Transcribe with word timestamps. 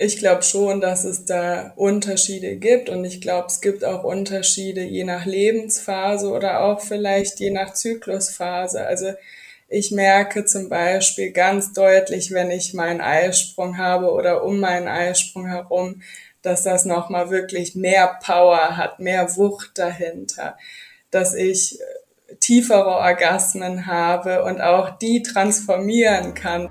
ich 0.00 0.18
glaube 0.18 0.42
schon, 0.42 0.80
dass 0.80 1.04
es 1.04 1.24
da 1.24 1.72
Unterschiede 1.74 2.56
gibt 2.56 2.88
und 2.88 3.04
ich 3.04 3.20
glaube, 3.20 3.48
es 3.48 3.60
gibt 3.60 3.84
auch 3.84 4.04
Unterschiede 4.04 4.82
je 4.82 5.02
nach 5.02 5.26
Lebensphase 5.26 6.30
oder 6.30 6.60
auch 6.62 6.80
vielleicht 6.80 7.40
je 7.40 7.50
nach 7.50 7.74
Zyklusphase. 7.74 8.86
Also 8.86 9.12
ich 9.68 9.90
merke 9.90 10.44
zum 10.44 10.68
Beispiel 10.68 11.32
ganz 11.32 11.72
deutlich, 11.72 12.30
wenn 12.30 12.52
ich 12.52 12.74
meinen 12.74 13.00
Eisprung 13.00 13.76
habe 13.76 14.12
oder 14.12 14.44
um 14.44 14.60
meinen 14.60 14.86
Eisprung 14.86 15.48
herum, 15.48 16.00
dass 16.42 16.62
das 16.62 16.84
nochmal 16.84 17.30
wirklich 17.30 17.74
mehr 17.74 18.18
Power 18.24 18.76
hat, 18.76 19.00
mehr 19.00 19.36
Wucht 19.36 19.72
dahinter, 19.78 20.56
dass 21.10 21.34
ich 21.34 21.80
tiefere 22.38 22.86
Orgasmen 22.86 23.86
habe 23.86 24.44
und 24.44 24.60
auch 24.60 24.96
die 24.98 25.22
transformieren 25.22 26.34
kann. 26.34 26.70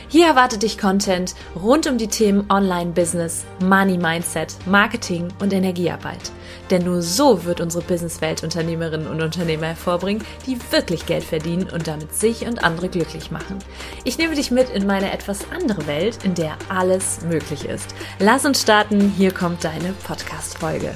Hier 0.11 0.27
erwartet 0.27 0.63
dich 0.63 0.77
Content 0.77 1.35
rund 1.55 1.87
um 1.87 1.97
die 1.97 2.09
Themen 2.09 2.51
Online-Business, 2.51 3.45
Money 3.63 3.97
Mindset, 3.97 4.57
Marketing 4.65 5.29
und 5.39 5.53
Energiearbeit. 5.53 6.33
Denn 6.69 6.83
nur 6.83 7.01
so 7.01 7.45
wird 7.45 7.61
unsere 7.61 7.81
Businesswelt 7.81 8.43
Unternehmerinnen 8.43 9.07
und 9.07 9.21
Unternehmer 9.21 9.67
hervorbringen, 9.67 10.21
die 10.45 10.59
wirklich 10.69 11.05
Geld 11.05 11.23
verdienen 11.23 11.69
und 11.69 11.87
damit 11.87 12.13
sich 12.13 12.45
und 12.45 12.61
andere 12.61 12.89
glücklich 12.89 13.31
machen. 13.31 13.59
Ich 14.03 14.17
nehme 14.17 14.35
dich 14.35 14.51
mit 14.51 14.69
in 14.69 14.85
meine 14.85 15.13
etwas 15.13 15.49
andere 15.49 15.87
Welt, 15.87 16.25
in 16.25 16.35
der 16.35 16.57
alles 16.67 17.21
möglich 17.21 17.63
ist. 17.63 17.95
Lass 18.19 18.43
uns 18.43 18.61
starten, 18.61 19.13
hier 19.15 19.33
kommt 19.33 19.63
deine 19.63 19.93
Podcast-Folge. 20.05 20.93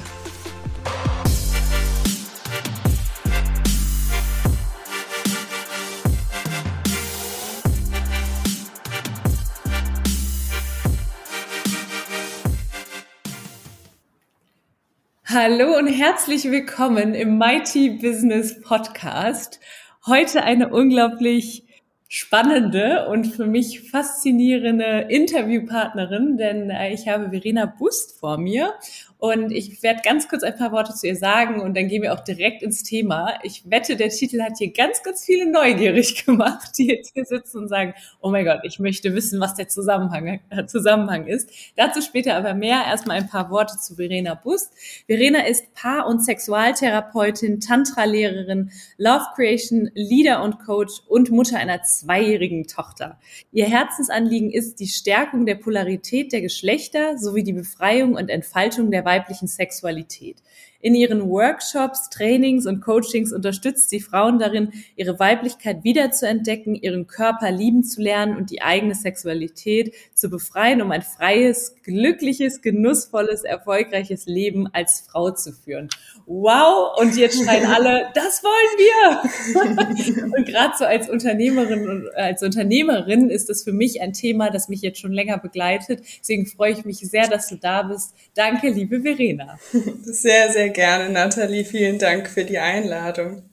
Hallo 15.38 15.76
und 15.76 15.88
herzlich 15.88 16.50
willkommen 16.50 17.14
im 17.14 17.36
Mighty 17.36 17.90
Business 17.90 18.58
Podcast. 18.62 19.60
Heute 20.06 20.44
eine 20.44 20.70
unglaublich 20.70 21.66
spannende 22.08 23.06
und 23.10 23.26
für 23.26 23.44
mich 23.44 23.90
faszinierende 23.90 25.08
Interviewpartnerin, 25.10 26.38
denn 26.38 26.70
äh, 26.70 26.94
ich 26.94 27.08
habe 27.08 27.28
Verena 27.28 27.66
Bust 27.66 28.18
vor 28.18 28.38
mir 28.38 28.72
und 29.18 29.50
ich 29.50 29.82
werde 29.82 30.00
ganz 30.04 30.28
kurz 30.28 30.42
ein 30.42 30.56
paar 30.56 30.72
Worte 30.72 30.92
zu 30.92 31.06
ihr 31.06 31.16
sagen 31.16 31.60
und 31.62 31.74
dann 31.74 31.88
gehen 31.88 32.02
wir 32.02 32.12
auch 32.12 32.20
direkt 32.20 32.62
ins 32.62 32.82
Thema. 32.82 33.38
Ich 33.42 33.62
wette, 33.68 33.96
der 33.96 34.10
Titel 34.10 34.42
hat 34.42 34.58
hier 34.58 34.72
ganz, 34.72 35.02
ganz 35.02 35.24
viele 35.24 35.50
neugierig 35.50 36.26
gemacht, 36.26 36.72
die 36.76 36.88
jetzt 36.88 37.14
hier 37.14 37.24
sitzen 37.24 37.58
und 37.58 37.68
sagen, 37.68 37.94
oh 38.20 38.30
mein 38.30 38.44
Gott, 38.44 38.60
ich 38.64 38.78
möchte 38.78 39.14
wissen, 39.14 39.40
was 39.40 39.54
der 39.54 39.68
Zusammenhang, 39.68 40.40
äh, 40.50 40.66
Zusammenhang 40.66 41.26
ist. 41.26 41.50
Dazu 41.76 42.02
später 42.02 42.36
aber 42.36 42.52
mehr. 42.52 42.84
Erstmal 42.86 43.16
ein 43.16 43.28
paar 43.28 43.50
Worte 43.50 43.78
zu 43.78 43.94
Verena 43.94 44.34
Bust. 44.34 44.72
Verena 45.06 45.46
ist 45.46 45.72
Paar- 45.72 46.06
und 46.06 46.22
Sexualtherapeutin, 46.22 47.60
Tantra-Lehrerin, 47.60 48.70
Love 48.98 49.24
Creation, 49.34 49.90
Leader 49.94 50.42
und 50.42 50.58
Coach 50.58 50.92
und 51.08 51.30
Mutter 51.30 51.56
einer 51.56 51.82
zweijährigen 51.82 52.66
Tochter. 52.66 53.18
Ihr 53.50 53.66
Herzensanliegen 53.66 54.50
ist 54.50 54.78
die 54.78 54.88
Stärkung 54.88 55.46
der 55.46 55.54
Polarität 55.54 56.32
der 56.32 56.42
Geschlechter 56.42 57.16
sowie 57.16 57.44
die 57.44 57.54
Befreiung 57.54 58.14
und 58.14 58.28
Entfaltung 58.28 58.90
der 58.90 59.05
weiblichen 59.06 59.48
Sexualität. 59.48 60.42
In 60.86 60.94
ihren 60.94 61.28
Workshops, 61.28 62.10
Trainings 62.10 62.64
und 62.64 62.80
Coachings 62.80 63.32
unterstützt 63.32 63.90
sie 63.90 63.98
Frauen 63.98 64.38
darin, 64.38 64.70
ihre 64.94 65.18
Weiblichkeit 65.18 65.82
wiederzuentdecken, 65.82 66.76
ihren 66.76 67.08
Körper 67.08 67.50
lieben 67.50 67.82
zu 67.82 68.00
lernen 68.00 68.36
und 68.36 68.52
die 68.52 68.62
eigene 68.62 68.94
Sexualität 68.94 69.92
zu 70.14 70.30
befreien, 70.30 70.80
um 70.80 70.92
ein 70.92 71.02
freies, 71.02 71.74
glückliches, 71.82 72.62
genussvolles, 72.62 73.42
erfolgreiches 73.42 74.26
Leben 74.26 74.68
als 74.72 75.00
Frau 75.10 75.32
zu 75.32 75.52
führen. 75.52 75.88
Wow! 76.26 76.96
Und 77.00 77.16
jetzt 77.16 77.42
schreien 77.42 77.66
alle, 77.74 78.06
das 78.14 78.44
wollen 78.44 78.78
wir! 78.78 80.32
und 80.38 80.46
gerade 80.46 80.74
so 80.78 80.84
als 80.84 81.10
Unternehmerin 81.10 81.88
und 81.88 82.14
als 82.14 82.44
Unternehmerin 82.44 83.28
ist 83.28 83.48
das 83.48 83.64
für 83.64 83.72
mich 83.72 84.00
ein 84.02 84.12
Thema, 84.12 84.50
das 84.50 84.68
mich 84.68 84.82
jetzt 84.82 85.00
schon 85.00 85.12
länger 85.12 85.38
begleitet. 85.38 86.04
Deswegen 86.20 86.46
freue 86.46 86.70
ich 86.70 86.84
mich 86.84 86.98
sehr, 86.98 87.26
dass 87.26 87.48
du 87.48 87.56
da 87.56 87.82
bist. 87.82 88.14
Danke, 88.36 88.68
liebe 88.68 89.00
Verena. 89.00 89.58
Sehr, 90.02 90.52
sehr 90.52 90.70
gerne, 90.76 91.08
Nathalie. 91.10 91.64
Vielen 91.64 91.98
Dank 91.98 92.28
für 92.28 92.44
die 92.44 92.58
Einladung. 92.58 93.50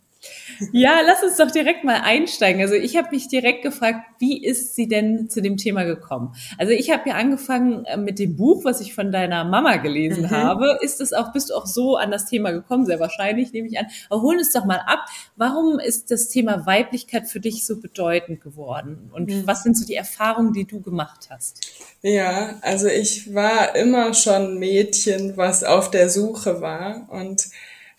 Ja, 0.72 1.02
lass 1.06 1.24
uns 1.24 1.38
doch 1.38 1.52
direkt 1.52 1.84
mal 1.84 2.02
einsteigen. 2.02 2.62
Also 2.62 2.76
ich 2.76 2.96
habe 2.96 3.10
mich 3.12 3.28
direkt 3.28 3.64
gefragt, 3.64 4.00
wie 4.20 4.44
ist 4.44 4.76
sie 4.76 4.88
denn 4.88 5.30
zu 5.30 5.42
dem 5.42 5.58
Thema 5.58 5.84
gekommen? 5.84 6.36
Also 6.58 6.72
ich 6.72 6.92
habe 6.92 7.10
ja 7.10 7.16
angefangen 7.16 7.86
äh, 7.86 7.98
mit 7.98 8.20
dem 8.20 8.36
Buch, 8.36 8.64
was 8.64 8.82
ich 8.82 8.94
von 8.94 9.12
deiner 9.12 9.44
Mama 9.44 9.78
gelesen 9.78 10.24
mhm. 10.24 10.32
habe. 10.32 10.78
Ist 10.82 11.02
es 11.02 11.14
auch, 11.14 11.34
bist 11.34 11.50
du 11.50 11.56
auch 11.56 11.66
so 11.66 11.98
an 11.98 12.12
das 12.12 12.26
Thema 12.26 12.52
gekommen? 12.52 12.86
Sehr 12.86 13.00
wahrscheinlich, 13.00 13.52
nehme 13.54 13.68
ich 13.68 13.78
an. 13.78 13.88
Aber 14.10 14.22
holen 14.22 14.40
es 14.40 14.52
doch 14.52 14.66
mal 14.66 14.82
ab. 14.86 15.06
Warum 15.36 15.80
ist 15.80 16.12
das 16.12 16.30
Thema 16.30 16.66
Weiblichkeit 16.66 17.28
für 17.28 17.40
dich 17.40 17.66
so 17.66 17.80
bedeutend 17.80 18.42
geworden? 18.42 19.12
Und 19.14 19.30
mhm. 19.30 19.48
was 19.48 19.64
sind 19.64 19.78
so 19.78 19.86
die 19.86 19.96
Erfahrungen, 19.96 20.54
die 20.54 20.66
du 20.66 20.82
gemacht 20.82 21.28
hast? 21.30 21.60
Ja, 22.02 22.56
also 22.62 22.88
ich 22.88 23.34
war 23.34 23.76
immer 23.76 24.14
schon 24.14 24.60
Mädchen, 24.60 25.38
was 25.38 25.64
auf 25.64 25.90
der 25.90 26.10
Suche 26.10 26.62
war 26.62 27.08
und 27.10 27.48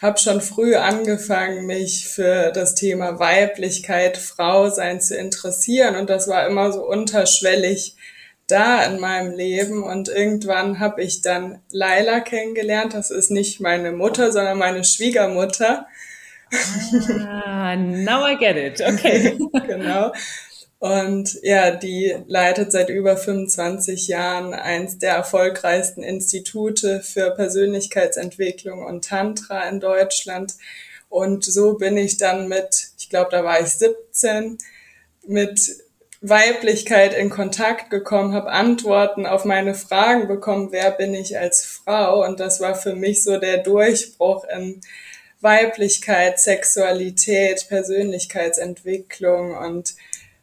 habe 0.04 0.18
schon 0.18 0.42
früh 0.42 0.76
angefangen, 0.76 1.64
mich 1.64 2.06
für 2.06 2.52
das 2.52 2.74
Thema 2.74 3.18
Weiblichkeit, 3.18 4.18
Frau 4.18 4.68
sein 4.68 5.00
zu 5.00 5.16
interessieren 5.16 5.96
und 5.96 6.10
das 6.10 6.28
war 6.28 6.46
immer 6.46 6.70
so 6.72 6.86
unterschwellig 6.86 7.96
da 8.46 8.84
in 8.84 9.00
meinem 9.00 9.32
Leben 9.32 9.82
und 9.82 10.08
irgendwann 10.08 10.78
habe 10.78 11.02
ich 11.02 11.22
dann 11.22 11.62
Laila 11.70 12.20
kennengelernt. 12.20 12.92
Das 12.92 13.10
ist 13.10 13.30
nicht 13.30 13.60
meine 13.60 13.92
Mutter, 13.92 14.30
sondern 14.30 14.58
meine 14.58 14.84
Schwiegermutter. 14.84 15.86
Ah, 17.26 17.74
now 17.74 18.28
I 18.28 18.36
get 18.36 18.56
it. 18.56 18.86
Okay. 18.86 19.38
genau. 19.66 20.12
Und 20.84 21.38
ja, 21.42 21.70
die 21.70 22.14
leitet 22.26 22.70
seit 22.70 22.90
über 22.90 23.16
25 23.16 24.06
Jahren 24.06 24.52
eins 24.52 24.98
der 24.98 25.14
erfolgreichsten 25.14 26.02
Institute 26.02 27.00
für 27.00 27.30
Persönlichkeitsentwicklung 27.30 28.84
und 28.84 29.02
Tantra 29.02 29.66
in 29.66 29.80
Deutschland. 29.80 30.52
Und 31.08 31.42
so 31.42 31.78
bin 31.78 31.96
ich 31.96 32.18
dann 32.18 32.48
mit, 32.48 32.88
ich 32.98 33.08
glaube, 33.08 33.30
da 33.30 33.42
war 33.42 33.62
ich 33.62 33.68
17, 33.68 34.58
mit 35.26 35.74
Weiblichkeit 36.20 37.14
in 37.14 37.30
Kontakt 37.30 37.88
gekommen, 37.88 38.34
habe 38.34 38.50
Antworten 38.50 39.24
auf 39.24 39.46
meine 39.46 39.72
Fragen 39.72 40.28
bekommen, 40.28 40.68
wer 40.70 40.90
bin 40.90 41.14
ich 41.14 41.38
als 41.38 41.64
Frau? 41.64 42.22
Und 42.26 42.40
das 42.40 42.60
war 42.60 42.74
für 42.74 42.94
mich 42.94 43.22
so 43.22 43.38
der 43.38 43.56
Durchbruch 43.56 44.44
in 44.54 44.82
Weiblichkeit, 45.40 46.38
Sexualität, 46.38 47.68
Persönlichkeitsentwicklung 47.70 49.56
und 49.56 49.94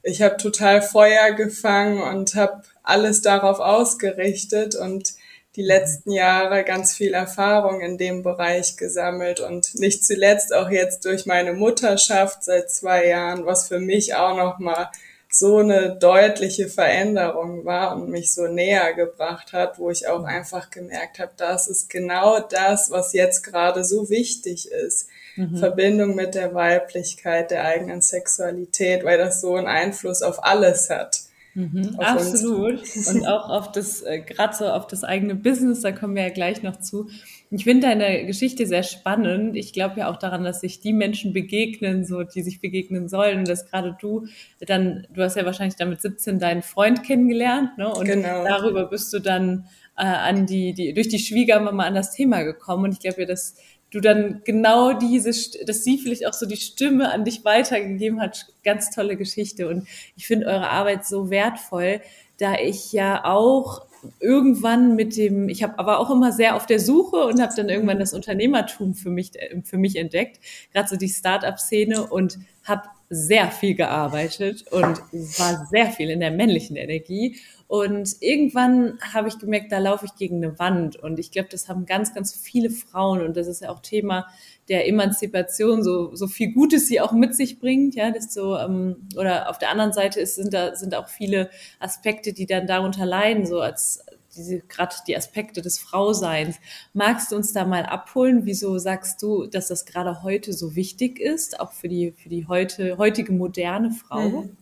ich 0.04 0.22
habe 0.22 0.38
total 0.38 0.82
Feuer 0.82 1.32
gefangen 1.32 2.02
und 2.02 2.36
habe 2.36 2.64
alles 2.84 3.22
darauf 3.22 3.60
ausgerichtet 3.60 4.76
und 4.76 5.14
die 5.56 5.62
letzten 5.64 6.12
Jahre 6.12 6.64
ganz 6.64 6.94
viel 6.94 7.14
Erfahrung 7.14 7.82
in 7.82 7.98
dem 7.98 8.24
Bereich 8.24 8.78
gesammelt 8.78 9.42
und 9.42 9.76
nicht 9.76 10.06
zuletzt 10.06 10.54
auch 10.54 10.70
jetzt 10.70 11.04
durch 11.06 11.26
meine 11.26 11.54
Mutterschaft 11.54 12.44
seit 12.44 12.72
zwei 12.72 13.08
Jahren, 13.08 13.46
was 13.46 13.68
für 13.68 13.80
mich 13.80 14.16
auch 14.16 14.36
nochmal 14.36 14.90
so 15.30 15.58
eine 15.58 15.96
deutliche 15.98 16.68
Veränderung 16.68 17.66
war 17.66 17.96
und 17.96 18.10
mich 18.10 18.34
so 18.34 18.48
näher 18.48 18.94
gebracht 18.94 19.54
hat, 19.54 19.78
wo 19.78 19.90
ich 19.90 20.08
auch 20.08 20.24
einfach 20.24 20.70
gemerkt 20.72 21.20
habe, 21.20 21.32
das 21.38 21.68
ist 21.68 21.90
genau 21.90 22.40
das, 22.40 22.92
was 22.92 23.14
jetzt 23.14 23.44
gerade 23.44 23.84
so 23.84 24.10
wichtig 24.10 24.72
ist 24.72 25.08
mhm. 25.36 25.58
Verbindung 25.58 26.16
mit 26.16 26.36
der 26.36 26.54
Weiblichkeit, 26.54 27.52
der 27.52 27.66
eigenen 27.66 28.02
Sexualität, 28.02 29.04
weil 29.04 29.18
das 29.18 29.42
so 29.42 29.56
einen 29.56 29.68
Einfluss 29.68 30.22
auf 30.22 30.44
alles 30.44 30.90
hat. 30.90 31.22
Mhm, 31.54 31.96
absolut. 31.98 32.80
Uns. 32.80 33.08
Und 33.14 33.28
auch 33.28 33.50
auf 33.50 33.72
das, 33.72 34.02
äh, 34.04 34.20
gerade 34.22 34.56
so 34.56 34.68
auf 34.68 34.88
das 34.88 35.04
eigene 35.04 35.36
Business, 35.36 35.82
da 35.82 35.92
kommen 35.92 36.16
wir 36.16 36.24
ja 36.24 36.30
gleich 36.30 36.64
noch 36.64 36.78
zu. 36.80 37.10
Ich 37.50 37.66
finde 37.66 37.88
deine 37.88 38.26
Geschichte 38.26 38.66
sehr 38.66 38.84
spannend. 38.84 39.58
Ich 39.58 39.74
glaube 39.74 40.00
ja 40.00 40.10
auch 40.10 40.16
daran, 40.18 40.46
dass 40.46 40.62
sich 40.62 40.80
die 40.80 40.94
Menschen 40.94 41.34
begegnen, 41.34 42.06
so 42.06 42.24
die 42.24 42.42
sich 42.42 42.62
begegnen 42.62 43.10
sollen. 43.10 43.40
Und 43.40 43.50
dass 43.50 43.70
gerade 43.70 43.98
du 44.00 44.28
dann, 44.62 45.06
du 45.14 45.22
hast 45.22 45.36
ja 45.36 45.46
wahrscheinlich 45.46 45.76
dann 45.76 45.90
mit 45.90 46.02
17 46.02 46.40
deinen 46.40 46.62
Freund 46.62 47.04
kennengelernt, 47.04 47.78
ne? 47.78 47.90
Und 47.94 48.06
genau. 48.06 48.46
darüber 48.46 48.86
bist 48.86 49.12
du 49.12 49.20
dann 49.20 49.66
äh, 49.98 50.06
an 50.06 50.46
die, 50.46 50.74
die, 50.74 50.94
durch 50.94 51.10
die 51.10 51.20
Schwiegermama 51.20 51.84
an 51.84 51.96
das 51.96 52.12
Thema 52.12 52.44
gekommen. 52.44 52.86
Und 52.86 52.94
ich 52.94 53.00
glaube 53.00 53.22
ja, 53.22 53.28
dass 53.28 53.58
du 53.92 54.00
dann 54.00 54.42
genau 54.46 54.94
diese, 54.94 55.32
dass 55.66 55.84
sie 55.84 55.98
vielleicht 55.98 56.26
auch 56.26 56.34
so 56.34 56.46
die 56.46 56.58
Stimme 56.58 57.12
an 57.12 57.26
dich 57.26 57.46
weitergegeben 57.46 58.22
hat. 58.22 58.48
Ganz 58.64 58.90
tolle 58.90 59.18
Geschichte. 59.18 59.68
Und 59.68 59.88
ich 60.16 60.26
finde 60.26 60.48
eure 60.48 60.70
Arbeit 60.70 61.06
so 61.06 61.30
wertvoll, 61.30 62.02
da 62.38 62.56
ich 62.56 62.92
ja 62.94 63.26
auch 63.26 63.86
irgendwann 64.20 64.96
mit 64.96 65.16
dem, 65.16 65.48
ich 65.50 65.62
habe 65.62 65.78
aber 65.78 66.00
auch 66.00 66.10
immer 66.10 66.32
sehr 66.32 66.56
auf 66.56 66.66
der 66.66 66.80
Suche 66.80 67.18
und 67.26 67.40
habe 67.40 67.54
dann 67.56 67.70
irgendwann 67.70 68.00
das 68.00 68.14
Unternehmertum 68.14 68.96
für 68.96 69.12
mich, 69.12 69.32
für 69.64 69.78
mich 69.78 69.96
entdeckt, 69.96 70.40
gerade 70.74 70.90
so 70.90 70.96
die 70.96 71.10
Start-up-Szene 71.10 72.08
und 72.08 72.40
habe 72.64 72.84
sehr 73.14 73.52
viel 73.52 73.76
gearbeitet 73.76 74.64
und 74.72 75.02
war 75.38 75.68
sehr 75.70 75.92
viel 75.92 76.10
in 76.10 76.22
der 76.22 76.32
männlichen 76.32 76.78
Energie. 76.78 77.36
Und 77.68 78.16
irgendwann 78.22 78.98
habe 79.14 79.28
ich 79.28 79.38
gemerkt, 79.38 79.72
da 79.74 79.80
laufe 79.80 80.06
ich 80.06 80.16
gegen 80.16 80.38
eine 80.38 80.58
Wand. 80.60 80.96
Und 80.96 81.20
ich 81.20 81.30
glaube, 81.30 81.50
das 81.52 81.68
haben 81.68 81.86
ganz, 81.86 82.14
ganz 82.14 82.34
viele 82.34 82.70
Frauen. 82.70 83.22
Und 83.22 83.36
das 83.36 83.48
ist 83.48 83.62
ja 83.62 83.70
auch 83.70 83.82
Thema 83.82 84.28
der 84.70 84.88
Emanzipation, 84.88 85.84
so, 85.84 86.16
so 86.16 86.28
viel 86.28 86.54
Gutes 86.54 86.88
sie 86.88 87.02
auch 87.02 87.12
mit 87.12 87.36
sich 87.36 87.60
bringt. 87.60 87.96
Ja, 87.96 88.12
das 88.12 88.34
so, 88.34 88.58
ähm, 88.58 89.10
oder 89.18 89.50
auf 89.50 89.58
der 89.58 89.72
anderen 89.72 89.92
Seite 89.92 90.22
ist, 90.22 90.36
sind 90.36 90.54
da, 90.54 90.74
sind 90.76 90.96
auch 90.96 91.10
viele 91.10 91.50
Aspekte, 91.80 92.32
die 92.32 92.46
dann 92.46 92.66
darunter 92.66 93.06
leiden, 93.06 93.46
so 93.46 93.60
als, 93.60 94.06
diese 94.36 94.60
gerade 94.60 94.96
die 95.08 95.16
Aspekte 95.16 95.62
des 95.62 95.80
Frauseins. 95.80 96.56
Magst 96.94 97.32
du 97.32 97.36
uns 97.36 97.54
da 97.54 97.66
mal 97.66 97.86
abholen? 97.86 98.42
Wieso 98.46 98.78
sagst 98.78 99.22
du, 99.22 99.46
dass 99.46 99.68
das 99.68 99.86
gerade 99.86 100.24
heute 100.24 100.54
so 100.54 100.76
wichtig 100.76 101.20
ist, 101.20 101.60
auch 101.60 101.74
für 101.74 101.90
die 101.90 102.14
für 102.18 102.30
die 102.30 102.48
heute 102.48 102.98
heutige 102.98 103.32
moderne 103.34 103.92
Frau? 103.92 104.30
Mhm. 104.30 104.58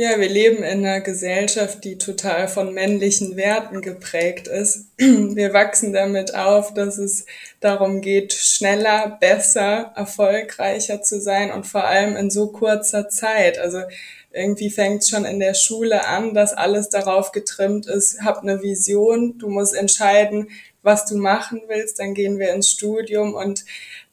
Ja, 0.00 0.20
wir 0.20 0.28
leben 0.28 0.58
in 0.58 0.86
einer 0.86 1.00
Gesellschaft, 1.00 1.82
die 1.82 1.98
total 1.98 2.46
von 2.46 2.72
männlichen 2.72 3.36
Werten 3.36 3.82
geprägt 3.82 4.46
ist. 4.46 4.86
Wir 4.96 5.52
wachsen 5.52 5.92
damit 5.92 6.36
auf, 6.36 6.72
dass 6.72 6.98
es 6.98 7.26
darum 7.58 8.00
geht, 8.00 8.32
schneller, 8.32 9.18
besser, 9.20 9.92
erfolgreicher 9.96 11.02
zu 11.02 11.20
sein 11.20 11.50
und 11.50 11.66
vor 11.66 11.82
allem 11.82 12.14
in 12.14 12.30
so 12.30 12.52
kurzer 12.52 13.08
Zeit. 13.08 13.58
Also 13.58 13.82
irgendwie 14.30 14.70
fängt 14.70 15.06
schon 15.06 15.24
in 15.24 15.40
der 15.40 15.54
Schule 15.54 16.06
an, 16.06 16.34
dass 16.34 16.52
alles 16.52 16.88
darauf 16.88 17.32
getrimmt 17.32 17.86
ist, 17.86 18.20
hab 18.22 18.42
eine 18.42 18.62
Vision, 18.62 19.38
du 19.38 19.48
musst 19.48 19.74
entscheiden, 19.74 20.50
was 20.82 21.06
du 21.06 21.16
machen 21.16 21.62
willst, 21.66 21.98
dann 21.98 22.14
gehen 22.14 22.38
wir 22.38 22.52
ins 22.52 22.70
Studium 22.70 23.34
und 23.34 23.64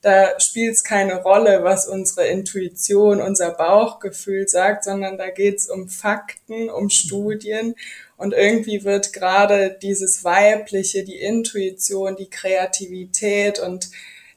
da 0.01 0.39
spielt 0.39 0.73
es 0.73 0.83
keine 0.83 1.21
Rolle, 1.23 1.63
was 1.63 1.87
unsere 1.87 2.27
Intuition, 2.27 3.21
unser 3.21 3.51
Bauchgefühl 3.51 4.47
sagt, 4.47 4.83
sondern 4.83 5.17
da 5.17 5.29
geht 5.29 5.57
es 5.57 5.69
um 5.69 5.89
Fakten, 5.89 6.69
um 6.69 6.89
Studien 6.89 7.75
und 8.17 8.33
irgendwie 8.33 8.83
wird 8.83 9.13
gerade 9.13 9.77
dieses 9.81 10.23
Weibliche, 10.23 11.03
die 11.03 11.19
Intuition, 11.19 12.15
die 12.15 12.29
Kreativität 12.29 13.59
und 13.59 13.89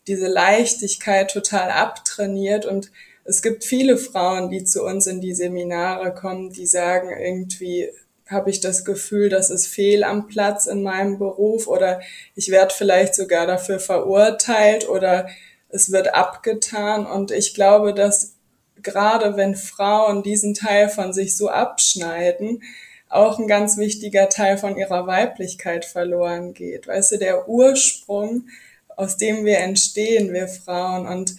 diese 0.06 0.26
Leichtigkeit 0.26 1.30
total 1.30 1.70
abtrainiert 1.70 2.66
und 2.66 2.90
es 3.28 3.42
gibt 3.42 3.62
viele 3.62 3.98
Frauen, 3.98 4.48
die 4.48 4.64
zu 4.64 4.84
uns 4.84 5.06
in 5.06 5.20
die 5.20 5.34
Seminare 5.34 6.14
kommen, 6.14 6.50
die 6.50 6.66
sagen 6.66 7.10
irgendwie, 7.10 7.90
habe 8.26 8.48
ich 8.48 8.60
das 8.60 8.86
Gefühl, 8.86 9.28
das 9.28 9.50
ist 9.50 9.66
fehl 9.66 10.02
am 10.02 10.28
Platz 10.28 10.64
in 10.64 10.82
meinem 10.82 11.18
Beruf 11.18 11.66
oder 11.66 12.00
ich 12.34 12.50
werde 12.50 12.74
vielleicht 12.74 13.14
sogar 13.14 13.46
dafür 13.46 13.80
verurteilt 13.80 14.88
oder 14.88 15.28
es 15.68 15.92
wird 15.92 16.14
abgetan. 16.14 17.04
Und 17.04 17.30
ich 17.30 17.52
glaube, 17.52 17.92
dass 17.92 18.34
gerade 18.82 19.36
wenn 19.36 19.56
Frauen 19.56 20.22
diesen 20.22 20.54
Teil 20.54 20.88
von 20.88 21.12
sich 21.12 21.36
so 21.36 21.50
abschneiden, 21.50 22.62
auch 23.10 23.38
ein 23.38 23.46
ganz 23.46 23.76
wichtiger 23.76 24.30
Teil 24.30 24.56
von 24.56 24.78
ihrer 24.78 25.06
Weiblichkeit 25.06 25.84
verloren 25.84 26.54
geht. 26.54 26.86
Weißt 26.86 27.12
du, 27.12 27.18
der 27.18 27.46
Ursprung, 27.46 28.48
aus 28.96 29.18
dem 29.18 29.44
wir 29.44 29.58
entstehen, 29.58 30.32
wir 30.32 30.48
Frauen. 30.48 31.06
Und 31.06 31.36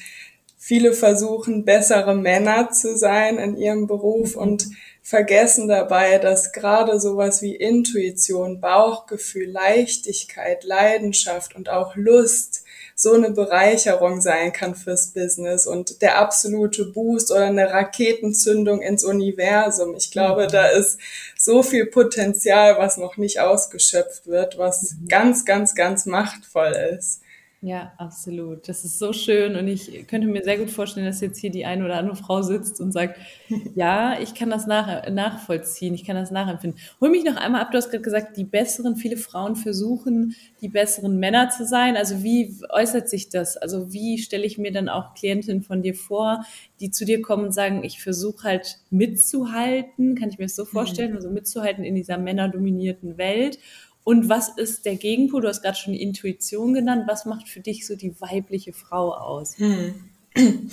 Viele 0.62 0.92
versuchen, 0.92 1.64
bessere 1.64 2.14
Männer 2.14 2.70
zu 2.72 2.98
sein 2.98 3.38
in 3.38 3.56
ihrem 3.56 3.88
Beruf 3.88 4.36
und 4.36 4.68
vergessen 5.02 5.70
dabei, 5.70 6.18
dass 6.18 6.52
gerade 6.52 7.00
sowas 7.00 7.42
wie 7.42 7.56
Intuition, 7.56 8.60
Bauchgefühl, 8.60 9.50
Leichtigkeit, 9.50 10.66
Leidenschaft 10.66 11.56
und 11.56 11.70
auch 11.70 11.96
Lust 11.96 12.66
so 12.94 13.14
eine 13.14 13.32
Bereicherung 13.32 14.20
sein 14.20 14.52
kann 14.52 14.76
fürs 14.76 15.14
Business 15.14 15.66
und 15.66 16.02
der 16.02 16.20
absolute 16.20 16.84
Boost 16.84 17.32
oder 17.32 17.46
eine 17.46 17.72
Raketenzündung 17.72 18.82
ins 18.82 19.06
Universum. 19.06 19.96
Ich 19.96 20.12
glaube, 20.12 20.48
da 20.48 20.68
ist 20.68 21.00
so 21.38 21.64
viel 21.64 21.86
Potenzial, 21.86 22.78
was 22.78 22.98
noch 22.98 23.16
nicht 23.16 23.40
ausgeschöpft 23.40 24.28
wird, 24.28 24.58
was 24.58 24.92
mhm. 24.92 25.08
ganz, 25.08 25.46
ganz, 25.46 25.74
ganz 25.74 26.06
machtvoll 26.06 26.76
ist. 26.98 27.22
Ja, 27.62 27.92
absolut. 27.98 28.70
Das 28.70 28.86
ist 28.86 29.00
so 29.00 29.12
schön 29.12 29.58
und 29.58 29.68
ich 29.68 30.08
könnte 30.08 30.28
mir 30.30 30.46
sehr 30.46 30.58
gut 30.58 30.72
vorstellen, 30.72 31.06
dass 31.06 31.20
jetzt 31.20 31.40
hier 31.40 31.50
die 31.50 31.66
eine 31.66 31.84
oder 31.84 31.98
andere 31.98 32.16
Frau 32.16 32.42
sitzt 32.42 32.80
und 32.80 32.94
sagt, 32.94 33.20
ja, 33.76 34.18
ich 34.18 34.34
kann 34.34 34.50
das 34.50 34.66
nach, 34.66 35.10
nachvollziehen, 35.10 35.94
ich 35.94 36.06
kann 36.06 36.16
das 36.16 36.32
nachempfinden. 36.32 36.80
Hol 37.02 37.10
mich 37.10 37.26
noch 37.26 37.36
einmal 37.36 37.60
ab, 37.60 37.72
du 37.72 37.78
hast 37.78 37.90
gerade 37.90 38.02
gesagt, 38.02 38.38
die 38.38 38.46
besseren, 38.46 38.96
viele 38.96 39.18
Frauen 39.18 39.58
versuchen, 39.58 40.36
die 40.62 40.70
besseren 40.70 41.20
Männer 41.20 41.50
zu 41.50 41.66
sein. 41.66 41.98
Also 41.98 42.24
wie 42.24 42.56
äußert 42.70 43.10
sich 43.10 43.28
das? 43.28 43.58
Also 43.58 43.92
wie 43.92 44.20
stelle 44.20 44.46
ich 44.46 44.58
mir 44.58 44.72
dann 44.72 44.88
auch 44.88 45.14
Klientinnen 45.14 45.62
von 45.62 45.82
dir 45.82 45.96
vor, 45.96 46.46
die 46.80 46.92
zu 46.92 47.04
dir 47.04 47.22
kommen 47.22 47.44
und 47.44 47.54
sagen, 47.54 47.84
ich 47.84 48.02
versuche 48.02 48.44
halt 48.46 48.78
mitzuhalten, 48.90 50.16
kann 50.16 50.30
ich 50.30 50.38
mir 50.38 50.46
das 50.46 50.56
so 50.56 50.64
vorstellen, 50.64 51.10
mhm. 51.10 51.18
also 51.18 51.30
mitzuhalten 51.30 51.84
in 51.84 51.96
dieser 51.96 52.18
männerdominierten 52.18 53.18
Welt 53.18 53.60
und 54.04 54.30
was 54.30 54.50
ist 54.50 54.86
der 54.86 54.96
Gegenpol? 54.96 55.42
Du 55.42 55.48
hast 55.48 55.62
gerade 55.62 55.78
schon 55.78 55.94
Intuition 55.94 56.74
genannt. 56.74 57.04
Was 57.08 57.26
macht 57.26 57.48
für 57.48 57.60
dich 57.60 57.86
so 57.86 57.96
die 57.96 58.20
weibliche 58.20 58.74
Frau 58.74 59.14
aus? 59.14 59.58
Hm. 59.58 60.10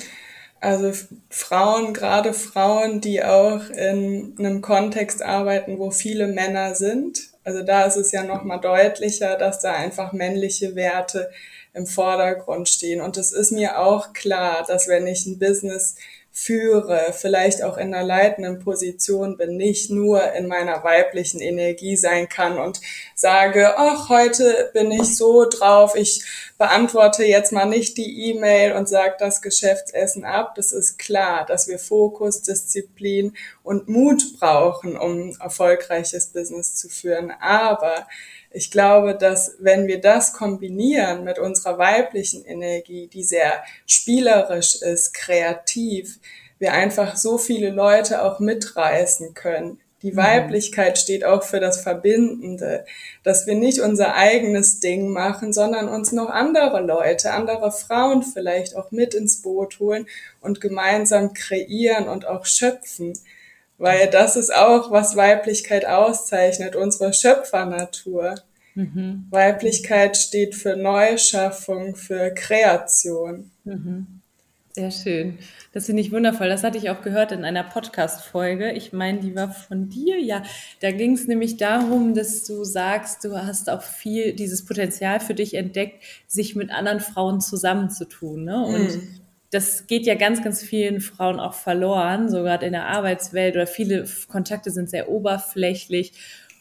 Also 0.58 0.90
Frauen, 1.28 1.92
gerade 1.92 2.32
Frauen, 2.32 3.02
die 3.02 3.22
auch 3.22 3.68
in 3.68 4.34
einem 4.38 4.62
Kontext 4.62 5.22
arbeiten, 5.22 5.78
wo 5.78 5.90
viele 5.90 6.28
Männer 6.28 6.74
sind. 6.74 7.28
Also 7.44 7.62
da 7.62 7.84
ist 7.84 7.96
es 7.96 8.10
ja 8.10 8.24
nochmal 8.24 8.60
deutlicher, 8.60 9.36
dass 9.36 9.60
da 9.60 9.74
einfach 9.74 10.12
männliche 10.12 10.74
Werte 10.74 11.30
im 11.74 11.86
Vordergrund 11.86 12.68
stehen. 12.68 13.02
Und 13.02 13.18
es 13.18 13.32
ist 13.32 13.52
mir 13.52 13.78
auch 13.78 14.14
klar, 14.14 14.64
dass 14.66 14.88
wenn 14.88 15.06
ich 15.06 15.26
ein 15.26 15.38
Business 15.38 15.96
führe, 16.38 17.14
vielleicht 17.14 17.62
auch 17.62 17.78
in 17.78 17.94
einer 17.94 18.06
leitenden 18.06 18.58
Position 18.58 19.38
bin, 19.38 19.56
nicht 19.56 19.90
nur 19.90 20.34
in 20.34 20.48
meiner 20.48 20.84
weiblichen 20.84 21.40
Energie 21.40 21.96
sein 21.96 22.28
kann 22.28 22.58
und 22.58 22.82
sage, 23.14 23.78
ach, 23.78 24.10
heute 24.10 24.70
bin 24.74 24.90
ich 24.90 25.16
so 25.16 25.48
drauf, 25.48 25.96
ich 25.96 26.22
beantworte 26.58 27.24
jetzt 27.24 27.52
mal 27.52 27.64
nicht 27.64 27.96
die 27.96 28.28
E-Mail 28.28 28.72
und 28.72 28.86
sage 28.86 29.14
das 29.18 29.40
Geschäftsessen 29.40 30.26
ab. 30.26 30.54
Das 30.56 30.72
ist 30.72 30.98
klar, 30.98 31.46
dass 31.46 31.68
wir 31.68 31.78
Fokus, 31.78 32.42
Disziplin 32.42 33.34
und 33.62 33.88
Mut 33.88 34.38
brauchen, 34.38 34.98
um 34.98 35.34
erfolgreiches 35.40 36.26
Business 36.26 36.76
zu 36.76 36.90
führen. 36.90 37.32
Aber 37.40 38.06
ich 38.56 38.70
glaube, 38.70 39.14
dass 39.14 39.56
wenn 39.58 39.86
wir 39.86 40.00
das 40.00 40.32
kombinieren 40.32 41.24
mit 41.24 41.38
unserer 41.38 41.76
weiblichen 41.76 42.42
Energie, 42.46 43.06
die 43.06 43.22
sehr 43.22 43.62
spielerisch 43.86 44.80
ist, 44.80 45.12
kreativ, 45.12 46.18
wir 46.58 46.72
einfach 46.72 47.16
so 47.18 47.36
viele 47.36 47.68
Leute 47.68 48.22
auch 48.22 48.40
mitreißen 48.40 49.34
können. 49.34 49.78
Die 50.00 50.12
mhm. 50.12 50.16
Weiblichkeit 50.16 50.96
steht 50.96 51.22
auch 51.22 51.42
für 51.42 51.60
das 51.60 51.82
Verbindende, 51.82 52.86
dass 53.24 53.46
wir 53.46 53.56
nicht 53.56 53.80
unser 53.80 54.14
eigenes 54.14 54.80
Ding 54.80 55.10
machen, 55.10 55.52
sondern 55.52 55.90
uns 55.90 56.12
noch 56.12 56.30
andere 56.30 56.80
Leute, 56.80 57.32
andere 57.32 57.70
Frauen 57.70 58.22
vielleicht 58.22 58.74
auch 58.74 58.90
mit 58.90 59.12
ins 59.12 59.42
Boot 59.42 59.80
holen 59.80 60.06
und 60.40 60.62
gemeinsam 60.62 61.34
kreieren 61.34 62.08
und 62.08 62.26
auch 62.26 62.46
schöpfen. 62.46 63.12
Weil 63.76 64.08
das 64.08 64.36
ist 64.36 64.54
auch, 64.54 64.90
was 64.90 65.16
Weiblichkeit 65.16 65.84
auszeichnet, 65.84 66.74
unsere 66.74 67.12
Schöpfernatur. 67.12 68.36
Mhm. 68.76 69.26
Weiblichkeit 69.30 70.16
steht 70.16 70.54
für 70.54 70.76
Neuschaffung, 70.76 71.96
für 71.96 72.32
Kreation. 72.34 73.50
Mhm. 73.64 74.06
Sehr 74.70 74.90
schön. 74.90 75.38
Das 75.72 75.86
finde 75.86 76.02
ich 76.02 76.12
wundervoll. 76.12 76.48
Das 76.48 76.62
hatte 76.62 76.76
ich 76.76 76.90
auch 76.90 77.00
gehört 77.00 77.32
in 77.32 77.44
einer 77.44 77.64
Podcast-Folge. 77.64 78.72
Ich 78.72 78.92
meine, 78.92 79.20
die 79.20 79.34
war 79.34 79.50
von 79.50 79.88
dir. 79.88 80.20
Ja, 80.20 80.42
da 80.80 80.90
ging 80.90 81.14
es 81.14 81.26
nämlich 81.26 81.56
darum, 81.56 82.12
dass 82.12 82.44
du 82.44 82.62
sagst, 82.62 83.24
du 83.24 83.34
hast 83.34 83.70
auch 83.70 83.80
viel 83.80 84.34
dieses 84.34 84.66
Potenzial 84.66 85.18
für 85.18 85.32
dich 85.32 85.54
entdeckt, 85.54 86.04
sich 86.26 86.54
mit 86.54 86.70
anderen 86.70 87.00
Frauen 87.00 87.40
zusammenzutun. 87.40 88.44
Ne? 88.44 88.62
Und 88.62 88.96
mm 88.96 89.26
das 89.50 89.86
geht 89.86 90.06
ja 90.06 90.14
ganz, 90.14 90.42
ganz 90.42 90.62
vielen 90.62 91.00
Frauen 91.00 91.38
auch 91.38 91.54
verloren, 91.54 92.28
so 92.28 92.42
gerade 92.42 92.66
in 92.66 92.72
der 92.72 92.86
Arbeitswelt 92.86 93.54
oder 93.54 93.66
viele 93.66 94.06
Kontakte 94.28 94.70
sind 94.70 94.90
sehr 94.90 95.08
oberflächlich. 95.08 96.12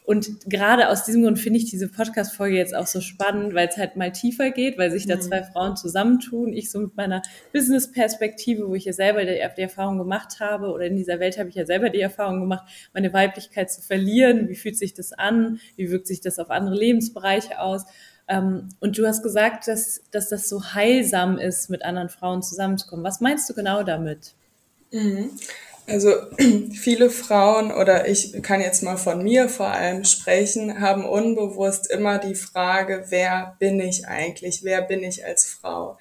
Und 0.05 0.47
gerade 0.47 0.89
aus 0.89 1.03
diesem 1.03 1.24
Grund 1.24 1.39
finde 1.39 1.57
ich 1.57 1.65
diese 1.65 1.88
Podcast-Folge 1.88 2.55
jetzt 2.55 2.75
auch 2.75 2.85
so 2.85 3.01
spannend, 3.01 3.55
weil 3.55 3.67
es 3.67 3.77
halt 3.77 3.95
mal 3.95 4.12
tiefer 4.12 4.51
geht, 4.51 4.77
weil 4.77 4.91
sich 4.91 5.07
da 5.07 5.15
mhm. 5.15 5.21
zwei 5.21 5.43
Frauen 5.43 5.75
zusammentun. 5.75 6.53
Ich 6.53 6.69
so 6.69 6.79
mit 6.79 6.95
meiner 6.95 7.24
Business-Perspektive, 7.53 8.67
wo 8.67 8.75
ich 8.75 8.85
ja 8.85 8.93
selber 8.93 9.25
die, 9.25 9.41
die, 9.57 9.62
Erfahrung 9.62 9.97
gemacht 9.97 10.39
habe, 10.39 10.71
oder 10.71 10.85
in 10.85 10.95
dieser 10.95 11.19
Welt 11.19 11.39
habe 11.39 11.50
ich 11.50 11.55
ja 11.55 11.65
selber 11.65 11.89
die 11.89 12.01
Erfahrung 12.01 12.39
gemacht, 12.39 12.65
meine 12.93 13.13
Weiblichkeit 13.13 13.71
zu 13.71 13.81
verlieren. 13.81 14.47
Wie 14.47 14.55
fühlt 14.55 14.77
sich 14.77 14.93
das 14.93 15.12
an? 15.12 15.59
Wie 15.75 15.89
wirkt 15.89 16.05
sich 16.05 16.21
das 16.21 16.38
auf 16.38 16.51
andere 16.51 16.75
Lebensbereiche 16.75 17.59
aus? 17.59 17.85
Ähm, 18.27 18.69
und 18.79 19.00
du 19.00 19.07
hast 19.07 19.24
gesagt, 19.24 19.67
dass, 19.67 20.03
dass 20.12 20.29
das 20.29 20.47
so 20.47 20.74
heilsam 20.74 21.39
ist, 21.39 21.71
mit 21.71 21.83
anderen 21.83 22.09
Frauen 22.09 22.43
zusammenzukommen. 22.43 23.03
Was 23.03 23.21
meinst 23.21 23.50
du 23.50 23.55
genau 23.55 23.81
damit? 23.81 24.35
Mhm. 24.91 25.31
Also 25.87 26.13
viele 26.73 27.09
Frauen 27.09 27.71
oder 27.71 28.07
ich 28.07 28.41
kann 28.41 28.61
jetzt 28.61 28.81
mal 28.81 28.97
von 28.97 29.23
mir 29.23 29.49
vor 29.49 29.67
allem 29.67 30.03
sprechen, 30.03 30.79
haben 30.79 31.05
unbewusst 31.05 31.89
immer 31.91 32.17
die 32.17 32.35
Frage, 32.35 33.05
wer 33.09 33.55
bin 33.59 33.79
ich 33.79 34.07
eigentlich? 34.07 34.63
Wer 34.63 34.81
bin 34.81 35.03
ich 35.03 35.25
als 35.25 35.45
Frau? 35.45 35.97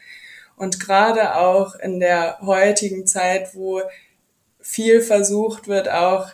Und 0.56 0.80
gerade 0.80 1.36
auch 1.36 1.74
in 1.74 2.00
der 2.00 2.38
heutigen 2.40 3.06
Zeit, 3.06 3.54
wo 3.54 3.82
viel 4.60 5.02
versucht 5.02 5.68
wird, 5.68 5.90
auch 5.90 6.30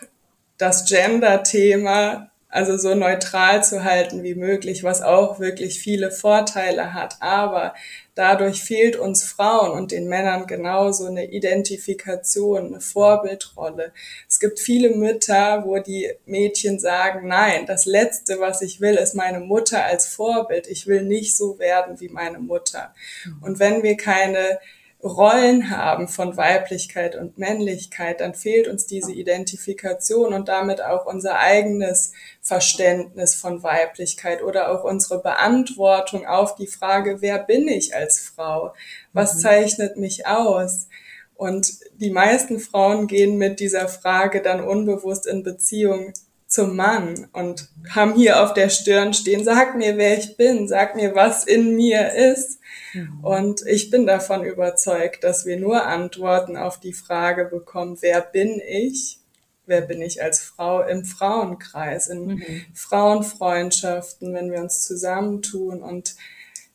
das 0.57 0.85
Gender-Thema 0.85 2.30
also 2.51 2.77
so 2.77 2.93
neutral 2.93 3.63
zu 3.63 3.83
halten 3.85 4.23
wie 4.23 4.35
möglich, 4.35 4.83
was 4.83 5.01
auch 5.01 5.39
wirklich 5.39 5.79
viele 5.79 6.11
Vorteile 6.11 6.93
hat. 6.93 7.15
Aber 7.21 7.73
dadurch 8.13 8.61
fehlt 8.61 8.97
uns 8.97 9.23
Frauen 9.23 9.71
und 9.71 9.91
den 9.91 10.09
Männern 10.09 10.47
genauso 10.47 11.05
eine 11.05 11.31
Identifikation, 11.31 12.67
eine 12.67 12.81
Vorbildrolle. 12.81 13.93
Es 14.27 14.39
gibt 14.39 14.59
viele 14.59 14.89
Mütter, 14.89 15.63
wo 15.65 15.79
die 15.79 16.11
Mädchen 16.25 16.77
sagen, 16.77 17.27
nein, 17.27 17.65
das 17.65 17.85
Letzte, 17.85 18.41
was 18.41 18.61
ich 18.61 18.81
will, 18.81 18.95
ist 18.95 19.15
meine 19.15 19.39
Mutter 19.39 19.85
als 19.85 20.05
Vorbild. 20.07 20.67
Ich 20.67 20.87
will 20.87 21.03
nicht 21.03 21.37
so 21.37 21.57
werden 21.57 22.01
wie 22.01 22.09
meine 22.09 22.39
Mutter. 22.39 22.93
Und 23.41 23.59
wenn 23.59 23.81
wir 23.81 23.95
keine 23.95 24.59
Rollen 25.03 25.69
haben 25.75 26.07
von 26.07 26.37
Weiblichkeit 26.37 27.15
und 27.15 27.37
Männlichkeit, 27.37 28.21
dann 28.21 28.35
fehlt 28.35 28.67
uns 28.67 28.85
diese 28.85 29.11
Identifikation 29.11 30.33
und 30.33 30.47
damit 30.47 30.83
auch 30.83 31.05
unser 31.05 31.39
eigenes 31.39 32.13
Verständnis 32.41 33.35
von 33.35 33.63
Weiblichkeit 33.63 34.43
oder 34.43 34.71
auch 34.71 34.83
unsere 34.83 35.21
Beantwortung 35.21 36.25
auf 36.25 36.55
die 36.55 36.67
Frage, 36.67 37.21
wer 37.21 37.39
bin 37.39 37.67
ich 37.67 37.95
als 37.95 38.19
Frau? 38.19 38.73
Was 39.13 39.35
mhm. 39.35 39.39
zeichnet 39.39 39.97
mich 39.97 40.27
aus? 40.27 40.87
Und 41.35 41.79
die 41.95 42.11
meisten 42.11 42.59
Frauen 42.59 43.07
gehen 43.07 43.37
mit 43.37 43.59
dieser 43.59 43.87
Frage 43.87 44.43
dann 44.43 44.63
unbewusst 44.63 45.25
in 45.25 45.41
Beziehung 45.41 46.13
zum 46.51 46.75
Mann 46.75 47.29
und 47.31 47.69
haben 47.89 48.13
hier 48.13 48.43
auf 48.43 48.53
der 48.53 48.69
Stirn 48.69 49.13
stehen, 49.13 49.45
sag 49.45 49.77
mir, 49.77 49.95
wer 49.95 50.17
ich 50.17 50.35
bin, 50.35 50.67
sag 50.67 50.97
mir, 50.97 51.15
was 51.15 51.45
in 51.45 51.77
mir 51.77 52.11
ist. 52.11 52.59
Mhm. 52.93 53.23
Und 53.23 53.65
ich 53.65 53.89
bin 53.89 54.05
davon 54.05 54.43
überzeugt, 54.43 55.23
dass 55.23 55.45
wir 55.45 55.57
nur 55.57 55.85
Antworten 55.85 56.57
auf 56.57 56.77
die 56.77 56.91
Frage 56.91 57.45
bekommen, 57.45 57.97
wer 58.01 58.19
bin 58.19 58.59
ich? 58.67 59.19
Wer 59.65 59.79
bin 59.79 60.01
ich 60.01 60.21
als 60.21 60.41
Frau 60.41 60.81
im 60.81 61.05
Frauenkreis, 61.05 62.07
in 62.07 62.25
mhm. 62.25 62.65
Frauenfreundschaften, 62.73 64.33
wenn 64.33 64.51
wir 64.51 64.59
uns 64.59 64.83
zusammentun 64.85 65.81
und 65.81 66.15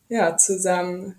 ja, 0.08 0.38
zusammen 0.38 1.16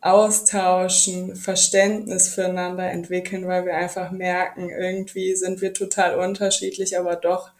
austauschen, 0.00 1.34
Verständnis 1.34 2.28
füreinander 2.28 2.88
entwickeln, 2.88 3.48
weil 3.48 3.66
wir 3.66 3.74
einfach 3.74 4.12
merken, 4.12 4.70
irgendwie 4.70 5.34
sind 5.34 5.60
wir 5.60 5.74
total 5.74 6.14
unterschiedlich, 6.14 6.96
aber 6.96 7.16
doch 7.16 7.50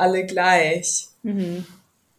alle 0.00 0.24
gleich. 0.24 1.08
Mhm. 1.22 1.66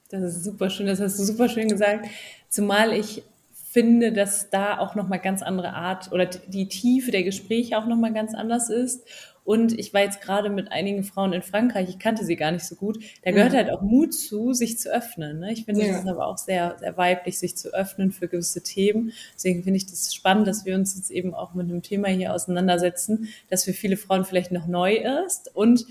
Das 0.10 0.24
ist 0.24 0.44
super 0.44 0.70
schön, 0.70 0.88
das 0.88 1.00
hast 1.00 1.20
du 1.20 1.24
super 1.24 1.50
schön 1.50 1.70
gesagt. 1.70 2.08
Zumal 2.50 2.94
ich 2.94 3.24
finde, 3.72 4.12
dass 4.12 4.50
da 4.50 4.80
auch 4.80 4.96
nochmal 4.96 5.20
ganz 5.20 5.42
andere 5.42 5.74
Art 5.74 6.12
oder 6.12 6.26
die 6.26 6.68
Tiefe 6.68 7.12
der 7.12 7.24
Gespräche 7.24 7.78
auch 7.78 7.86
nochmal 7.86 8.12
ganz 8.12 8.34
anders 8.34 8.70
ist. 8.70 9.08
Und 9.44 9.78
ich 9.80 9.94
war 9.94 10.02
jetzt 10.02 10.22
gerade 10.22 10.50
mit 10.50 10.72
einigen 10.72 11.04
Frauen 11.04 11.34
in 11.34 11.42
Frankreich, 11.42 11.90
ich 11.90 11.98
kannte 11.98 12.26
sie 12.26 12.36
gar 12.36 12.52
nicht 12.52 12.66
so 12.66 12.76
gut. 12.76 13.04
Da 13.24 13.32
gehört 13.32 13.54
mhm. 13.54 13.58
halt 13.58 13.70
auch 13.72 13.82
Mut 13.82 14.14
zu, 14.14 14.54
sich 14.54 14.78
zu 14.78 14.94
öffnen. 14.94 15.40
Ne? 15.40 15.54
Ich 15.54 15.66
finde, 15.66 15.82
ja. 15.82 15.88
das 15.94 16.02
ist 16.02 16.08
aber 16.08 16.28
auch 16.28 16.38
sehr, 16.38 16.76
sehr 16.80 16.96
weiblich, 16.96 17.40
sich 17.40 17.58
zu 17.58 17.74
öffnen 17.74 18.12
für 18.12 18.28
gewisse 18.28 18.62
Themen. 18.62 19.14
Deswegen 19.34 19.64
finde 19.64 19.78
ich 19.78 19.88
das 19.88 20.14
spannend, 20.14 20.48
dass 20.48 20.66
wir 20.66 20.76
uns 20.76 20.96
jetzt 20.96 21.10
eben 21.10 21.34
auch 21.34 21.54
mit 21.54 21.70
einem 21.70 21.82
Thema 21.82 22.10
hier 22.10 22.34
auseinandersetzen, 22.34 23.30
das 23.50 23.64
für 23.64 23.74
viele 23.74 23.98
Frauen 23.98 24.26
vielleicht 24.26 24.52
noch 24.52 24.68
neu 24.68 24.98
ist 25.26 25.56
und 25.56 25.88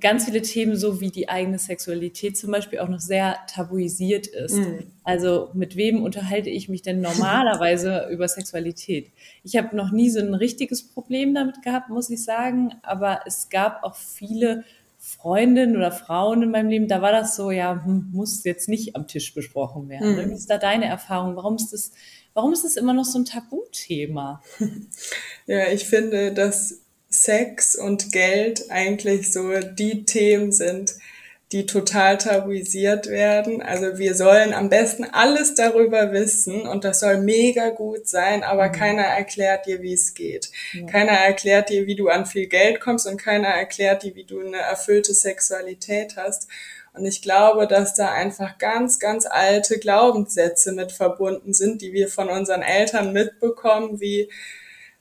ganz 0.00 0.24
viele 0.24 0.42
Themen, 0.42 0.76
so 0.76 1.00
wie 1.00 1.10
die 1.10 1.28
eigene 1.28 1.58
Sexualität 1.58 2.36
zum 2.36 2.50
Beispiel, 2.50 2.78
auch 2.78 2.88
noch 2.88 3.00
sehr 3.00 3.36
tabuisiert 3.52 4.26
ist. 4.26 4.56
Mhm. 4.56 4.92
Also 5.04 5.50
mit 5.54 5.76
wem 5.76 6.02
unterhalte 6.02 6.50
ich 6.50 6.68
mich 6.68 6.82
denn 6.82 7.00
normalerweise 7.00 8.08
über 8.12 8.28
Sexualität? 8.28 9.10
Ich 9.42 9.56
habe 9.56 9.74
noch 9.76 9.90
nie 9.90 10.10
so 10.10 10.20
ein 10.20 10.34
richtiges 10.34 10.82
Problem 10.82 11.34
damit 11.34 11.62
gehabt, 11.62 11.88
muss 11.88 12.10
ich 12.10 12.22
sagen, 12.22 12.74
aber 12.82 13.20
es 13.26 13.48
gab 13.48 13.82
auch 13.82 13.96
viele 13.96 14.64
Freundinnen 14.98 15.76
oder 15.76 15.92
Frauen 15.92 16.42
in 16.42 16.50
meinem 16.50 16.68
Leben, 16.68 16.88
da 16.88 17.00
war 17.00 17.12
das 17.12 17.36
so, 17.36 17.50
ja, 17.50 17.84
hm, 17.84 18.10
muss 18.12 18.42
jetzt 18.44 18.68
nicht 18.68 18.96
am 18.96 19.06
Tisch 19.06 19.32
besprochen 19.32 19.88
werden. 19.88 20.16
Mhm. 20.16 20.30
Wie 20.30 20.34
ist 20.34 20.50
da 20.50 20.58
deine 20.58 20.86
Erfahrung? 20.86 21.36
Warum 21.36 21.54
ist 21.56 21.72
das, 21.72 21.92
warum 22.34 22.52
ist 22.52 22.64
das 22.64 22.76
immer 22.76 22.92
noch 22.92 23.04
so 23.04 23.18
ein 23.18 23.24
Tabuthema? 23.24 24.42
Ja, 25.46 25.68
ich 25.68 25.86
finde, 25.86 26.34
dass 26.34 26.82
Sex 27.10 27.74
und 27.74 28.12
Geld 28.12 28.70
eigentlich 28.70 29.32
so 29.32 29.58
die 29.60 30.04
Themen 30.04 30.52
sind, 30.52 30.94
die 31.52 31.64
total 31.64 32.18
tabuisiert 32.18 33.06
werden. 33.06 33.62
Also 33.62 33.98
wir 33.98 34.14
sollen 34.14 34.52
am 34.52 34.68
besten 34.68 35.04
alles 35.04 35.54
darüber 35.54 36.12
wissen 36.12 36.68
und 36.68 36.84
das 36.84 37.00
soll 37.00 37.18
mega 37.18 37.70
gut 37.70 38.06
sein, 38.06 38.42
aber 38.42 38.68
mhm. 38.68 38.72
keiner 38.72 39.02
erklärt 39.04 39.64
dir, 39.64 39.80
wie 39.80 39.94
es 39.94 40.12
geht. 40.12 40.50
Ja. 40.74 40.84
Keiner 40.86 41.12
erklärt 41.12 41.70
dir, 41.70 41.86
wie 41.86 41.96
du 41.96 42.08
an 42.08 42.26
viel 42.26 42.46
Geld 42.46 42.80
kommst 42.80 43.06
und 43.06 43.16
keiner 43.16 43.48
erklärt 43.48 44.02
dir, 44.02 44.14
wie 44.14 44.24
du 44.24 44.40
eine 44.40 44.58
erfüllte 44.58 45.14
Sexualität 45.14 46.16
hast. 46.16 46.48
Und 46.92 47.06
ich 47.06 47.22
glaube, 47.22 47.66
dass 47.66 47.94
da 47.94 48.12
einfach 48.12 48.58
ganz, 48.58 48.98
ganz 48.98 49.24
alte 49.24 49.78
Glaubenssätze 49.78 50.72
mit 50.72 50.92
verbunden 50.92 51.54
sind, 51.54 51.80
die 51.80 51.92
wir 51.92 52.08
von 52.08 52.28
unseren 52.28 52.62
Eltern 52.62 53.12
mitbekommen, 53.12 54.00
wie 54.00 54.28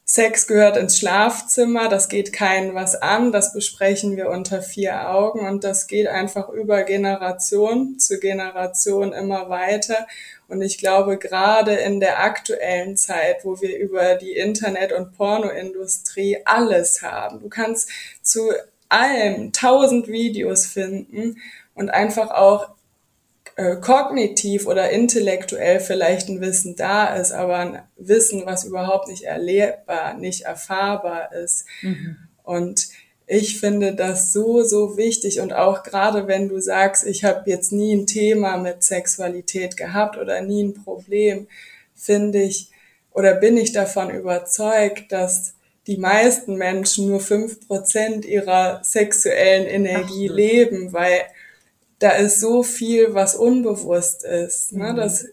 Sex 0.09 0.47
gehört 0.47 0.77
ins 0.77 0.97
Schlafzimmer, 0.97 1.89
das 1.89 2.07
geht 2.07 2.31
keinen 2.31 2.73
was 2.73 2.95
an, 2.95 3.33
das 3.33 3.51
besprechen 3.51 4.15
wir 4.15 4.29
unter 4.29 4.61
vier 4.61 5.09
Augen 5.09 5.45
und 5.45 5.65
das 5.65 5.85
geht 5.85 6.07
einfach 6.07 6.47
über 6.47 6.83
Generation 6.83 7.99
zu 7.99 8.17
Generation 8.17 9.11
immer 9.11 9.49
weiter. 9.49 10.07
Und 10.47 10.61
ich 10.61 10.77
glaube, 10.77 11.17
gerade 11.17 11.73
in 11.73 11.99
der 11.99 12.23
aktuellen 12.23 12.95
Zeit, 12.95 13.43
wo 13.43 13.59
wir 13.59 13.77
über 13.77 14.15
die 14.15 14.31
Internet- 14.31 14.93
und 14.93 15.11
Pornoindustrie 15.11 16.37
alles 16.45 17.01
haben, 17.01 17.41
du 17.41 17.49
kannst 17.49 17.89
zu 18.21 18.53
allem 18.87 19.51
tausend 19.51 20.07
Videos 20.07 20.67
finden 20.67 21.41
und 21.75 21.89
einfach 21.89 22.31
auch 22.31 22.76
äh, 23.57 23.75
kognitiv 23.77 24.67
oder 24.67 24.91
intellektuell 24.91 25.79
vielleicht 25.79 26.29
ein 26.29 26.41
Wissen 26.41 26.75
da 26.75 27.15
ist, 27.15 27.31
aber 27.31 27.57
ein 27.57 27.81
Wissen, 27.97 28.45
was 28.45 28.63
überhaupt 28.63 29.07
nicht 29.07 29.23
erlebbar, 29.23 30.13
nicht 30.13 30.43
erfahrbar 30.43 31.33
ist. 31.33 31.65
Mhm. 31.81 32.17
Und 32.43 32.87
ich 33.25 33.59
finde 33.59 33.95
das 33.95 34.31
so, 34.31 34.61
so 34.61 34.95
wichtig 34.95 35.41
und 35.41 35.53
auch 35.53 35.81
gerade 35.81 36.27
wenn 36.27 36.47
du 36.47 36.61
sagst, 36.61 37.05
ich 37.05 37.23
habe 37.23 37.49
jetzt 37.49 37.71
nie 37.71 37.95
ein 37.95 38.05
Thema 38.05 38.57
mit 38.57 38.83
Sexualität 38.83 39.75
gehabt 39.75 40.17
oder 40.17 40.41
nie 40.41 40.63
ein 40.63 40.75
Problem, 40.75 41.47
finde 41.95 42.43
ich 42.43 42.69
oder 43.11 43.33
bin 43.33 43.57
ich 43.57 43.71
davon 43.71 44.11
überzeugt, 44.11 45.11
dass 45.11 45.55
die 45.87 45.97
meisten 45.97 46.57
Menschen 46.57 47.07
nur 47.07 47.21
fünf 47.21 47.67
Prozent 47.67 48.23
ihrer 48.23 48.83
sexuellen 48.83 49.65
Energie 49.65 50.29
Ach, 50.29 50.35
leben, 50.35 50.93
weil 50.93 51.21
da 51.99 52.11
ist 52.11 52.39
so 52.39 52.63
viel, 52.63 53.13
was 53.13 53.35
unbewusst 53.35 54.23
ist. 54.23 54.73
Ne? 54.73 54.91
Mhm. 54.91 54.95
Das, 54.97 55.25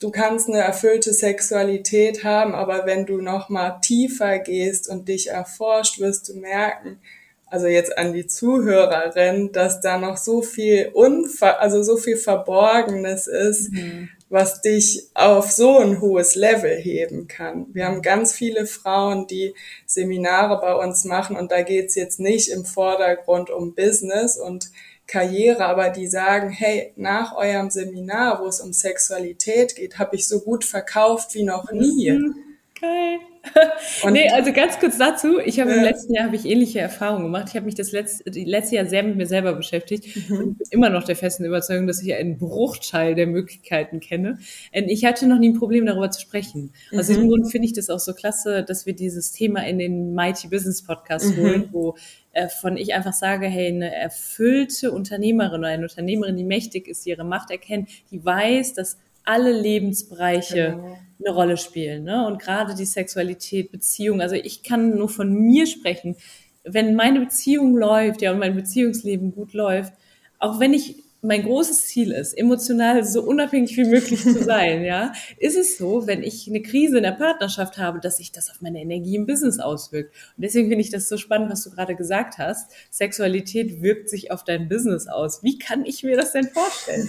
du 0.00 0.10
kannst 0.10 0.48
eine 0.48 0.58
erfüllte 0.58 1.12
Sexualität 1.12 2.24
haben, 2.24 2.54
aber 2.54 2.86
wenn 2.86 3.06
du 3.06 3.20
noch 3.20 3.48
mal 3.48 3.80
tiefer 3.80 4.38
gehst 4.38 4.88
und 4.88 5.08
dich 5.08 5.28
erforscht, 5.30 5.98
wirst 5.98 6.28
du 6.28 6.34
merken, 6.34 7.00
also 7.46 7.66
jetzt 7.66 7.98
an 7.98 8.12
die 8.12 8.26
Zuhörerin, 8.28 9.50
dass 9.52 9.80
da 9.80 9.98
noch 9.98 10.16
so 10.16 10.40
viel 10.40 10.90
Unver 10.94 11.60
also 11.60 11.82
so 11.82 11.96
viel 11.96 12.16
Verborgenes 12.16 13.26
ist, 13.26 13.72
mhm. 13.72 14.08
was 14.28 14.60
dich 14.60 15.08
auf 15.14 15.50
so 15.50 15.78
ein 15.78 16.00
hohes 16.00 16.36
Level 16.36 16.76
heben 16.76 17.26
kann. 17.26 17.66
Wir 17.72 17.86
haben 17.86 18.02
ganz 18.02 18.32
viele 18.32 18.66
Frauen, 18.66 19.26
die 19.26 19.54
Seminare 19.84 20.60
bei 20.60 20.74
uns 20.74 21.04
machen 21.04 21.36
und 21.36 21.50
da 21.50 21.62
geht's 21.62 21.96
jetzt 21.96 22.20
nicht 22.20 22.50
im 22.50 22.64
Vordergrund 22.64 23.50
um 23.50 23.74
Business 23.74 24.38
und 24.38 24.70
Karriere, 25.10 25.64
aber 25.64 25.90
die 25.90 26.06
sagen, 26.06 26.50
hey, 26.50 26.92
nach 26.94 27.34
eurem 27.34 27.68
Seminar, 27.68 28.40
wo 28.40 28.46
es 28.46 28.60
um 28.60 28.72
Sexualität 28.72 29.74
geht, 29.74 29.98
habe 29.98 30.14
ich 30.14 30.28
so 30.28 30.40
gut 30.40 30.64
verkauft 30.64 31.34
wie 31.34 31.42
noch 31.42 31.72
nie. 31.72 32.12
Mhm. 32.12 32.34
Geil. 32.80 33.18
Und 34.04 34.12
nee, 34.12 34.28
also 34.30 34.52
ganz 34.52 34.78
kurz 34.78 34.98
dazu. 34.98 35.38
Ich 35.38 35.60
habe 35.60 35.70
ja. 35.70 35.76
im 35.76 35.82
letzten 35.82 36.14
Jahr 36.14 36.26
habe 36.26 36.36
ich 36.36 36.44
ähnliche 36.44 36.80
Erfahrungen 36.80 37.24
gemacht. 37.24 37.46
Ich 37.48 37.56
habe 37.56 37.64
mich 37.64 37.74
das 37.74 37.92
letzte, 37.92 38.30
die 38.30 38.44
letzte 38.44 38.76
Jahr 38.76 38.86
sehr 38.86 39.02
mit 39.02 39.16
mir 39.16 39.26
selber 39.26 39.54
beschäftigt 39.54 40.28
mhm. 40.28 40.36
und 40.36 40.58
bin 40.58 40.66
immer 40.70 40.90
noch 40.90 41.04
der 41.04 41.16
festen 41.16 41.44
Überzeugung, 41.44 41.86
dass 41.86 42.02
ich 42.02 42.14
einen 42.14 42.38
Bruchteil 42.38 43.14
der 43.14 43.26
Möglichkeiten 43.26 44.00
kenne. 44.00 44.38
Und 44.74 44.88
ich 44.88 45.04
hatte 45.04 45.26
noch 45.26 45.38
nie 45.38 45.50
ein 45.50 45.58
Problem, 45.58 45.86
darüber 45.86 46.10
zu 46.10 46.20
sprechen. 46.20 46.72
Aus 46.92 47.08
mhm. 47.08 47.12
diesem 47.12 47.28
Grund 47.28 47.50
finde 47.50 47.66
ich 47.66 47.72
das 47.72 47.88
auch 47.88 47.98
so 47.98 48.12
klasse, 48.12 48.62
dass 48.62 48.84
wir 48.84 48.94
dieses 48.94 49.32
Thema 49.32 49.66
in 49.66 49.78
den 49.78 50.14
Mighty 50.14 50.48
Business 50.48 50.82
Podcast 50.82 51.36
mhm. 51.36 51.40
holen, 51.40 51.68
wo 51.72 51.96
äh, 52.32 52.48
von 52.48 52.76
ich 52.76 52.94
einfach 52.94 53.14
sage, 53.14 53.46
hey, 53.46 53.68
eine 53.68 53.94
erfüllte 53.94 54.92
Unternehmerin 54.92 55.60
oder 55.60 55.68
eine 55.68 55.82
Unternehmerin, 55.84 56.36
die 56.36 56.44
mächtig 56.44 56.88
ist, 56.88 57.06
die 57.06 57.10
ihre 57.10 57.24
Macht 57.24 57.50
erkennt, 57.50 57.88
die 58.10 58.24
weiß, 58.24 58.74
dass 58.74 58.98
alle 59.24 59.52
Lebensbereiche 59.52 60.76
genau. 60.76 60.98
Eine 61.24 61.34
Rolle 61.34 61.56
spielen. 61.56 62.04
Ne? 62.04 62.26
Und 62.26 62.40
gerade 62.40 62.74
die 62.74 62.84
Sexualität, 62.84 63.70
Beziehung. 63.70 64.20
Also 64.20 64.34
ich 64.34 64.62
kann 64.62 64.96
nur 64.96 65.08
von 65.08 65.32
mir 65.32 65.66
sprechen. 65.66 66.16
wenn 66.64 66.94
meine 66.94 67.20
Beziehung 67.20 67.76
läuft, 67.76 68.20
ja, 68.20 68.32
und 68.32 68.38
mein 68.38 68.54
Beziehungsleben 68.54 69.34
gut 69.34 69.54
läuft, 69.54 69.94
auch 70.38 70.60
wenn 70.60 70.74
ich 70.74 71.02
mein 71.22 71.42
großes 71.42 71.86
Ziel 71.86 72.12
ist, 72.12 72.32
emotional 72.32 73.04
so 73.04 73.22
unabhängig 73.22 73.76
wie 73.76 73.84
möglich 73.84 74.22
zu 74.22 74.42
sein, 74.44 74.84
ja, 74.84 75.12
ist 75.38 75.56
es 75.56 75.76
so, 75.76 76.06
wenn 76.06 76.22
ich 76.22 76.48
eine 76.48 76.62
Krise 76.62 76.96
in 76.98 77.02
der 77.02 77.12
Partnerschaft 77.12 77.78
habe, 77.78 78.00
dass 78.00 78.16
sich 78.18 78.32
das 78.32 78.50
auf 78.50 78.60
meine 78.60 78.80
Energie 78.80 79.16
im 79.16 79.26
Business 79.26 79.58
auswirkt. 79.58 80.14
Und 80.36 80.44
deswegen 80.44 80.68
finde 80.68 80.82
ich 80.82 80.90
das 80.90 81.08
so 81.08 81.16
spannend, 81.16 81.50
was 81.50 81.64
du 81.64 81.70
gerade 81.70 81.94
gesagt 81.94 82.38
hast. 82.38 82.70
Sexualität 82.90 83.82
wirkt 83.82 84.08
sich 84.08 84.30
auf 84.30 84.44
dein 84.44 84.68
Business 84.68 85.08
aus. 85.08 85.42
Wie 85.42 85.58
kann 85.58 85.84
ich 85.84 86.02
mir 86.02 86.16
das 86.16 86.32
denn 86.32 86.48
vorstellen? 86.48 87.08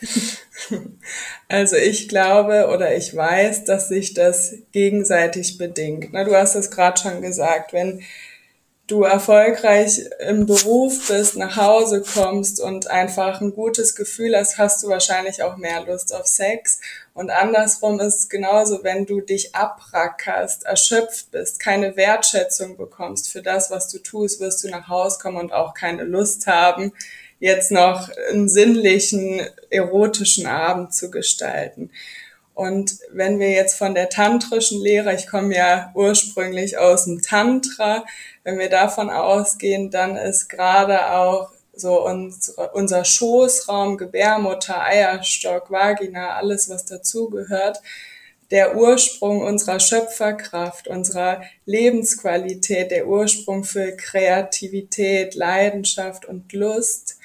Also 1.48 1.76
ich 1.76 2.08
glaube 2.08 2.68
oder 2.72 2.96
ich 2.96 3.14
weiß, 3.14 3.64
dass 3.64 3.88
sich 3.88 4.14
das 4.14 4.54
gegenseitig 4.72 5.58
bedingt. 5.58 6.14
du 6.14 6.34
hast 6.34 6.54
es 6.54 6.70
gerade 6.70 6.98
schon 6.98 7.20
gesagt, 7.20 7.74
wenn 7.74 8.02
du 8.86 9.04
erfolgreich 9.04 10.02
im 10.20 10.46
Beruf 10.46 11.08
bist, 11.08 11.36
nach 11.36 11.56
Hause 11.56 12.02
kommst 12.02 12.60
und 12.60 12.88
einfach 12.88 13.40
ein 13.40 13.54
gutes 13.54 13.94
Gefühl 13.94 14.36
hast, 14.36 14.58
hast 14.58 14.82
du 14.82 14.88
wahrscheinlich 14.88 15.42
auch 15.42 15.56
mehr 15.56 15.84
Lust 15.84 16.14
auf 16.14 16.26
Sex. 16.26 16.80
Und 17.14 17.30
andersrum 17.30 18.00
ist 18.00 18.18
es 18.18 18.28
genauso, 18.28 18.82
wenn 18.82 19.06
du 19.06 19.20
dich 19.20 19.54
abrackerst, 19.54 20.64
erschöpft 20.64 21.30
bist, 21.30 21.60
keine 21.60 21.96
Wertschätzung 21.96 22.76
bekommst 22.76 23.30
für 23.30 23.42
das, 23.42 23.70
was 23.70 23.88
du 23.88 23.98
tust, 23.98 24.40
wirst 24.40 24.64
du 24.64 24.68
nach 24.68 24.88
Hause 24.88 25.18
kommen 25.20 25.38
und 25.38 25.52
auch 25.52 25.74
keine 25.74 26.04
Lust 26.04 26.46
haben, 26.46 26.92
jetzt 27.42 27.72
noch 27.72 28.08
einen 28.30 28.48
sinnlichen, 28.48 29.42
erotischen 29.68 30.46
Abend 30.46 30.94
zu 30.94 31.10
gestalten. 31.10 31.90
Und 32.54 32.98
wenn 33.10 33.40
wir 33.40 33.50
jetzt 33.50 33.76
von 33.76 33.96
der 33.96 34.10
tantrischen 34.10 34.80
Lehre, 34.80 35.12
ich 35.12 35.26
komme 35.26 35.56
ja 35.56 35.90
ursprünglich 35.96 36.78
aus 36.78 37.06
dem 37.06 37.20
Tantra, 37.20 38.04
wenn 38.44 38.60
wir 38.60 38.70
davon 38.70 39.10
ausgehen, 39.10 39.90
dann 39.90 40.16
ist 40.16 40.50
gerade 40.50 41.10
auch 41.10 41.50
so 41.74 42.06
unsere, 42.06 42.70
unser 42.74 43.04
Schoßraum, 43.04 43.96
Gebärmutter, 43.96 44.80
Eierstock, 44.80 45.68
Vagina, 45.68 46.36
alles 46.36 46.70
was 46.70 46.84
dazugehört, 46.84 47.82
der 48.52 48.76
Ursprung 48.76 49.40
unserer 49.40 49.80
Schöpferkraft, 49.80 50.86
unserer 50.86 51.42
Lebensqualität, 51.64 52.92
der 52.92 53.08
Ursprung 53.08 53.64
für 53.64 53.96
Kreativität, 53.96 55.34
Leidenschaft 55.34 56.24
und 56.26 56.52
Lust. 56.52 57.16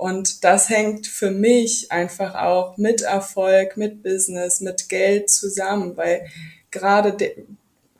Und 0.00 0.44
das 0.44 0.70
hängt 0.70 1.06
für 1.06 1.30
mich 1.30 1.92
einfach 1.92 2.34
auch 2.34 2.78
mit 2.78 3.02
Erfolg, 3.02 3.76
mit 3.76 4.02
Business, 4.02 4.62
mit 4.62 4.88
Geld 4.88 5.28
zusammen, 5.28 5.94
weil 5.98 6.26
gerade 6.70 7.18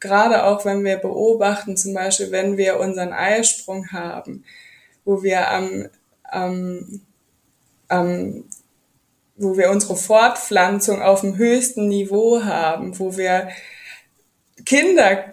gerade 0.00 0.44
auch 0.44 0.64
wenn 0.64 0.82
wir 0.82 0.96
beobachten, 0.96 1.76
zum 1.76 1.92
Beispiel 1.92 2.30
wenn 2.30 2.56
wir 2.56 2.80
unseren 2.80 3.12
Eisprung 3.12 3.92
haben, 3.92 4.44
wo 5.04 5.22
wir 5.22 5.50
am, 5.50 5.88
am, 6.22 7.02
am 7.88 8.44
wo 9.36 9.58
wir 9.58 9.70
unsere 9.70 9.96
Fortpflanzung 9.96 11.02
auf 11.02 11.20
dem 11.20 11.36
höchsten 11.36 11.86
Niveau 11.88 12.42
haben, 12.42 12.98
wo 12.98 13.18
wir 13.18 13.50
Kinder 14.70 15.24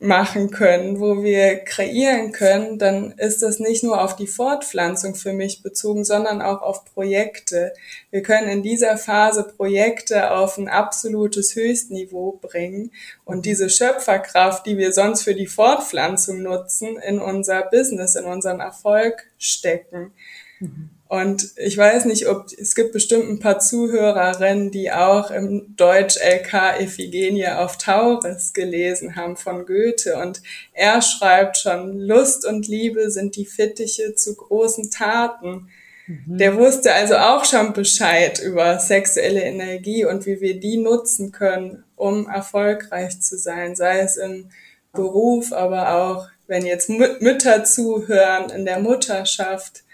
machen 0.00 0.50
können, 0.50 0.98
wo 0.98 1.22
wir 1.22 1.58
kreieren 1.58 2.32
können, 2.32 2.78
dann 2.78 3.12
ist 3.18 3.42
das 3.42 3.58
nicht 3.58 3.84
nur 3.84 4.02
auf 4.02 4.16
die 4.16 4.26
Fortpflanzung 4.26 5.14
für 5.14 5.34
mich 5.34 5.62
bezogen, 5.62 6.04
sondern 6.04 6.40
auch 6.40 6.62
auf 6.62 6.86
Projekte. 6.86 7.74
Wir 8.10 8.22
können 8.22 8.48
in 8.48 8.62
dieser 8.62 8.96
Phase 8.96 9.44
Projekte 9.44 10.30
auf 10.30 10.56
ein 10.56 10.70
absolutes 10.70 11.54
Höchstniveau 11.54 12.38
bringen 12.40 12.90
und 13.26 13.44
diese 13.44 13.68
Schöpferkraft, 13.68 14.64
die 14.64 14.78
wir 14.78 14.94
sonst 14.94 15.22
für 15.22 15.34
die 15.34 15.48
Fortpflanzung 15.48 16.42
nutzen, 16.42 16.96
in 16.96 17.20
unser 17.20 17.64
Business, 17.64 18.14
in 18.14 18.24
unseren 18.24 18.60
Erfolg 18.60 19.26
stecken. 19.36 20.14
Mhm. 20.60 20.97
Und 21.08 21.52
ich 21.56 21.76
weiß 21.78 22.04
nicht, 22.04 22.28
ob 22.28 22.46
es 22.58 22.74
gibt 22.74 22.92
bestimmt 22.92 23.30
ein 23.30 23.38
paar 23.38 23.60
Zuhörerinnen, 23.60 24.70
die 24.70 24.92
auch 24.92 25.30
im 25.30 25.74
Deutsch 25.74 26.18
LK 26.18 26.82
Iphigenie 26.82 27.48
auf 27.48 27.78
Tauris 27.78 28.52
gelesen 28.52 29.16
haben 29.16 29.38
von 29.38 29.64
Goethe. 29.64 30.18
Und 30.18 30.42
er 30.74 31.00
schreibt 31.00 31.56
schon, 31.56 31.98
Lust 31.98 32.44
und 32.44 32.68
Liebe 32.68 33.10
sind 33.10 33.36
die 33.36 33.46
Fittiche 33.46 34.14
zu 34.14 34.36
großen 34.36 34.90
Taten. 34.90 35.70
Mhm. 36.06 36.36
Der 36.36 36.58
wusste 36.58 36.92
also 36.92 37.16
auch 37.16 37.46
schon 37.46 37.72
Bescheid 37.72 38.38
über 38.40 38.78
sexuelle 38.78 39.42
Energie 39.42 40.04
und 40.04 40.26
wie 40.26 40.42
wir 40.42 40.60
die 40.60 40.76
nutzen 40.76 41.32
können, 41.32 41.84
um 41.96 42.28
erfolgreich 42.28 43.18
zu 43.22 43.38
sein, 43.38 43.76
sei 43.76 44.00
es 44.00 44.18
im 44.18 44.50
Beruf, 44.92 45.54
aber 45.54 45.94
auch 45.94 46.28
wenn 46.46 46.66
jetzt 46.66 46.90
Mütter 46.90 47.64
zuhören 47.64 48.50
in 48.50 48.66
der 48.66 48.80
Mutterschaft 48.80 49.84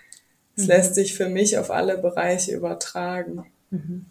es 0.56 0.64
mhm. 0.64 0.68
lässt 0.68 0.94
sich 0.94 1.14
für 1.14 1.28
mich 1.28 1.58
auf 1.58 1.70
alle 1.70 1.98
Bereiche 1.98 2.52
übertragen. 2.54 3.46
Mhm. 3.70 4.06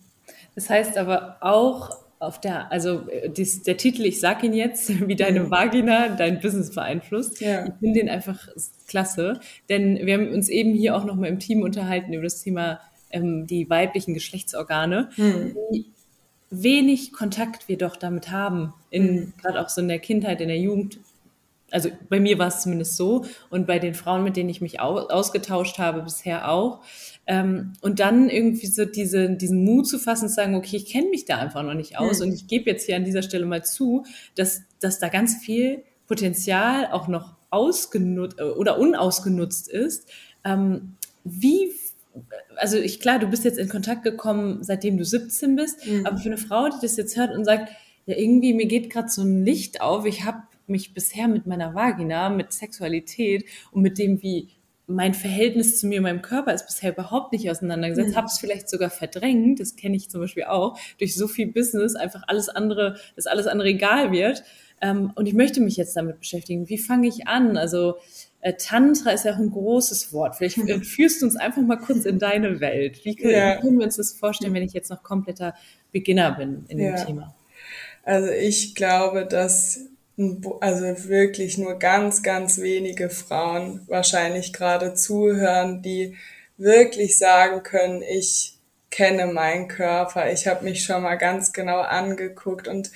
Das 0.56 0.69
heißt 0.69 0.97
aber 0.97 1.38
auch 1.41 1.97
auf 2.19 2.39
der, 2.39 2.71
also 2.71 3.08
äh, 3.10 3.29
dies, 3.29 3.63
der 3.63 3.77
Titel, 3.77 4.06
ich 4.06 4.19
sag 4.19 4.43
ihn 4.43 4.53
jetzt, 4.53 4.89
wie 5.08 5.15
deine 5.15 5.41
mhm. 5.41 5.51
Vagina 5.51 6.10
dein 6.10 6.39
Business 6.39 6.73
beeinflusst. 6.73 7.41
Ja. 7.41 7.65
Ich 7.65 7.73
finde 7.79 7.99
den 7.99 8.10
einfach 8.10 8.47
klasse, 8.88 9.39
denn 9.69 10.06
wir 10.06 10.13
haben 10.15 10.32
uns 10.32 10.49
eben 10.49 10.73
hier 10.73 10.95
auch 10.95 11.06
nochmal 11.06 11.29
im 11.29 11.39
Team 11.39 11.62
unterhalten 11.62 12.13
über 12.13 12.23
das 12.23 12.41
Thema 12.41 12.79
ähm, 13.12 13.45
die 13.47 13.69
weiblichen 13.69 14.13
Geschlechtsorgane. 14.13 15.10
Mhm. 15.17 15.56
Wie 15.71 15.86
wenig 16.49 17.13
Kontakt 17.13 17.67
wir 17.67 17.77
doch 17.77 17.95
damit 17.95 18.32
haben, 18.32 18.73
in 18.89 19.15
mhm. 19.15 19.34
gerade 19.41 19.60
auch 19.60 19.69
so 19.69 19.82
in 19.82 19.88
der 19.88 19.99
Kindheit, 19.99 20.39
in 20.39 20.47
der 20.47 20.60
Jugend, 20.60 20.99
also 21.73 21.89
bei 22.07 22.19
mir 22.19 22.38
war 22.38 22.47
es 22.47 22.62
zumindest 22.62 22.95
so 22.95 23.25
und 23.49 23.65
bei 23.65 23.79
den 23.79 23.95
Frauen, 23.95 24.23
mit 24.23 24.38
denen 24.38 24.49
ich 24.49 24.62
mich 24.62 24.79
au 24.79 24.99
ausgetauscht 24.99 25.79
habe, 25.79 26.03
bisher 26.03 26.49
auch. 26.49 26.81
Ähm, 27.25 27.73
und 27.81 27.99
dann 27.99 28.29
irgendwie 28.29 28.67
so 28.67 28.86
diese, 28.86 29.29
diesen 29.31 29.63
Mut 29.63 29.88
zu 29.88 29.97
fassen, 29.97 30.29
zu 30.29 30.36
sagen, 30.36 30.55
okay, 30.55 30.77
ich 30.77 30.86
kenne 30.86 31.09
mich 31.09 31.25
da 31.25 31.38
einfach 31.38 31.63
noch 31.63 31.73
nicht 31.73 31.97
aus 31.97 32.19
mhm. 32.19 32.27
und 32.27 32.33
ich 32.33 32.47
gebe 32.47 32.69
jetzt 32.69 32.86
hier 32.86 32.95
an 32.95 33.05
dieser 33.05 33.23
Stelle 33.23 33.45
mal 33.45 33.63
zu, 33.63 34.05
dass, 34.36 34.62
dass 34.79 34.99
da 34.99 35.09
ganz 35.09 35.38
viel 35.38 35.83
Potenzial 36.07 36.88
auch 36.91 37.07
noch 37.07 37.36
ausgenutzt 37.49 38.39
äh, 38.39 38.43
oder 38.43 38.77
unausgenutzt 38.77 39.67
ist. 39.67 40.07
Ähm, 40.43 40.95
wie 41.23 41.71
also 42.57 42.77
ich 42.77 42.99
klar, 42.99 43.17
du 43.17 43.25
bist 43.25 43.43
jetzt 43.43 43.57
in 43.57 43.69
Kontakt 43.69 44.03
gekommen, 44.03 44.59
seitdem 44.62 44.99
du 44.99 45.05
17 45.05 45.55
bist, 45.55 45.88
mhm. 45.88 46.05
aber 46.05 46.17
für 46.17 46.29
eine 46.29 46.38
Frau, 46.38 46.69
die 46.69 46.79
das 46.79 46.95
jetzt 46.97 47.17
hört 47.17 47.33
und 47.33 47.45
sagt, 47.45 47.71
ja 48.05 48.15
irgendwie 48.15 48.53
mir 48.53 48.67
geht 48.67 48.91
gerade 48.91 49.09
so 49.09 49.23
ein 49.23 49.43
Licht 49.43 49.81
auf, 49.81 50.05
ich 50.05 50.23
habe 50.23 50.43
mich 50.73 50.93
bisher 50.93 51.29
mit 51.29 51.47
meiner 51.47 51.73
Vagina, 51.73 52.29
mit 52.29 52.51
Sexualität 52.51 53.45
und 53.71 53.81
mit 53.81 53.97
dem, 53.97 54.21
wie 54.21 54.49
mein 54.86 55.13
Verhältnis 55.13 55.79
zu 55.79 55.88
mir, 55.88 56.01
meinem 56.01 56.21
Körper 56.21 56.53
ist 56.53 56.65
bisher 56.65 56.91
überhaupt 56.91 57.31
nicht 57.31 57.49
auseinandergesetzt, 57.49 58.12
mhm. 58.12 58.15
habe 58.15 58.27
es 58.27 58.38
vielleicht 58.38 58.69
sogar 58.69 58.89
verdrängt, 58.89 59.59
das 59.59 59.75
kenne 59.75 59.95
ich 59.95 60.09
zum 60.09 60.21
Beispiel 60.21 60.43
auch, 60.43 60.77
durch 60.97 61.15
so 61.15 61.27
viel 61.27 61.47
Business 61.47 61.95
einfach 61.95 62.23
alles 62.27 62.49
andere, 62.49 62.97
dass 63.15 63.25
alles 63.25 63.47
andere 63.47 63.69
egal 63.69 64.12
wird. 64.12 64.43
Ähm, 64.81 65.12
und 65.15 65.27
ich 65.27 65.33
möchte 65.33 65.62
mich 65.62 65.77
jetzt 65.77 65.95
damit 65.95 66.19
beschäftigen. 66.19 66.67
Wie 66.67 66.77
fange 66.77 67.07
ich 67.07 67.27
an? 67.27 67.55
Also 67.55 67.95
äh, 68.41 68.53
Tantra 68.53 69.12
ist 69.12 69.23
ja 69.23 69.33
auch 69.33 69.39
ein 69.39 69.51
großes 69.51 70.12
Wort. 70.12 70.36
Vielleicht 70.36 70.59
führst 70.86 71.21
du 71.21 71.27
uns 71.27 71.38
einfach 71.38 71.62
mal 71.62 71.77
kurz 71.77 72.03
in 72.03 72.19
deine 72.19 72.59
Welt. 72.59 73.05
Wie 73.05 73.15
können, 73.15 73.31
ja. 73.31 73.63
wir 73.63 73.86
uns 73.86 73.95
das 73.95 74.12
vorstellen, 74.12 74.53
wenn 74.53 74.63
ich 74.63 74.73
jetzt 74.73 74.89
noch 74.89 75.01
kompletter 75.01 75.55
Beginner 75.93 76.31
bin 76.31 76.65
in 76.67 76.79
ja. 76.79 76.95
dem 76.95 77.05
Thema? 77.05 77.36
Also 78.03 78.29
ich 78.29 78.75
glaube, 78.75 79.25
dass 79.25 79.88
also 80.60 81.10
wirklich 81.10 81.58
nur 81.58 81.80
ganz, 81.80 82.21
ganz 82.21 82.60
wenige 82.60 83.10
Frauen 83.10 83.82
wahrscheinlich 83.88 84.54
gerade 84.54 84.93
zuhören, 84.93 85.82
die 85.82 86.15
wirklich 86.58 87.17
sagen 87.17 87.63
können, 87.63 88.04
ich 88.04 88.60
kenne 88.91 89.26
meinen 89.26 89.67
Körper, 89.67 90.32
ich 90.32 90.45
habe 90.47 90.65
mich 90.65 90.84
schon 90.84 91.02
mal 91.02 91.15
ganz 91.15 91.52
genau 91.52 91.80
angeguckt 91.80 92.67
und 92.67 92.91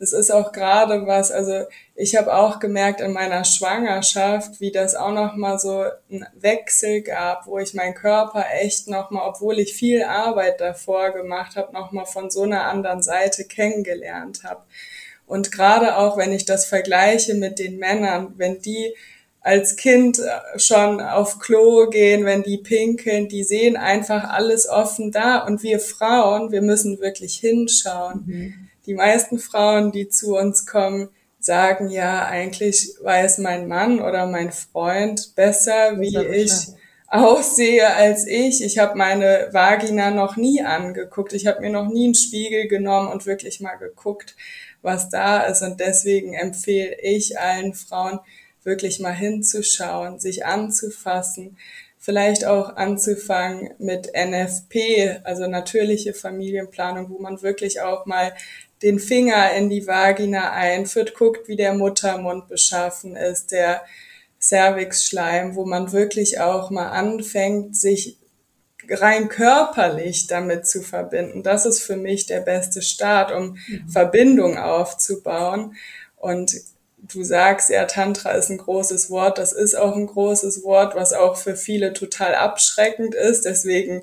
es 0.00 0.12
ist 0.12 0.30
auch 0.30 0.52
gerade 0.52 1.06
was, 1.06 1.32
also 1.32 1.64
ich 1.96 2.14
habe 2.16 2.34
auch 2.34 2.60
gemerkt 2.60 3.00
in 3.00 3.12
meiner 3.12 3.44
Schwangerschaft, 3.44 4.60
wie 4.60 4.70
das 4.70 4.94
auch 4.94 5.10
noch 5.10 5.34
mal 5.34 5.58
so 5.58 5.86
einen 6.10 6.26
Wechsel 6.34 7.02
gab, 7.02 7.46
wo 7.46 7.58
ich 7.58 7.74
meinen 7.74 7.94
Körper 7.94 8.44
echt 8.60 8.88
noch 8.88 9.10
mal, 9.10 9.26
obwohl 9.26 9.58
ich 9.58 9.74
viel 9.74 10.04
Arbeit 10.04 10.60
davor 10.60 11.10
gemacht 11.10 11.56
habe, 11.56 11.72
noch 11.72 11.90
mal 11.90 12.04
von 12.04 12.30
so 12.30 12.42
einer 12.42 12.64
anderen 12.64 13.02
Seite 13.02 13.44
kennengelernt 13.44 14.44
habe. 14.44 14.62
Und 15.28 15.52
gerade 15.52 15.96
auch, 15.96 16.16
wenn 16.16 16.32
ich 16.32 16.46
das 16.46 16.64
vergleiche 16.64 17.34
mit 17.34 17.58
den 17.58 17.78
Männern, 17.78 18.34
wenn 18.36 18.60
die 18.60 18.94
als 19.40 19.76
Kind 19.76 20.20
schon 20.56 21.00
auf 21.00 21.38
Klo 21.38 21.88
gehen, 21.88 22.24
wenn 22.24 22.42
die 22.42 22.58
pinkeln, 22.58 23.28
die 23.28 23.44
sehen 23.44 23.76
einfach 23.76 24.30
alles 24.30 24.68
offen 24.68 25.12
da. 25.12 25.38
Und 25.46 25.62
wir 25.62 25.80
Frauen, 25.80 26.50
wir 26.50 26.62
müssen 26.62 26.98
wirklich 27.00 27.36
hinschauen. 27.36 28.24
Mhm. 28.26 28.54
Die 28.86 28.94
meisten 28.94 29.38
Frauen, 29.38 29.92
die 29.92 30.08
zu 30.08 30.36
uns 30.36 30.66
kommen, 30.66 31.10
sagen 31.38 31.88
ja, 31.88 32.26
eigentlich 32.26 32.94
weiß 33.02 33.38
mein 33.38 33.68
Mann 33.68 34.00
oder 34.00 34.26
mein 34.26 34.50
Freund 34.50 35.34
besser, 35.36 36.00
wie 36.00 36.16
ich 36.34 36.52
aussehe 37.06 37.94
als 37.94 38.26
ich. 38.26 38.62
Ich 38.62 38.78
habe 38.78 38.98
meine 38.98 39.48
Vagina 39.52 40.10
noch 40.10 40.36
nie 40.36 40.62
angeguckt. 40.62 41.32
Ich 41.32 41.46
habe 41.46 41.60
mir 41.60 41.70
noch 41.70 41.88
nie 41.88 42.06
einen 42.06 42.14
Spiegel 42.14 42.66
genommen 42.66 43.08
und 43.08 43.24
wirklich 43.24 43.60
mal 43.60 43.76
geguckt 43.76 44.36
was 44.82 45.08
da 45.08 45.42
ist. 45.42 45.62
Und 45.62 45.80
deswegen 45.80 46.34
empfehle 46.34 46.96
ich 47.00 47.38
allen 47.38 47.74
Frauen, 47.74 48.20
wirklich 48.64 49.00
mal 49.00 49.14
hinzuschauen, 49.14 50.20
sich 50.20 50.44
anzufassen, 50.44 51.56
vielleicht 51.96 52.44
auch 52.44 52.76
anzufangen 52.76 53.70
mit 53.78 54.10
NFP, 54.14 55.20
also 55.24 55.46
natürliche 55.46 56.12
Familienplanung, 56.14 57.08
wo 57.08 57.18
man 57.18 57.42
wirklich 57.42 57.80
auch 57.80 58.06
mal 58.06 58.34
den 58.82 58.98
Finger 58.98 59.52
in 59.54 59.70
die 59.70 59.86
Vagina 59.86 60.52
einführt, 60.52 61.14
guckt, 61.14 61.48
wie 61.48 61.56
der 61.56 61.74
Muttermund 61.74 62.48
beschaffen 62.48 63.16
ist, 63.16 63.50
der 63.50 63.82
Cervixschleim, 64.40 65.56
wo 65.56 65.64
man 65.64 65.92
wirklich 65.92 66.38
auch 66.38 66.70
mal 66.70 66.90
anfängt, 66.90 67.76
sich 67.76 68.18
rein 68.90 69.28
körperlich 69.28 70.26
damit 70.26 70.66
zu 70.66 70.82
verbinden. 70.82 71.42
Das 71.42 71.66
ist 71.66 71.82
für 71.82 71.96
mich 71.96 72.26
der 72.26 72.40
beste 72.40 72.82
Start, 72.82 73.32
um 73.32 73.58
mhm. 73.68 73.88
Verbindung 73.88 74.58
aufzubauen. 74.58 75.76
Und 76.16 76.54
du 76.98 77.22
sagst, 77.22 77.70
ja, 77.70 77.84
Tantra 77.84 78.32
ist 78.32 78.50
ein 78.50 78.58
großes 78.58 79.10
Wort. 79.10 79.38
Das 79.38 79.52
ist 79.52 79.74
auch 79.74 79.94
ein 79.94 80.06
großes 80.06 80.64
Wort, 80.64 80.94
was 80.94 81.12
auch 81.12 81.36
für 81.36 81.56
viele 81.56 81.92
total 81.92 82.34
abschreckend 82.34 83.14
ist. 83.14 83.44
Deswegen 83.44 84.02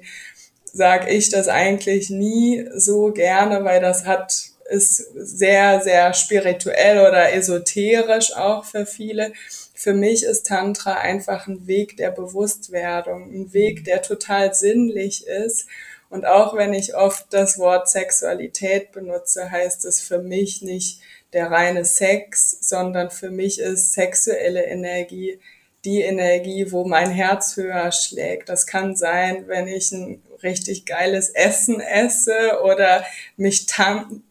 sage 0.72 1.10
ich 1.10 1.30
das 1.30 1.48
eigentlich 1.48 2.10
nie 2.10 2.68
so 2.76 3.12
gerne, 3.12 3.64
weil 3.64 3.82
das 3.82 4.06
hat 4.06 4.55
ist 4.66 4.98
sehr, 5.16 5.82
sehr 5.82 6.14
spirituell 6.14 7.00
oder 7.00 7.34
esoterisch 7.34 8.36
auch 8.36 8.66
für 8.66 8.86
viele. 8.86 9.34
Für 9.74 9.94
mich 9.94 10.24
ist 10.24 10.48
Tantra 10.48 10.94
einfach 10.94 11.48
ein 11.48 11.68
Weg 11.68 11.98
der 11.98 12.12
Bewusstwerdung, 12.12 13.32
ein 13.32 13.54
Weg, 13.54 13.86
der 13.86 14.02
total 14.02 14.54
sinnlich 14.54 15.28
ist. 15.28 15.68
Und 16.10 16.26
auch 16.26 16.56
wenn 16.56 16.74
ich 16.74 16.96
oft 16.96 17.28
das 17.32 17.60
Wort 17.60 17.90
Sexualität 17.90 18.92
benutze, 18.92 19.52
heißt 19.52 19.86
es 19.86 20.02
für 20.02 20.20
mich 20.20 20.62
nicht 20.62 21.00
der 21.34 21.52
reine 21.52 21.86
Sex, 21.86 22.58
sondern 22.62 23.12
für 23.12 23.30
mich 23.30 23.60
ist 23.60 23.94
sexuelle 23.94 24.64
Energie 24.64 25.40
die 25.86 26.02
Energie, 26.02 26.72
wo 26.72 26.84
mein 26.84 27.12
Herz 27.12 27.56
höher 27.56 27.92
schlägt. 27.92 28.50
Das 28.50 28.66
kann 28.66 28.96
sein, 28.96 29.48
wenn 29.48 29.68
ich 29.68 29.92
ein 29.92 30.22
richtig 30.44 30.86
geiles 30.86 31.30
Essen 31.30 31.80
esse 31.80 32.62
oder 32.64 33.06
mich 33.38 33.68
tan 33.68 34.24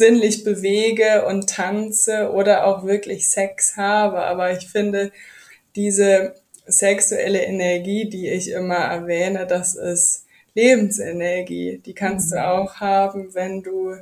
sinnlich 0.00 0.42
bewege 0.42 1.24
und 1.26 1.48
tanze 1.48 2.32
oder 2.32 2.66
auch 2.66 2.84
wirklich 2.84 3.28
Sex 3.28 3.76
habe. 3.76 4.22
Aber 4.22 4.50
ich 4.50 4.66
finde, 4.68 5.12
diese 5.76 6.34
sexuelle 6.66 7.42
Energie, 7.42 8.08
die 8.08 8.28
ich 8.28 8.50
immer 8.50 8.76
erwähne, 8.76 9.46
das 9.46 9.76
ist 9.76 10.26
Lebensenergie. 10.54 11.78
Die 11.84 11.94
kannst 11.94 12.30
mhm. 12.30 12.36
du 12.36 12.48
auch 12.48 12.74
haben, 12.76 13.34
wenn 13.34 13.62
du 13.62 13.94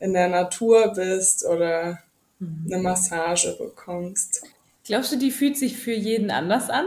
in 0.00 0.12
der 0.14 0.28
Natur 0.28 0.94
bist 0.94 1.44
oder 1.44 1.98
mhm. 2.38 2.66
eine 2.66 2.82
Massage 2.82 3.56
bekommst. 3.58 4.44
Glaubst 4.88 5.12
du, 5.12 5.16
die 5.16 5.30
fühlt 5.30 5.58
sich 5.58 5.76
für 5.76 5.92
jeden 5.92 6.30
anders 6.30 6.70
an? 6.70 6.86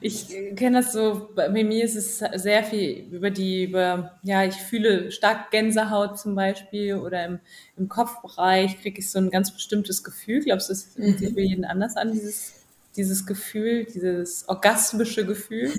Ich 0.00 0.28
kenne 0.54 0.80
das 0.80 0.92
so, 0.92 1.28
bei 1.34 1.48
mir 1.48 1.84
ist 1.84 1.96
es 1.96 2.18
sehr 2.40 2.62
viel 2.62 3.08
über 3.10 3.30
die, 3.30 3.64
über, 3.64 4.20
ja, 4.22 4.44
ich 4.44 4.54
fühle 4.54 5.10
stark 5.10 5.50
Gänsehaut 5.50 6.20
zum 6.20 6.36
Beispiel 6.36 6.94
oder 6.94 7.24
im, 7.24 7.40
im 7.76 7.88
Kopfbereich 7.88 8.80
kriege 8.80 9.00
ich 9.00 9.10
so 9.10 9.18
ein 9.18 9.30
ganz 9.30 9.52
bestimmtes 9.52 10.04
Gefühl. 10.04 10.44
Glaubst 10.44 10.68
du, 10.68 10.72
es 10.72 10.84
fühlt 10.84 11.18
sich 11.18 11.30
mhm. 11.30 11.34
für 11.34 11.40
jeden 11.40 11.64
anders 11.64 11.96
an, 11.96 12.12
dieses, 12.12 12.52
dieses 12.94 13.26
Gefühl, 13.26 13.86
dieses 13.86 14.48
orgasmische 14.48 15.26
Gefühl? 15.26 15.72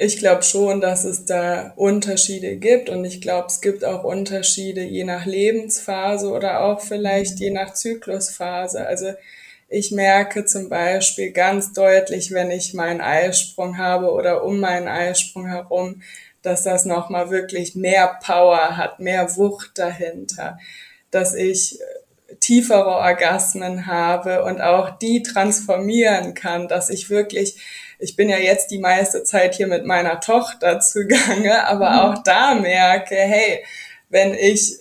Ich 0.00 0.18
glaube 0.18 0.44
schon, 0.44 0.80
dass 0.80 1.04
es 1.04 1.24
da 1.24 1.72
Unterschiede 1.74 2.56
gibt 2.56 2.88
und 2.88 3.04
ich 3.04 3.20
glaube, 3.20 3.48
es 3.48 3.60
gibt 3.60 3.84
auch 3.84 4.04
Unterschiede 4.04 4.82
je 4.82 5.02
nach 5.02 5.26
Lebensphase 5.26 6.28
oder 6.30 6.60
auch 6.60 6.80
vielleicht 6.80 7.40
je 7.40 7.50
nach 7.50 7.72
Zyklusphase. 7.74 8.86
Also 8.86 9.14
ich 9.68 9.90
merke 9.92 10.46
zum 10.46 10.68
Beispiel 10.68 11.30
ganz 11.32 11.72
deutlich, 11.72 12.32
wenn 12.32 12.50
ich 12.50 12.72
meinen 12.72 13.00
Eisprung 13.00 13.76
habe 13.76 14.12
oder 14.12 14.42
um 14.42 14.60
meinen 14.60 14.88
Eisprung 14.88 15.46
herum, 15.46 16.02
dass 16.42 16.62
das 16.62 16.86
nochmal 16.86 17.30
wirklich 17.30 17.74
mehr 17.74 18.18
Power 18.24 18.76
hat, 18.76 19.00
mehr 19.00 19.36
Wucht 19.36 19.72
dahinter, 19.78 20.58
dass 21.10 21.34
ich 21.34 21.80
äh, 21.80 22.34
tiefere 22.40 22.86
Orgasmen 22.86 23.86
habe 23.86 24.44
und 24.44 24.60
auch 24.60 24.98
die 24.98 25.22
transformieren 25.22 26.34
kann, 26.34 26.68
dass 26.68 26.88
ich 26.88 27.10
wirklich, 27.10 27.60
ich 27.98 28.16
bin 28.16 28.30
ja 28.30 28.38
jetzt 28.38 28.70
die 28.70 28.78
meiste 28.78 29.24
Zeit 29.24 29.54
hier 29.54 29.66
mit 29.66 29.84
meiner 29.84 30.20
Tochter 30.20 30.80
zugange, 30.80 31.66
aber 31.66 31.90
mhm. 31.90 31.98
auch 31.98 32.22
da 32.22 32.54
merke, 32.54 33.16
hey, 33.16 33.64
wenn 34.08 34.32
ich 34.32 34.78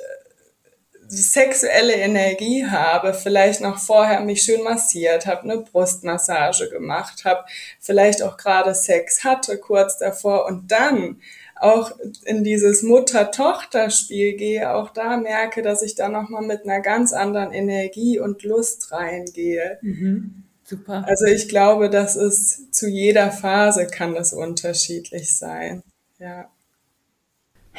sexuelle 1.07 1.93
Energie 1.93 2.65
habe, 2.65 3.13
vielleicht 3.13 3.61
noch 3.61 3.79
vorher 3.79 4.21
mich 4.21 4.41
schön 4.41 4.63
massiert 4.63 5.25
habe, 5.25 5.43
eine 5.43 5.57
Brustmassage 5.59 6.69
gemacht 6.69 7.25
habe, 7.25 7.45
vielleicht 7.79 8.21
auch 8.21 8.37
gerade 8.37 8.73
Sex 8.75 9.23
hatte 9.23 9.57
kurz 9.57 9.97
davor 9.97 10.45
und 10.45 10.71
dann 10.71 11.21
auch 11.59 11.91
in 12.25 12.43
dieses 12.43 12.83
Mutter-Tochter-Spiel 12.83 14.35
gehe, 14.35 14.73
auch 14.73 14.89
da 14.89 15.17
merke, 15.17 15.61
dass 15.61 15.81
ich 15.81 15.95
da 15.95 16.09
nochmal 16.09 16.43
mit 16.43 16.63
einer 16.63 16.81
ganz 16.81 17.13
anderen 17.13 17.51
Energie 17.51 18.19
und 18.19 18.43
Lust 18.43 18.91
reingehe. 18.91 19.79
Mhm. 19.81 20.43
Super. 20.63 21.05
Also 21.07 21.25
ich 21.25 21.47
glaube, 21.47 21.89
das 21.89 22.15
ist 22.15 22.75
zu 22.75 22.89
jeder 22.89 23.31
Phase 23.31 23.87
kann 23.87 24.13
das 24.13 24.33
unterschiedlich 24.33 25.35
sein. 25.35 25.81
Ja. 26.19 26.49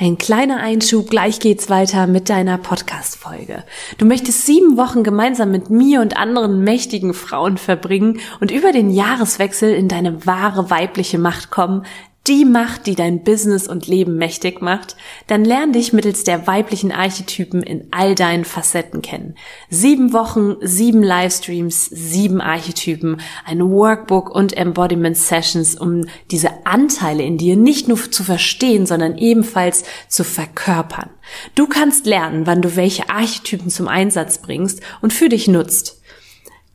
Ein 0.00 0.16
kleiner 0.16 0.58
Einschub, 0.58 1.10
gleich 1.10 1.40
geht's 1.40 1.68
weiter 1.70 2.06
mit 2.06 2.28
deiner 2.28 2.56
Podcast-Folge. 2.56 3.64
Du 3.98 4.06
möchtest 4.06 4.46
sieben 4.46 4.76
Wochen 4.76 5.02
gemeinsam 5.02 5.50
mit 5.50 5.70
mir 5.70 6.00
und 6.00 6.16
anderen 6.16 6.62
mächtigen 6.62 7.14
Frauen 7.14 7.56
verbringen 7.56 8.20
und 8.38 8.52
über 8.52 8.70
den 8.70 8.90
Jahreswechsel 8.90 9.74
in 9.74 9.88
deine 9.88 10.24
wahre 10.24 10.70
weibliche 10.70 11.18
Macht 11.18 11.50
kommen, 11.50 11.84
die 12.28 12.44
Macht, 12.44 12.86
die 12.86 12.94
dein 12.94 13.24
Business 13.24 13.66
und 13.66 13.86
Leben 13.86 14.16
mächtig 14.16 14.60
macht, 14.60 14.96
dann 15.26 15.44
lern 15.44 15.72
dich 15.72 15.92
mittels 15.92 16.24
der 16.24 16.46
weiblichen 16.46 16.92
Archetypen 16.92 17.62
in 17.62 17.88
all 17.90 18.14
deinen 18.14 18.44
Facetten 18.44 19.00
kennen. 19.00 19.34
Sieben 19.70 20.12
Wochen, 20.12 20.56
sieben 20.60 21.02
Livestreams, 21.02 21.86
sieben 21.86 22.40
Archetypen, 22.40 23.20
ein 23.46 23.60
Workbook 23.60 24.30
und 24.34 24.56
Embodiment 24.56 25.16
Sessions, 25.16 25.74
um 25.74 26.04
diese 26.30 26.66
Anteile 26.66 27.22
in 27.22 27.38
dir 27.38 27.56
nicht 27.56 27.88
nur 27.88 27.98
zu 28.10 28.22
verstehen, 28.22 28.84
sondern 28.84 29.16
ebenfalls 29.16 29.84
zu 30.08 30.22
verkörpern. 30.22 31.10
Du 31.54 31.66
kannst 31.66 32.04
lernen, 32.06 32.46
wann 32.46 32.62
du 32.62 32.76
welche 32.76 33.08
Archetypen 33.08 33.70
zum 33.70 33.88
Einsatz 33.88 34.38
bringst 34.38 34.82
und 35.00 35.12
für 35.12 35.30
dich 35.30 35.48
nutzt. 35.48 36.02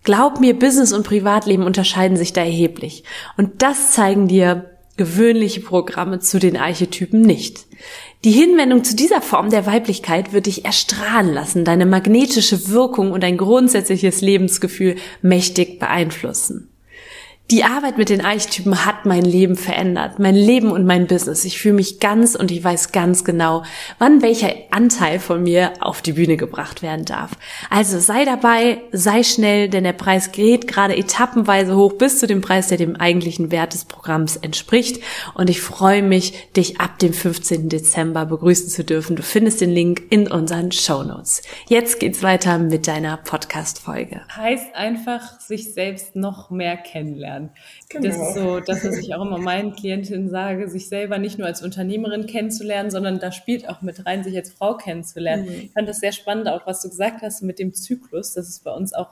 Glaub 0.03 0.39
mir, 0.39 0.57
Business 0.57 0.91
und 0.91 1.07
Privatleben 1.07 1.63
unterscheiden 1.63 2.17
sich 2.17 2.33
da 2.33 2.41
erheblich. 2.41 3.03
Und 3.37 3.61
das 3.61 3.91
zeigen 3.91 4.27
dir 4.27 4.72
gewöhnliche 4.97 5.61
Programme 5.61 6.19
zu 6.19 6.39
den 6.39 6.57
Archetypen 6.57 7.21
nicht. 7.21 7.65
Die 8.23 8.31
Hinwendung 8.31 8.83
zu 8.83 8.95
dieser 8.95 9.21
Form 9.21 9.49
der 9.49 9.65
Weiblichkeit 9.65 10.33
wird 10.33 10.45
dich 10.45 10.65
erstrahlen 10.65 11.33
lassen, 11.33 11.65
deine 11.65 11.85
magnetische 11.85 12.69
Wirkung 12.69 13.11
und 13.11 13.21
dein 13.21 13.37
grundsätzliches 13.37 14.21
Lebensgefühl 14.21 14.95
mächtig 15.21 15.79
beeinflussen. 15.79 16.72
Die 17.53 17.63
Arbeit 17.63 17.99
mit 17.99 18.09
den 18.09 18.25
Archetypen 18.25 18.83
hat 18.83 19.05
mein 19.05 19.23
Leben 19.23 19.55
verändert, 19.55 20.17
mein 20.17 20.33
Leben 20.33 20.71
und 20.71 20.87
mein 20.87 21.05
Business. 21.05 21.45
Ich 21.45 21.59
fühle 21.59 21.75
mich 21.75 21.99
ganz 21.99 22.33
und 22.33 22.49
ich 22.49 22.63
weiß 22.63 22.91
ganz 22.91 23.23
genau, 23.23 23.61
wann 23.99 24.23
welcher 24.23 24.51
Anteil 24.71 25.19
von 25.19 25.43
mir 25.43 25.73
auf 25.79 26.01
die 26.01 26.13
Bühne 26.13 26.35
gebracht 26.35 26.81
werden 26.81 27.05
darf. 27.05 27.29
Also 27.69 27.99
sei 27.99 28.25
dabei, 28.25 28.81
sei 28.91 29.21
schnell, 29.21 29.69
denn 29.69 29.83
der 29.83 29.93
Preis 29.93 30.31
geht 30.31 30.67
gerade 30.67 30.97
etappenweise 30.97 31.75
hoch 31.75 31.93
bis 31.93 32.17
zu 32.17 32.25
dem 32.25 32.41
Preis, 32.41 32.69
der 32.69 32.79
dem 32.79 32.95
eigentlichen 32.95 33.51
Wert 33.51 33.75
des 33.75 33.85
Programms 33.85 34.35
entspricht. 34.35 35.03
Und 35.35 35.47
ich 35.47 35.61
freue 35.61 36.01
mich, 36.01 36.51
dich 36.53 36.81
ab 36.81 36.97
dem 36.97 37.13
15. 37.13 37.69
Dezember 37.69 38.25
begrüßen 38.25 38.69
zu 38.69 38.83
dürfen. 38.83 39.15
Du 39.15 39.21
findest 39.21 39.61
den 39.61 39.69
Link 39.69 40.01
in 40.09 40.27
unseren 40.27 40.71
Show 40.71 41.03
Notes. 41.03 41.43
Jetzt 41.67 41.99
geht's 41.99 42.23
weiter 42.23 42.57
mit 42.57 42.87
deiner 42.87 43.17
Podcast-Folge. 43.17 44.21
Heißt 44.35 44.73
einfach, 44.73 45.39
sich 45.39 45.71
selbst 45.71 46.15
noch 46.15 46.49
mehr 46.49 46.77
kennenlernen 46.77 47.42
lernen. 47.43 47.49
Genau. 47.89 48.07
Das 48.07 48.17
ist 48.17 48.35
so 48.35 48.59
das, 48.59 48.83
was 48.85 48.97
ich 48.97 49.13
auch 49.13 49.21
immer 49.21 49.37
meinen 49.37 49.73
Klientinnen 49.75 50.29
sage, 50.29 50.69
sich 50.69 50.89
selber 50.89 51.17
nicht 51.17 51.37
nur 51.37 51.47
als 51.47 51.61
Unternehmerin 51.61 52.25
kennenzulernen, 52.25 52.91
sondern 52.91 53.19
da 53.19 53.31
spielt 53.31 53.69
auch 53.69 53.81
mit 53.81 54.05
rein, 54.05 54.23
sich 54.23 54.35
als 54.35 54.51
Frau 54.51 54.75
kennenzulernen. 54.75 55.45
Mhm. 55.45 55.61
Ich 55.65 55.71
fand 55.71 55.87
das 55.87 55.99
sehr 55.99 56.11
spannend, 56.11 56.47
auch 56.47 56.65
was 56.65 56.81
du 56.81 56.89
gesagt 56.89 57.21
hast 57.21 57.41
mit 57.43 57.59
dem 57.59 57.73
Zyklus. 57.73 58.33
Das 58.33 58.49
ist 58.49 58.63
bei 58.63 58.71
uns 58.71 58.93
auch 58.93 59.09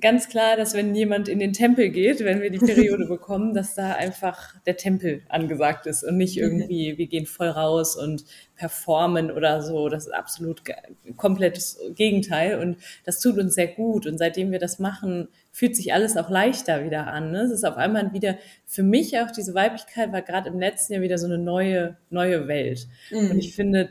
ganz 0.00 0.28
klar, 0.28 0.56
dass 0.56 0.74
wenn 0.74 0.94
jemand 0.94 1.28
in 1.28 1.38
den 1.38 1.52
Tempel 1.52 1.90
geht, 1.90 2.24
wenn 2.24 2.40
wir 2.40 2.50
die 2.50 2.58
Periode 2.58 3.06
bekommen, 3.08 3.54
dass 3.54 3.74
da 3.74 3.92
einfach 3.92 4.54
der 4.66 4.76
Tempel 4.76 5.22
angesagt 5.28 5.86
ist 5.86 6.02
und 6.02 6.16
nicht 6.16 6.36
irgendwie, 6.36 6.96
wir 6.98 7.06
gehen 7.06 7.26
voll 7.26 7.48
raus 7.48 7.96
und 7.96 8.24
performen 8.56 9.30
oder 9.30 9.62
so. 9.62 9.88
Das 9.88 10.06
ist 10.06 10.12
absolut 10.12 10.62
komplettes 11.16 11.78
Gegenteil 11.94 12.58
und 12.58 12.76
das 13.04 13.20
tut 13.20 13.38
uns 13.38 13.54
sehr 13.54 13.68
gut. 13.68 14.06
Und 14.06 14.18
seitdem 14.18 14.52
wir 14.52 14.58
das 14.58 14.78
machen, 14.78 15.28
fühlt 15.52 15.76
sich 15.76 15.92
alles 15.92 16.16
auch 16.16 16.30
leichter 16.30 16.84
wieder 16.84 17.06
an. 17.08 17.32
Ne? 17.32 17.42
Es 17.42 17.50
ist 17.50 17.64
auf 17.64 17.76
einmal 17.76 18.12
wieder, 18.12 18.38
für 18.66 18.82
mich 18.82 19.18
auch 19.18 19.30
diese 19.30 19.54
Weiblichkeit 19.54 20.12
war 20.12 20.22
gerade 20.22 20.50
im 20.50 20.58
letzten 20.60 20.94
Jahr 20.94 21.02
wieder 21.02 21.18
so 21.18 21.26
eine 21.26 21.38
neue, 21.38 21.96
neue 22.10 22.48
Welt. 22.48 22.86
Mhm. 23.10 23.30
Und 23.30 23.38
ich 23.38 23.54
finde, 23.54 23.90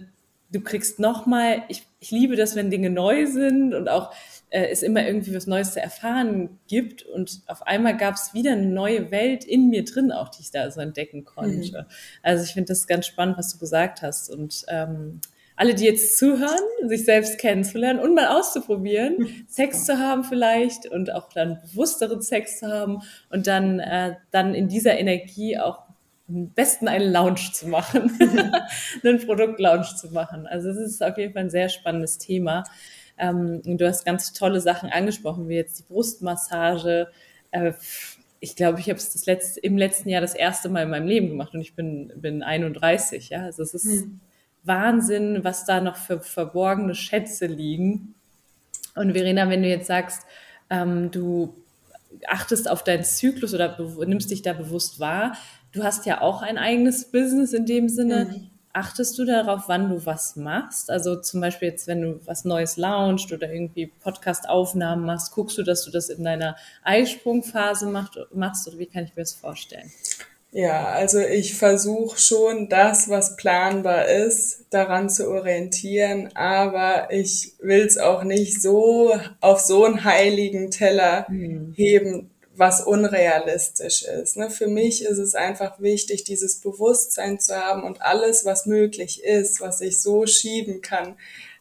du 0.51 0.61
kriegst 0.61 0.99
nochmal, 0.99 1.63
ich, 1.67 1.83
ich 1.99 2.11
liebe 2.11 2.35
das, 2.35 2.55
wenn 2.55 2.69
Dinge 2.69 2.89
neu 2.89 3.25
sind 3.27 3.73
und 3.73 3.87
auch 3.87 4.11
äh, 4.49 4.67
es 4.71 4.81
immer 4.81 5.05
irgendwie 5.05 5.35
was 5.35 5.47
Neues 5.47 5.73
zu 5.73 5.81
erfahren 5.81 6.59
gibt. 6.67 7.03
Und 7.03 7.41
auf 7.47 7.65
einmal 7.67 7.97
gab 7.97 8.15
es 8.15 8.33
wieder 8.33 8.53
eine 8.53 8.65
neue 8.65 9.11
Welt 9.11 9.43
in 9.45 9.69
mir 9.69 9.83
drin, 9.85 10.11
auch 10.11 10.29
die 10.29 10.41
ich 10.41 10.51
da 10.51 10.69
so 10.71 10.81
entdecken 10.81 11.23
konnte. 11.25 11.81
Mhm. 11.81 11.85
Also 12.23 12.43
ich 12.43 12.53
finde 12.53 12.69
das 12.69 12.87
ganz 12.87 13.05
spannend, 13.05 13.37
was 13.37 13.53
du 13.53 13.59
gesagt 13.59 14.01
hast. 14.01 14.29
Und 14.29 14.65
ähm, 14.69 15.21
alle, 15.55 15.75
die 15.75 15.85
jetzt 15.85 16.17
zuhören, 16.17 16.63
sich 16.87 17.05
selbst 17.05 17.37
kennenzulernen 17.37 17.99
und 17.99 18.15
mal 18.15 18.39
auszuprobieren, 18.39 19.45
Sex 19.47 19.85
zu 19.85 19.99
haben 19.99 20.23
vielleicht 20.23 20.87
und 20.87 21.11
auch 21.11 21.29
dann 21.29 21.59
bewussteren 21.61 22.21
Sex 22.21 22.59
zu 22.59 22.67
haben 22.67 23.01
und 23.29 23.45
dann, 23.45 23.79
äh, 23.79 24.15
dann 24.31 24.55
in 24.55 24.69
dieser 24.69 24.97
Energie 24.97 25.59
auch 25.59 25.88
am 26.29 26.49
besten 26.51 26.87
einen 26.87 27.11
Lounge 27.11 27.51
zu 27.53 27.67
machen, 27.67 28.17
einen 29.03 29.25
Produkt-Lounge 29.25 29.95
zu 29.97 30.11
machen. 30.11 30.47
Also 30.47 30.69
es 30.69 30.77
ist 30.77 31.03
auf 31.03 31.17
jeden 31.17 31.33
Fall 31.33 31.43
ein 31.43 31.49
sehr 31.49 31.69
spannendes 31.69 32.17
Thema. 32.17 32.63
Ähm, 33.17 33.61
du 33.63 33.87
hast 33.87 34.05
ganz 34.05 34.31
tolle 34.33 34.61
Sachen 34.61 34.89
angesprochen, 34.89 35.49
wie 35.49 35.55
jetzt 35.55 35.79
die 35.79 35.83
Brustmassage. 35.83 37.07
Äh, 37.51 37.73
ich 38.39 38.55
glaube, 38.55 38.79
ich 38.79 38.89
habe 38.89 38.97
es 38.97 39.25
letzte, 39.25 39.59
im 39.59 39.77
letzten 39.77 40.09
Jahr 40.09 40.21
das 40.21 40.35
erste 40.35 40.69
Mal 40.69 40.83
in 40.83 40.89
meinem 40.89 41.07
Leben 41.07 41.29
gemacht 41.29 41.53
und 41.53 41.61
ich 41.61 41.75
bin, 41.75 42.13
bin 42.15 42.43
31. 42.43 43.29
Ja, 43.29 43.43
also 43.43 43.63
es 43.63 43.73
ist 43.73 44.03
hm. 44.03 44.21
Wahnsinn, 44.63 45.43
was 45.43 45.65
da 45.65 45.81
noch 45.81 45.97
für 45.97 46.21
verborgene 46.21 46.95
Schätze 46.95 47.47
liegen. 47.47 48.15
Und 48.95 49.13
Verena, 49.13 49.49
wenn 49.49 49.63
du 49.63 49.69
jetzt 49.69 49.87
sagst, 49.87 50.23
ähm, 50.69 51.11
du 51.11 51.55
achtest 52.27 52.69
auf 52.69 52.83
deinen 52.83 53.03
Zyklus 53.03 53.53
oder 53.53 53.77
nimmst 54.05 54.31
dich 54.31 54.41
da 54.41 54.53
bewusst 54.53 54.99
wahr, 54.99 55.37
du 55.71 55.83
hast 55.83 56.05
ja 56.05 56.21
auch 56.21 56.41
ein 56.41 56.57
eigenes 56.57 57.11
Business 57.11 57.53
in 57.53 57.65
dem 57.65 57.89
Sinne. 57.89 58.25
Mhm. 58.25 58.49
Achtest 58.71 59.17
du 59.17 59.25
darauf, 59.25 59.63
wann 59.67 59.89
du 59.89 60.05
was 60.05 60.35
machst? 60.35 60.91
Also 60.91 61.15
zum 61.19 61.41
Beispiel 61.41 61.69
jetzt, 61.69 61.87
wenn 61.87 62.01
du 62.01 62.19
was 62.25 62.45
Neues 62.45 62.77
launchst 62.77 63.31
oder 63.33 63.51
irgendwie 63.51 63.87
Podcast-Aufnahmen 63.87 65.05
machst, 65.05 65.31
guckst 65.33 65.57
du, 65.57 65.63
dass 65.63 65.83
du 65.83 65.91
das 65.91 66.09
in 66.09 66.23
deiner 66.23 66.55
Eisprungphase 66.83 67.87
macht, 67.87 68.19
machst 68.31 68.67
oder 68.67 68.77
wie 68.77 68.85
kann 68.85 69.05
ich 69.05 69.15
mir 69.15 69.23
das 69.23 69.33
vorstellen? 69.33 69.91
Ja, 70.51 70.85
also 70.85 71.19
ich 71.19 71.53
versuche 71.53 72.17
schon 72.17 72.69
das, 72.69 73.07
was 73.07 73.35
planbar 73.35 74.07
ist, 74.07 74.65
daran 74.71 75.09
zu 75.09 75.29
orientieren, 75.29 76.29
aber 76.33 77.11
ich 77.11 77.53
will 77.59 77.81
es 77.81 77.99
auch 77.99 78.23
nicht 78.23 78.59
so 78.59 79.13
auf 79.41 79.59
so 79.59 79.85
einen 79.85 80.03
heiligen 80.03 80.71
Teller 80.71 81.27
mhm. 81.29 81.73
heben, 81.75 82.31
was 82.59 82.81
unrealistisch 82.81 84.03
ist. 84.03 84.35
Ne? 84.35 84.49
Für 84.49 84.67
mich 84.67 85.05
ist 85.05 85.17
es 85.17 85.33
einfach 85.33 85.79
wichtig, 85.79 86.25
dieses 86.25 86.59
Bewusstsein 86.59 87.39
zu 87.39 87.55
haben 87.55 87.83
und 87.83 88.01
alles, 88.01 88.43
was 88.43 88.65
möglich 88.65 89.23
ist, 89.23 89.61
was 89.61 89.79
ich 89.79 90.01
so 90.01 90.25
schieben 90.27 90.81
kann, 90.81 91.15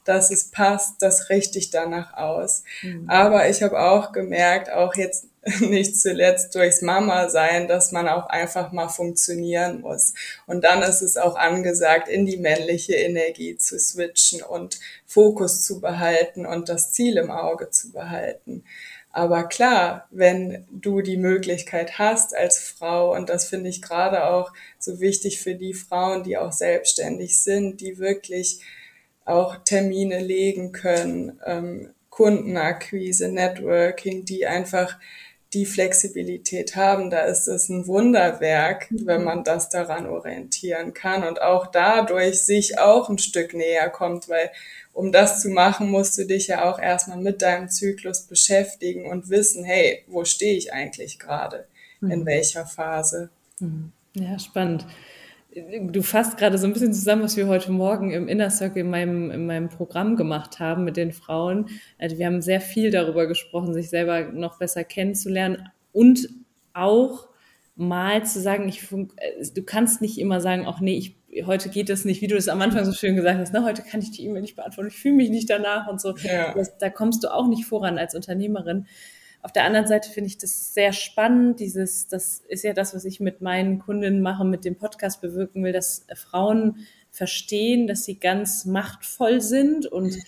dass 0.05 0.33
es 0.33 0.51
passt, 0.51 1.01
das 1.01 1.29
richte 1.29 1.59
ich 1.59 1.71
danach 1.71 2.15
aus. 2.15 2.65
Mhm. 2.83 3.09
Aber 3.09 3.49
ich 3.49 3.63
habe 3.63 3.79
auch 3.79 4.11
gemerkt, 4.11 4.71
auch 4.71 4.97
jetzt 4.97 5.27
nicht 5.61 6.01
zuletzt 6.01 6.55
durchs 6.57 6.83
Mama 6.83 7.29
sein, 7.29 7.69
dass 7.69 7.93
man 7.93 8.09
auch 8.09 8.27
einfach 8.27 8.73
mal 8.73 8.89
funktionieren 8.89 9.83
muss. 9.83 10.15
Und 10.47 10.65
dann 10.65 10.83
ist 10.83 11.03
es 11.03 11.17
auch 11.17 11.37
angesagt, 11.37 12.09
in 12.09 12.27
die 12.27 12.39
männliche 12.39 12.95
Energie 12.95 13.57
zu 13.57 13.79
switchen 13.79 14.43
und 14.43 14.81
Fokus 15.07 15.63
zu 15.63 15.81
behalten 15.81 16.45
und 16.45 16.69
das 16.69 16.91
Ziel 16.93 17.19
im 17.19 17.31
Auge 17.31 17.71
zu 17.71 17.93
behalten. 17.93 18.65
Aber 19.11 19.44
klar, 19.44 20.07
wenn 20.11 20.66
du 20.71 21.01
die 21.01 21.16
Möglichkeit 21.16 21.99
hast 21.99 22.37
als 22.37 22.59
Frau, 22.59 23.14
und 23.14 23.29
das 23.29 23.49
finde 23.49 23.71
ich 23.71 23.83
gerade 23.83 24.27
auch 24.27 24.53
so 24.79 25.01
wichtig 25.01 25.40
für 25.40 25.55
die 25.55 25.75
Frauen, 25.75 26.23
die 26.23 26.37
auch 26.37 26.53
selbstständig 26.53 27.42
sind, 27.42 27.81
die 27.81 27.99
wirklich 27.99 28.61
auch 29.25 29.57
Termine 29.64 30.21
legen 30.21 30.73
können, 30.73 31.40
ähm, 31.44 31.90
Kundenakquise, 32.11 33.29
Networking, 33.29 34.25
die 34.25 34.47
einfach 34.47 34.99
die 35.55 35.64
Flexibilität 35.64 36.77
haben, 36.77 37.09
da 37.09 37.23
ist 37.23 37.47
es 37.47 37.68
ein 37.71 37.87
Wunderwerk, 37.87 38.90
mhm. 38.90 39.07
wenn 39.07 39.25
man 39.25 39.44
das 39.44 39.71
daran 39.71 40.07
orientieren 40.07 40.92
kann 40.92 41.25
und 41.25 41.40
auch 41.40 41.68
dadurch 41.68 42.42
sich 42.42 42.79
auch 42.79 43.09
ein 43.09 43.18
Stück 43.18 43.55
näher 43.55 43.88
kommt, 43.88 44.29
weil 44.29 44.51
um 44.99 45.13
das 45.13 45.41
zu 45.41 45.51
machen, 45.51 45.93
musst 45.93 46.19
du 46.19 46.27
dich 46.27 46.49
ja 46.49 46.69
auch 46.69 46.81
erstmal 46.81 47.19
mit 47.19 47.41
deinem 47.41 47.69
Zyklus 47.69 48.23
beschäftigen 48.23 49.09
und 49.09 49.31
wissen, 49.31 49.63
hey, 49.63 50.03
wo 50.09 50.25
stehe 50.25 50.57
ich 50.57 50.73
eigentlich 50.73 51.21
gerade? 51.21 51.67
In 52.01 52.21
mhm. 52.21 52.27
welcher 52.27 52.67
Phase? 52.67 53.31
Mhm. 53.61 53.93
Ja, 54.15 54.37
spannend. 54.41 54.87
Du 55.55 56.03
fasst 56.03 56.37
gerade 56.37 56.59
so 56.59 56.67
ein 56.67 56.73
bisschen 56.73 56.93
zusammen, 56.93 57.23
was 57.23 57.37
wir 57.37 57.47
heute 57.47 57.71
Morgen 57.71 58.11
im 58.11 58.27
Inner 58.27 58.51
Circle 58.51 58.81
in 58.81 58.91
meinem, 58.91 59.31
in 59.31 59.47
meinem 59.47 59.69
Programm 59.69 60.17
gemacht 60.17 60.59
haben 60.59 60.83
mit 60.83 60.97
den 60.97 61.13
Frauen. 61.13 61.69
Also 62.01 62.19
wir 62.19 62.27
haben 62.27 62.43
sehr 62.43 62.61
viel 62.61 62.91
darüber 62.91 63.29
gesprochen, 63.29 63.75
sich 63.75 63.91
selber 63.91 64.23
noch 64.33 64.59
besser 64.59 64.83
kennenzulernen 64.83 65.71
und 65.93 66.29
auch 66.73 67.29
mal 67.77 68.25
zu 68.25 68.41
sagen, 68.41 68.69
ich, 68.69 68.89
du 68.89 69.63
kannst 69.63 70.03
nicht 70.03 70.19
immer 70.19 70.41
sagen, 70.41 70.65
ach 70.67 70.81
nee, 70.81 70.99
ich 70.99 71.18
heute 71.45 71.69
geht 71.69 71.88
das 71.88 72.05
nicht, 72.05 72.21
wie 72.23 72.27
du 72.27 72.37
es 72.37 72.49
am 72.49 72.61
Anfang 72.62 72.85
so 72.85 72.93
schön 72.93 73.17
gesagt 73.17 73.38
hast, 73.38 73.53
ne, 73.53 73.64
heute 73.64 73.83
kann 73.83 74.01
ich 74.01 74.11
die 74.11 74.25
E-Mail 74.25 74.43
nicht 74.43 74.57
beantworten, 74.57 74.88
ich 74.88 74.99
fühle 74.99 75.14
mich 75.14 75.31
nicht 75.31 75.51
danach 75.51 75.88
und 75.88 76.01
so. 76.01 76.17
Ja. 76.19 76.55
Das, 76.55 76.79
da 76.79 76.91
kommst 76.91 77.25
du 77.25 77.33
auch 77.33 77.49
nicht 77.49 77.67
voran 77.67 77.99
als 77.99 78.14
Unternehmerin. 78.14 78.87
Auf 79.41 79.53
der 79.53 79.64
anderen 79.64 79.87
Seite 79.87 80.11
finde 80.11 80.29
ich 80.29 80.38
das 80.38 80.75
sehr 80.75 80.93
spannend. 80.93 81.61
Dieses, 81.61 82.09
das 82.09 82.43
ist 82.49 82.64
ja 82.64 82.73
das, 82.73 82.95
was 82.95 83.05
ich 83.05 83.21
mit 83.21 83.41
meinen 83.41 83.79
Kundinnen 83.79 84.21
mache, 84.21 84.45
mit 84.45 84.64
dem 84.64 84.77
Podcast 84.77 85.21
bewirken 85.21 85.62
will, 85.62 85.73
dass 85.73 86.07
Frauen 86.14 86.87
verstehen, 87.11 87.87
dass 87.87 88.05
sie 88.05 88.19
ganz 88.19 88.64
machtvoll 88.64 89.41
sind 89.41 89.87
und 89.87 90.19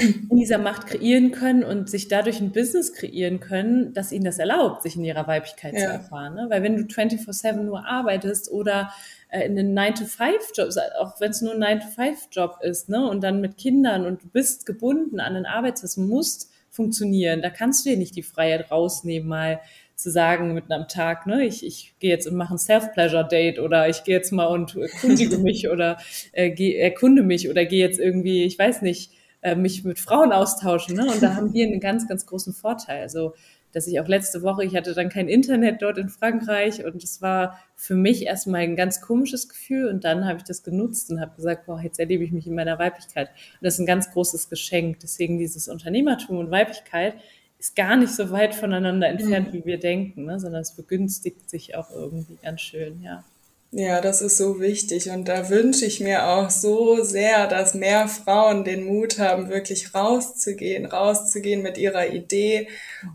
in 0.00 0.36
dieser 0.36 0.58
Macht 0.58 0.86
kreieren 0.86 1.32
können 1.32 1.64
und 1.64 1.90
sich 1.90 2.06
dadurch 2.06 2.40
ein 2.40 2.52
Business 2.52 2.92
kreieren 2.92 3.40
können, 3.40 3.92
das 3.94 4.12
ihnen 4.12 4.24
das 4.24 4.38
erlaubt, 4.38 4.82
sich 4.82 4.94
in 4.94 5.04
ihrer 5.04 5.26
Weiblichkeit 5.26 5.74
ja. 5.74 5.80
zu 5.80 5.86
erfahren. 5.86 6.34
Ne? 6.34 6.46
Weil 6.48 6.62
wenn 6.62 6.76
du 6.76 6.82
24-7 6.84 7.62
nur 7.62 7.84
arbeitest 7.84 8.50
oder 8.52 8.92
äh, 9.28 9.44
in 9.46 9.58
einen 9.58 9.76
9-to-5-Job, 9.76 10.70
auch 11.00 11.20
wenn 11.20 11.32
es 11.32 11.42
nur 11.42 11.52
ein 11.52 11.80
9-to-5-Job 11.80 12.58
ist, 12.62 12.88
ne, 12.88 13.08
und 13.08 13.22
dann 13.24 13.40
mit 13.40 13.58
Kindern 13.58 14.06
und 14.06 14.22
du 14.22 14.28
bist 14.28 14.66
gebunden 14.66 15.18
an 15.18 15.34
den 15.34 15.46
Arbeitsplatz, 15.46 15.96
musst 15.96 16.52
funktionieren. 16.70 17.42
Da 17.42 17.50
kannst 17.50 17.84
du 17.84 17.90
dir 17.90 17.96
nicht 17.96 18.14
die 18.14 18.22
Freiheit 18.22 18.70
rausnehmen, 18.70 19.28
mal 19.28 19.60
zu 19.96 20.12
sagen 20.12 20.54
mit 20.54 20.70
einem 20.70 20.86
Tag, 20.86 21.26
ne, 21.26 21.44
ich, 21.44 21.66
ich 21.66 21.94
gehe 21.98 22.10
jetzt 22.10 22.28
und 22.28 22.36
mache 22.36 22.54
ein 22.54 22.58
Self-Pleasure-Date 22.58 23.58
oder 23.58 23.88
ich 23.88 24.04
gehe 24.04 24.14
jetzt 24.14 24.30
mal 24.30 24.46
und 24.46 24.76
erkundige 24.76 25.38
mich 25.42 25.68
oder 25.68 25.98
äh, 26.30 26.50
geh, 26.50 26.76
erkunde 26.76 27.24
mich 27.24 27.50
oder 27.50 27.64
gehe 27.64 27.80
jetzt 27.80 27.98
irgendwie, 27.98 28.44
ich 28.44 28.56
weiß 28.56 28.82
nicht, 28.82 29.10
äh, 29.42 29.54
mich 29.54 29.84
mit 29.84 29.98
Frauen 29.98 30.32
austauschen. 30.32 30.96
Ne? 30.96 31.06
Und 31.06 31.22
da 31.22 31.34
haben 31.34 31.52
wir 31.52 31.66
einen 31.66 31.80
ganz, 31.80 32.08
ganz 32.08 32.26
großen 32.26 32.52
Vorteil. 32.52 33.02
Also 33.02 33.34
dass 33.72 33.86
ich 33.86 34.00
auch 34.00 34.08
letzte 34.08 34.42
Woche, 34.42 34.64
ich 34.64 34.74
hatte 34.74 34.94
dann 34.94 35.08
kein 35.08 35.28
Internet 35.28 35.82
dort 35.82 35.98
in 35.98 36.08
Frankreich 36.08 36.84
und 36.84 37.02
es 37.02 37.20
war 37.20 37.58
für 37.76 37.94
mich 37.94 38.24
erstmal 38.24 38.62
ein 38.62 38.76
ganz 38.76 39.00
komisches 39.00 39.48
Gefühl 39.48 39.88
und 39.88 40.04
dann 40.04 40.26
habe 40.26 40.38
ich 40.38 40.44
das 40.44 40.62
genutzt 40.62 41.10
und 41.10 41.20
habe 41.20 41.36
gesagt, 41.36 41.66
boah, 41.66 41.80
jetzt 41.80 42.00
erlebe 42.00 42.24
ich 42.24 42.32
mich 42.32 42.46
in 42.46 42.54
meiner 42.54 42.78
Weiblichkeit. 42.78 43.28
Und 43.28 43.64
das 43.64 43.74
ist 43.74 43.80
ein 43.80 43.86
ganz 43.86 44.10
großes 44.10 44.48
Geschenk. 44.48 45.00
Deswegen 45.00 45.38
dieses 45.38 45.68
Unternehmertum 45.68 46.38
und 46.38 46.50
Weiblichkeit 46.50 47.14
ist 47.58 47.76
gar 47.76 47.96
nicht 47.96 48.12
so 48.12 48.30
weit 48.30 48.54
voneinander 48.54 49.08
entfernt, 49.08 49.48
mhm. 49.48 49.52
wie 49.52 49.64
wir 49.64 49.78
denken, 49.78 50.24
ne? 50.24 50.40
sondern 50.40 50.62
es 50.62 50.72
begünstigt 50.72 51.50
sich 51.50 51.74
auch 51.76 51.90
irgendwie 51.90 52.38
ganz 52.42 52.60
schön, 52.60 53.02
ja. 53.02 53.24
Ja, 53.70 54.00
das 54.00 54.22
ist 54.22 54.38
so 54.38 54.60
wichtig. 54.60 55.10
Und 55.10 55.26
da 55.26 55.50
wünsche 55.50 55.84
ich 55.84 56.00
mir 56.00 56.26
auch 56.26 56.48
so 56.48 57.02
sehr, 57.04 57.46
dass 57.46 57.74
mehr 57.74 58.08
Frauen 58.08 58.64
den 58.64 58.84
Mut 58.84 59.18
haben, 59.18 59.50
wirklich 59.50 59.94
rauszugehen, 59.94 60.86
rauszugehen 60.86 61.60
mit 61.60 61.76
ihrer 61.76 62.06
Idee 62.08 62.68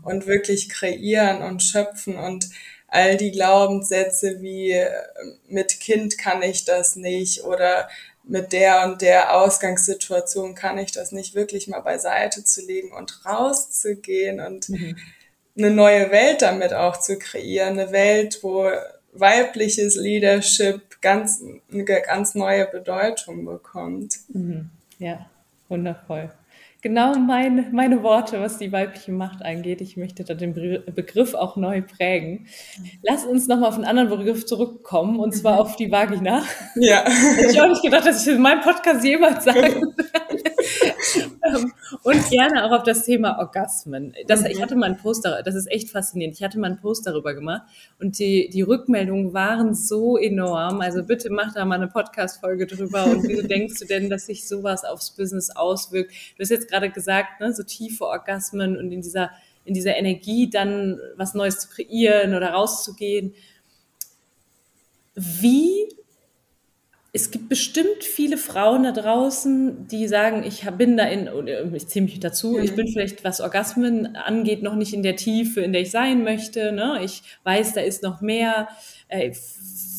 und 0.04 0.26
wirklich 0.26 0.68
kreieren 0.68 1.42
und 1.42 1.62
schöpfen. 1.62 2.16
Und 2.16 2.50
all 2.86 3.16
die 3.16 3.32
Glaubenssätze 3.32 4.40
wie 4.42 4.80
mit 5.48 5.80
Kind 5.80 6.18
kann 6.18 6.42
ich 6.42 6.64
das 6.64 6.94
nicht 6.94 7.42
oder 7.42 7.88
mit 8.22 8.52
der 8.52 8.84
und 8.84 9.02
der 9.02 9.36
Ausgangssituation 9.36 10.54
kann 10.54 10.78
ich 10.78 10.92
das 10.92 11.10
nicht 11.10 11.34
wirklich 11.34 11.66
mal 11.66 11.80
beiseite 11.80 12.44
zu 12.44 12.64
legen 12.64 12.92
und 12.92 13.24
rauszugehen 13.26 14.40
und 14.40 14.68
mhm. 14.68 14.96
eine 15.58 15.70
neue 15.70 16.10
Welt 16.12 16.42
damit 16.42 16.72
auch 16.72 16.98
zu 16.98 17.18
kreieren, 17.18 17.78
eine 17.78 17.90
Welt, 17.90 18.38
wo 18.42 18.70
weibliches 19.14 19.96
Leadership 19.96 21.00
ganz, 21.00 21.42
eine 21.72 21.84
ganz 21.84 22.34
neue 22.34 22.66
Bedeutung 22.66 23.44
bekommt. 23.44 24.16
Mhm. 24.28 24.70
Ja, 24.98 25.26
wundervoll. 25.68 26.30
Genau 26.84 27.14
meine, 27.14 27.70
meine 27.72 28.02
Worte, 28.02 28.42
was 28.42 28.58
die 28.58 28.70
weibliche 28.70 29.10
Macht 29.10 29.42
angeht. 29.42 29.80
Ich 29.80 29.96
möchte 29.96 30.22
da 30.22 30.34
den 30.34 30.52
Begriff 30.52 31.32
auch 31.32 31.56
neu 31.56 31.80
prägen. 31.80 32.46
Lass 33.02 33.24
uns 33.24 33.48
nochmal 33.48 33.70
auf 33.70 33.76
einen 33.76 33.86
anderen 33.86 34.10
Begriff 34.10 34.44
zurückkommen, 34.44 35.18
und 35.18 35.32
zwar 35.34 35.54
mhm. 35.54 35.58
auf 35.60 35.76
die 35.76 35.90
Vagina. 35.90 36.44
Ja. 36.74 37.04
Hätte 37.06 37.50
ich 37.50 37.58
auch 37.58 37.68
nicht 37.68 37.82
gedacht, 37.82 38.04
dass 38.04 38.26
ich 38.26 38.34
in 38.34 38.42
meinem 38.42 38.60
Podcast 38.60 39.02
jemals 39.02 39.44
sagen 39.44 39.80
ähm, 39.80 39.94
und 42.02 42.30
gerne 42.30 42.64
auch 42.64 42.72
auf 42.72 42.82
das 42.82 43.04
Thema 43.04 43.38
Orgasmen. 43.38 44.14
Das, 44.26 44.40
mhm. 44.40 44.46
Ich 44.46 44.62
hatte 44.62 44.76
mal 44.76 44.90
ein 44.90 44.96
Poster, 44.96 45.42
das 45.42 45.54
ist 45.54 45.70
echt 45.70 45.90
faszinierend. 45.90 46.36
Ich 46.36 46.42
hatte 46.42 46.58
mal 46.58 46.70
ein 46.70 46.80
Post 46.80 47.06
darüber 47.06 47.34
gemacht 47.34 47.62
und 47.98 48.18
die, 48.18 48.48
die 48.50 48.62
Rückmeldungen 48.62 49.32
waren 49.32 49.74
so 49.74 50.16
enorm. 50.16 50.80
Also 50.80 51.02
bitte 51.04 51.30
mach 51.30 51.52
da 51.54 51.64
mal 51.64 51.76
eine 51.76 51.88
Podcast-Folge 51.88 52.66
drüber. 52.66 53.04
Und 53.04 53.26
wieso 53.28 53.42
denkst 53.46 53.78
du 53.80 53.86
denn, 53.86 54.10
dass 54.10 54.26
sich 54.26 54.48
sowas 54.48 54.84
aufs 54.84 55.10
Business 55.10 55.50
auswirkt? 55.50 56.12
Du 56.36 56.42
hast 56.42 56.50
jetzt 56.50 56.68
gerade 56.68 56.90
gesagt, 56.90 57.40
ne, 57.40 57.52
so 57.52 57.62
tiefe 57.62 58.04
Orgasmen 58.06 58.76
und 58.76 58.92
in 58.92 59.00
dieser, 59.00 59.30
in 59.64 59.74
dieser 59.74 59.96
Energie 59.96 60.50
dann 60.50 60.98
was 61.16 61.34
Neues 61.34 61.58
zu 61.58 61.68
kreieren 61.68 62.34
oder 62.34 62.50
rauszugehen. 62.50 63.34
Wie 65.14 65.88
es 67.16 67.30
gibt 67.30 67.48
bestimmt 67.48 68.02
viele 68.02 68.36
Frauen 68.36 68.82
da 68.82 68.90
draußen, 68.90 69.86
die 69.86 70.08
sagen, 70.08 70.42
ich 70.42 70.68
bin 70.76 70.96
da 70.96 71.04
in, 71.04 71.30
ich 71.72 71.86
ziehe 71.86 72.04
mich 72.04 72.18
dazu, 72.18 72.58
ich 72.58 72.74
bin 72.74 72.88
vielleicht, 72.88 73.22
was 73.22 73.40
Orgasmen 73.40 74.16
angeht, 74.16 74.64
noch 74.64 74.74
nicht 74.74 74.92
in 74.92 75.04
der 75.04 75.14
Tiefe, 75.14 75.60
in 75.60 75.72
der 75.72 75.82
ich 75.82 75.92
sein 75.92 76.24
möchte. 76.24 76.72
Ne? 76.72 76.98
Ich 77.04 77.22
weiß, 77.44 77.74
da 77.74 77.82
ist 77.82 78.02
noch 78.02 78.20
mehr. 78.20 78.66
Äh, 79.06 79.30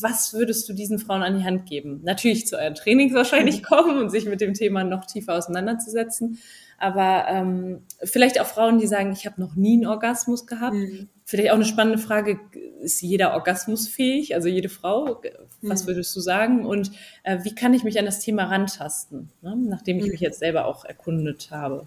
was 0.02 0.34
würdest 0.34 0.68
du 0.68 0.74
diesen 0.74 0.98
Frauen 0.98 1.22
an 1.22 1.38
die 1.38 1.44
Hand 1.46 1.64
geben? 1.64 2.02
Natürlich 2.04 2.46
zu 2.46 2.58
euren 2.58 2.74
Trainings 2.74 3.14
wahrscheinlich 3.14 3.62
kommen 3.62 3.96
und 3.96 4.10
sich 4.10 4.26
mit 4.26 4.42
dem 4.42 4.52
Thema 4.52 4.84
noch 4.84 5.06
tiefer 5.06 5.38
auseinanderzusetzen. 5.38 6.38
Aber 6.78 7.26
ähm, 7.28 7.82
vielleicht 8.02 8.40
auch 8.40 8.46
Frauen, 8.46 8.78
die 8.78 8.86
sagen, 8.86 9.12
ich 9.12 9.26
habe 9.26 9.40
noch 9.40 9.54
nie 9.56 9.74
einen 9.74 9.86
Orgasmus 9.86 10.46
gehabt. 10.46 10.74
Mhm. 10.74 11.08
Vielleicht 11.24 11.50
auch 11.50 11.56
eine 11.56 11.64
spannende 11.64 11.98
Frage, 11.98 12.38
ist 12.80 13.00
jeder 13.02 13.32
Orgasmus 13.32 13.88
fähig, 13.88 14.34
also 14.34 14.48
jede 14.48 14.68
Frau? 14.68 15.22
Was 15.62 15.82
mhm. 15.82 15.86
würdest 15.88 16.14
du 16.14 16.20
sagen? 16.20 16.64
Und 16.64 16.92
äh, 17.24 17.38
wie 17.42 17.54
kann 17.54 17.74
ich 17.74 17.82
mich 17.82 17.98
an 17.98 18.04
das 18.04 18.20
Thema 18.20 18.44
rantasten, 18.44 19.30
ne? 19.42 19.56
nachdem 19.56 19.98
ich 19.98 20.04
mhm. 20.04 20.12
mich 20.12 20.20
jetzt 20.20 20.38
selber 20.38 20.66
auch 20.66 20.84
erkundet 20.84 21.48
habe? 21.50 21.86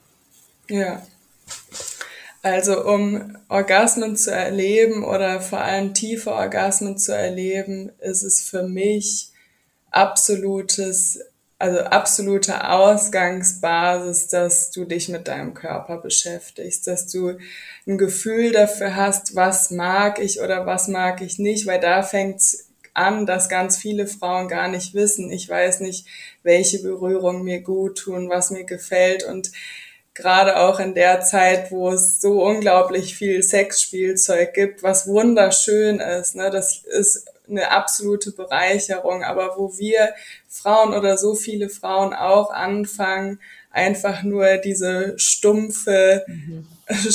Ja. 0.70 1.04
Also 2.42 2.86
um 2.86 3.38
Orgasmen 3.50 4.16
zu 4.16 4.32
erleben 4.32 5.04
oder 5.04 5.42
vor 5.42 5.60
allem 5.60 5.94
tiefe 5.94 6.32
Orgasmen 6.32 6.98
zu 6.98 7.14
erleben, 7.14 7.92
ist 8.00 8.24
es 8.24 8.42
für 8.42 8.64
mich 8.64 9.30
absolutes 9.92 11.20
also 11.60 11.80
absolute 11.80 12.70
Ausgangsbasis, 12.70 14.30
dass 14.30 14.72
du 14.72 14.86
dich 14.86 15.10
mit 15.10 15.28
deinem 15.28 15.54
Körper 15.54 15.98
beschäftigst, 15.98 16.88
dass 16.88 17.08
du 17.08 17.38
ein 17.86 17.98
Gefühl 17.98 18.54
dafür 18.54 18.96
hast, 18.96 19.36
was 19.36 19.70
mag 19.70 20.20
ich 20.20 20.42
oder 20.42 20.66
was 20.66 20.88
mag 20.88 21.22
ich 21.22 21.38
nicht, 21.38 21.68
weil 21.68 21.82
da 21.82 22.02
fängt's 22.02 22.70
an, 22.94 23.26
dass 23.26 23.50
ganz 23.50 23.78
viele 23.78 24.08
Frauen 24.08 24.48
gar 24.48 24.70
nicht 24.70 24.94
wissen. 24.94 25.32
Ich 25.32 25.50
weiß 25.50 25.82
nicht, 25.82 26.08
welche 26.44 26.80
Berührungen 26.82 27.44
mir 27.44 27.62
gut 27.62 27.98
tun, 28.00 28.30
was 28.30 28.52
mir 28.52 28.64
gefällt 28.64 29.24
und 29.24 29.52
gerade 30.14 30.58
auch 30.58 30.80
in 30.80 30.96
der 30.96 31.22
Zeit, 31.22 31.72
wo 31.72 31.92
es 31.92 32.22
so 32.22 32.42
unglaublich 32.44 33.16
viel 33.16 33.44
Sexspielzeug 33.44 34.54
gibt, 34.54 34.82
was 34.82 35.08
wunderschön 35.08 36.00
ist. 36.00 36.36
Ne? 36.36 36.50
Das 36.50 36.84
ist 36.84 37.26
eine 37.50 37.72
absolute 37.72 38.32
Bereicherung, 38.32 39.24
aber 39.24 39.56
wo 39.58 39.78
wir 39.78 40.14
Frauen 40.48 40.94
oder 40.94 41.18
so 41.18 41.36
viele 41.36 41.70
Frauen 41.70 42.14
auch 42.14 42.52
anfangen, 42.52 43.40
einfach 43.72 44.24
nur 44.24 44.58
diese 44.58 45.14
stumpfe, 45.18 46.24
mhm. 46.28 46.68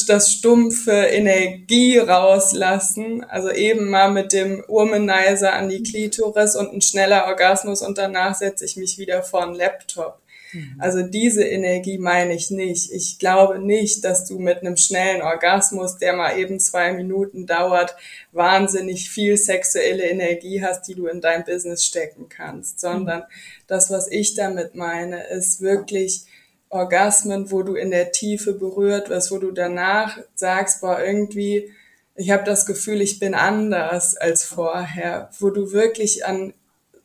das 0.06 0.32
stumpfe 0.32 0.92
Energie 0.92 1.98
rauslassen. 1.98 3.24
Also 3.24 3.50
eben 3.50 3.90
mal 3.90 4.10
mit 4.10 4.32
dem 4.32 4.64
Womanizer 4.68 5.52
an 5.52 5.68
die 5.68 5.82
Klitoris 5.82 6.56
und 6.56 6.72
ein 6.72 6.80
schneller 6.80 7.26
Orgasmus 7.26 7.82
und 7.82 7.98
danach 7.98 8.34
setze 8.34 8.64
ich 8.64 8.76
mich 8.76 8.98
wieder 8.98 9.22
vor 9.22 9.46
den 9.46 9.54
Laptop. 9.54 10.18
Mhm. 10.54 10.76
Also 10.78 11.02
diese 11.02 11.44
Energie 11.44 11.98
meine 11.98 12.34
ich 12.34 12.50
nicht. 12.50 12.92
Ich 12.92 13.18
glaube 13.18 13.58
nicht, 13.58 14.04
dass 14.04 14.24
du 14.24 14.38
mit 14.38 14.60
einem 14.60 14.76
schnellen 14.76 15.22
Orgasmus, 15.22 15.98
der 15.98 16.14
mal 16.14 16.38
eben 16.38 16.60
zwei 16.60 16.92
Minuten 16.92 17.46
dauert, 17.46 17.96
wahnsinnig 18.32 19.10
viel 19.10 19.36
sexuelle 19.36 20.04
Energie 20.04 20.62
hast, 20.62 20.82
die 20.88 20.94
du 20.94 21.06
in 21.06 21.20
dein 21.20 21.44
Business 21.44 21.84
stecken 21.84 22.28
kannst, 22.28 22.80
sondern 22.80 23.20
mhm. 23.20 23.24
das, 23.66 23.90
was 23.90 24.10
ich 24.10 24.34
damit 24.34 24.74
meine, 24.74 25.26
ist 25.28 25.60
wirklich 25.60 26.24
Orgasmen, 26.68 27.52
wo 27.52 27.62
du 27.62 27.74
in 27.74 27.90
der 27.90 28.10
Tiefe 28.12 28.52
berührt 28.52 29.08
wirst, 29.08 29.30
wo 29.30 29.38
du 29.38 29.52
danach 29.52 30.18
sagst, 30.34 30.80
boah, 30.80 31.00
irgendwie, 31.00 31.72
ich 32.16 32.30
habe 32.30 32.44
das 32.44 32.66
Gefühl, 32.66 33.00
ich 33.00 33.20
bin 33.20 33.34
anders 33.34 34.16
als 34.16 34.44
vorher, 34.44 35.30
wo 35.38 35.50
du 35.50 35.72
wirklich 35.72 36.26
an 36.26 36.52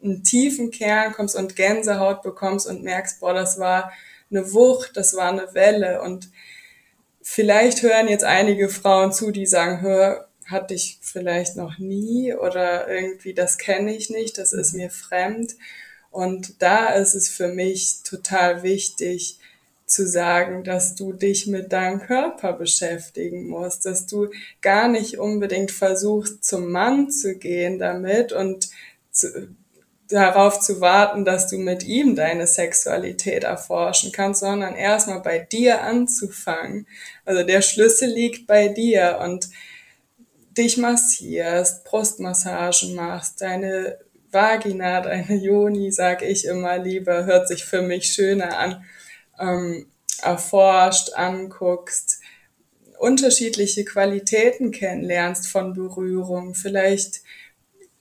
einen 0.03 0.23
tiefen 0.23 0.71
Kern 0.71 1.13
kommst 1.13 1.35
und 1.35 1.55
Gänsehaut 1.55 2.21
bekommst 2.21 2.67
und 2.67 2.83
merkst, 2.83 3.19
boah, 3.19 3.33
das 3.33 3.59
war 3.59 3.91
eine 4.31 4.53
Wucht, 4.53 4.95
das 4.95 5.15
war 5.15 5.29
eine 5.29 5.53
Welle 5.53 6.01
und 6.01 6.29
vielleicht 7.21 7.83
hören 7.83 8.07
jetzt 8.07 8.23
einige 8.23 8.69
Frauen 8.69 9.11
zu, 9.11 9.31
die 9.31 9.45
sagen, 9.45 9.81
hör, 9.81 10.27
hatte 10.45 10.73
ich 10.73 10.97
vielleicht 11.01 11.55
noch 11.55 11.77
nie 11.77 12.33
oder 12.33 12.87
irgendwie 12.89 13.33
das 13.33 13.57
kenne 13.57 13.95
ich 13.95 14.09
nicht, 14.09 14.37
das 14.37 14.53
ist 14.53 14.73
mir 14.73 14.89
fremd. 14.89 15.55
Und 16.11 16.61
da 16.61 16.87
ist 16.87 17.13
es 17.13 17.29
für 17.29 17.49
mich 17.49 18.01
total 18.03 18.63
wichtig 18.63 19.37
zu 19.85 20.07
sagen, 20.07 20.63
dass 20.63 20.95
du 20.95 21.13
dich 21.13 21.47
mit 21.47 21.71
deinem 21.71 21.99
Körper 21.99 22.53
beschäftigen 22.53 23.47
musst, 23.47 23.85
dass 23.85 24.07
du 24.07 24.29
gar 24.61 24.87
nicht 24.87 25.19
unbedingt 25.19 25.71
versuchst, 25.71 26.43
zum 26.43 26.71
Mann 26.71 27.11
zu 27.11 27.35
gehen 27.35 27.79
damit 27.79 28.31
und 28.31 28.69
zu, 29.11 29.49
darauf 30.09 30.59
zu 30.59 30.81
warten, 30.81 31.23
dass 31.23 31.47
du 31.47 31.57
mit 31.57 31.83
ihm 31.83 32.15
deine 32.15 32.47
Sexualität 32.47 33.43
erforschen 33.43 34.11
kannst, 34.11 34.41
sondern 34.41 34.75
erstmal 34.75 35.21
bei 35.21 35.39
dir 35.39 35.83
anzufangen. 35.83 36.87
Also 37.25 37.43
der 37.43 37.61
Schlüssel 37.61 38.09
liegt 38.09 38.47
bei 38.47 38.67
dir 38.69 39.19
und 39.23 39.49
dich 40.57 40.77
massierst, 40.77 41.85
Brustmassagen 41.85 42.95
machst, 42.95 43.41
deine 43.41 43.99
Vagina, 44.31 45.01
deine 45.01 45.35
Joni, 45.35 45.91
sag 45.91 46.23
ich 46.23 46.45
immer 46.45 46.79
lieber, 46.79 47.25
hört 47.25 47.47
sich 47.47 47.63
für 47.63 47.81
mich 47.81 48.13
schöner 48.13 48.57
an, 48.57 48.83
ähm, 49.39 49.87
erforscht, 50.21 51.13
anguckst, 51.13 52.19
unterschiedliche 52.97 53.85
Qualitäten 53.85 54.71
kennenlernst 54.71 55.47
von 55.47 55.73
Berührung, 55.73 56.55
vielleicht 56.55 57.21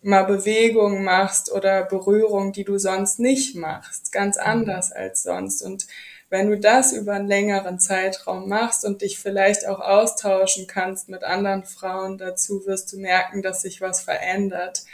mal 0.03 0.25
Bewegungen 0.25 1.05
machst 1.05 1.51
oder 1.51 1.83
Berührung, 1.85 2.53
die 2.53 2.65
du 2.65 2.79
sonst 2.79 3.19
nicht 3.19 3.57
machst, 3.57 4.13
ganz 4.13 4.37
mhm. 4.37 4.43
anders 4.45 4.93
als 4.93 5.23
sonst. 5.23 5.63
Und 5.63 5.87
wenn 6.31 6.51
du 6.51 6.59
das 6.59 6.93
über 6.93 7.15
einen 7.15 7.27
längeren 7.27 7.81
Zeitraum 7.81 8.49
machst 8.49 8.85
und 8.85 9.03
dich 9.03 9.19
vielleicht 9.19 9.67
auch 9.67 9.81
austauschen 9.81 10.67
kannst 10.67 11.09
mit 11.09 11.25
anderen 11.25 11.65
Frauen 11.65 12.19
dazu, 12.19 12.67
wirst 12.67 12.93
du 12.93 12.99
merken, 12.99 13.43
dass 13.43 13.63
sich 13.63 13.81
was 13.81 14.03
verändert. 14.03 14.85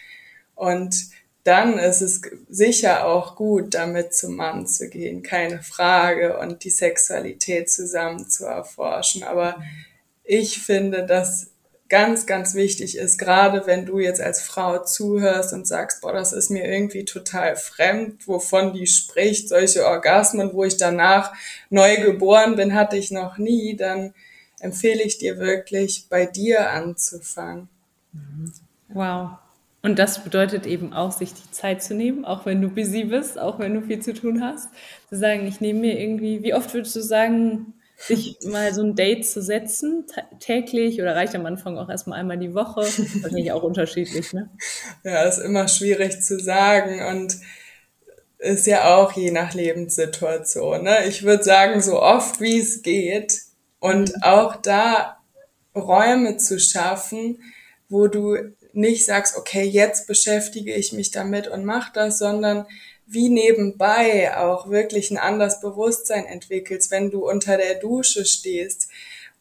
Und 0.55 1.09
dann 1.43 1.79
ist 1.79 2.01
es 2.01 2.23
sicher 2.49 3.05
auch 3.07 3.37
gut, 3.37 3.75
damit 3.75 4.15
zum 4.15 4.37
Mann 4.37 4.67
zu 4.67 4.89
gehen, 4.89 5.23
keine 5.23 5.61
Frage, 5.63 6.39
und 6.39 6.65
die 6.65 6.71
Sexualität 6.71 7.69
zusammen 7.69 8.31
zu 8.31 8.47
erforschen. 8.47 9.25
Aber 9.25 9.59
mhm. 9.59 9.65
ich 10.23 10.63
finde, 10.63 11.05
dass 11.05 11.51
ganz, 11.89 12.27
ganz 12.27 12.55
wichtig 12.55 12.97
ist, 12.97 13.19
gerade 13.19 13.67
wenn 13.67 13.85
du 13.85 13.99
jetzt 13.99 14.21
als 14.21 14.41
Frau 14.41 14.83
zuhörst 14.83 15.53
und 15.53 15.67
sagst, 15.67 16.01
boah, 16.01 16.13
das 16.13 16.33
ist 16.33 16.51
mir 16.51 16.65
irgendwie 16.65 17.05
total 17.05 17.57
fremd, 17.57 18.27
wovon 18.27 18.73
die 18.73 18.87
spricht, 18.87 19.49
solche 19.49 19.87
Orgasmen, 19.87 20.55
wo 20.55 20.65
ich 20.65 20.77
danach 20.77 21.35
neu 21.71 21.97
geboren 21.97 22.57
bin, 22.57 22.75
hatte 22.75 22.97
ich 22.97 23.11
noch 23.11 23.39
nie, 23.39 23.77
dann 23.77 24.15
empfehle 24.61 25.03
ich 25.03 25.19
dir 25.19 25.39
wirklich, 25.39 26.07
bei 26.09 26.25
dir 26.25 26.71
anzufangen. 26.71 27.69
Wow. 28.89 29.33
Und 29.83 29.99
das 29.99 30.25
bedeutet 30.25 30.65
eben 30.65 30.95
auch, 30.95 31.13
sich 31.13 31.35
die 31.35 31.51
Zeit 31.51 31.83
zu 31.83 31.95
nehmen, 31.95 32.25
auch 32.25 32.47
wenn 32.47 32.63
du 32.63 32.71
busy 32.71 33.05
bist, 33.05 33.39
auch 33.39 33.59
wenn 33.59 33.75
du 33.75 33.83
viel 33.83 34.01
zu 34.01 34.15
tun 34.15 34.43
hast, 34.43 34.71
zu 35.11 35.17
sagen, 35.19 35.47
ich 35.47 35.61
nehme 35.61 35.81
mir 35.81 36.01
irgendwie, 36.01 36.43
wie 36.43 36.55
oft 36.55 36.73
würdest 36.73 36.97
du 36.97 37.03
sagen, 37.03 37.75
sich 38.07 38.39
mal 38.45 38.75
so 38.75 38.83
ein 38.83 38.95
Date 38.95 39.27
zu 39.27 39.43
setzen, 39.43 40.05
täglich 40.41 41.01
oder 41.01 41.17
reicht 41.17 41.35
am 41.35 41.47
Anfang 41.47 41.79
auch 41.79 41.89
erstmal 41.89 42.21
einmal 42.21 42.39
die 42.39 42.55
Woche? 42.55 42.83
Wahrscheinlich 42.83 43.53
auch 43.53 43.63
unterschiedlich, 43.63 44.33
ne? 44.33 44.51
Ja, 45.05 45.23
ist 45.23 45.39
immer 45.39 45.69
schwierig 45.69 46.21
zu 46.23 46.39
sagen 46.39 47.05
und 47.07 47.37
ist 48.39 48.67
ja 48.67 48.95
auch 48.95 49.13
je 49.13 49.31
nach 49.31 49.55
Lebenssituation. 49.55 50.85
Ne? 50.85 51.07
Ich 51.07 51.23
würde 51.23 51.43
sagen, 51.43 51.81
so 51.81 52.01
oft 52.01 52.41
wie 52.41 52.61
es 52.61 52.83
geht 52.83 53.41
und 53.81 54.15
mhm. 54.15 54.23
auch 54.23 54.57
da 54.57 55.19
Räume 55.75 56.37
zu 56.37 56.61
schaffen, 56.61 57.39
wo 57.89 58.07
du 58.07 58.37
nicht 58.77 59.05
sagst, 59.05 59.37
okay, 59.37 59.63
jetzt 59.63 60.07
beschäftige 60.07 60.75
ich 60.75 60.93
mich 60.93 61.11
damit 61.11 61.49
und 61.49 61.65
mach 61.65 61.93
das, 61.93 62.19
sondern 62.19 62.67
wie 63.07 63.29
nebenbei 63.29 64.37
auch 64.37 64.71
wirklich 64.71 65.11
ein 65.11 65.19
anderes 65.19 65.61
Bewusstsein 65.61 66.25
entwickelst, 66.25 66.91
wenn 66.91 67.11
du 67.11 67.29
unter 67.29 67.57
der 67.57 67.75
Dusche 67.75 68.25
stehst. 68.25 68.89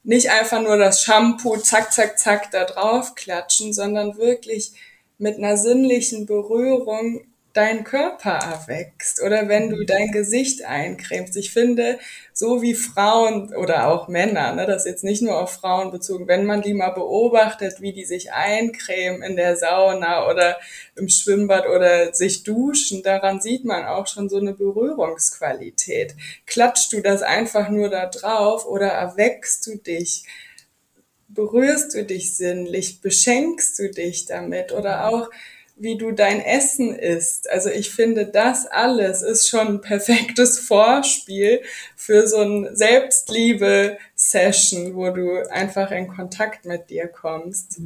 Nicht 0.03 0.29
einfach 0.29 0.61
nur 0.61 0.77
das 0.77 1.03
Shampoo 1.03 1.57
zack, 1.57 1.93
zack, 1.93 2.19
zack 2.19 2.51
da 2.51 2.65
drauf 2.65 3.15
klatschen, 3.15 3.71
sondern 3.71 4.17
wirklich 4.17 4.73
mit 5.17 5.37
einer 5.37 5.55
sinnlichen 5.55 6.25
Berührung 6.25 7.25
deinen 7.53 7.83
Körper 7.83 8.31
erwächst 8.31 9.21
oder 9.21 9.47
wenn 9.47 9.69
du 9.69 9.85
dein 9.85 10.11
Gesicht 10.11 10.65
eincremst. 10.65 11.37
Ich 11.37 11.51
finde, 11.53 11.99
so 12.33 12.63
wie 12.63 12.73
Frauen 12.73 13.55
oder 13.55 13.87
auch 13.89 14.07
Männer, 14.07 14.53
ne, 14.53 14.65
das 14.65 14.85
ist 14.85 14.91
jetzt 14.91 15.03
nicht 15.03 15.21
nur 15.21 15.39
auf 15.39 15.53
Frauen 15.53 15.91
bezogen, 15.91 16.27
wenn 16.27 16.45
man 16.45 16.63
die 16.63 16.73
mal 16.73 16.89
beobachtet, 16.89 17.79
wie 17.79 17.93
die 17.93 18.05
sich 18.05 18.33
eincremen 18.33 19.21
in 19.21 19.35
der 19.35 19.55
Sauna 19.55 20.27
oder 20.27 20.57
im 20.95 21.09
Schwimmbad 21.09 21.67
oder 21.67 22.11
sich 22.15 22.41
duschen, 22.43 23.03
daran 23.03 23.39
sieht 23.39 23.65
man 23.65 23.85
auch 23.85 24.07
schon 24.07 24.29
so 24.29 24.37
eine 24.37 24.53
Berührungsqualität. 24.53 26.15
Klatschst 26.47 26.91
du 26.91 27.01
das 27.01 27.21
einfach 27.21 27.69
nur 27.69 27.89
da 27.89 28.07
drauf 28.07 28.65
oder 28.65 28.87
erwächst 28.87 29.67
du 29.67 29.77
dich? 29.77 30.25
Berührst 31.27 31.93
du 31.93 32.03
dich 32.03 32.35
sinnlich? 32.35 33.01
Beschenkst 33.01 33.77
du 33.77 33.91
dich 33.91 34.25
damit? 34.25 34.71
Oder 34.71 35.07
auch, 35.07 35.29
wie 35.83 35.97
du 35.97 36.13
dein 36.13 36.39
Essen 36.39 36.95
isst. 36.95 37.51
Also 37.51 37.69
ich 37.69 37.89
finde, 37.91 38.25
das 38.25 38.65
alles 38.65 39.21
ist 39.21 39.49
schon 39.49 39.67
ein 39.67 39.81
perfektes 39.81 40.59
Vorspiel 40.67 41.59
für 41.95 42.25
so 42.25 42.39
ein 42.39 42.69
Selbstliebe-Session, 42.73 44.95
wo 44.95 45.09
du 45.09 45.45
einfach 45.51 45.91
in 45.91 46.07
Kontakt 46.07 46.63
mit 46.65 46.89
dir 46.89 47.07
kommst. 47.07 47.81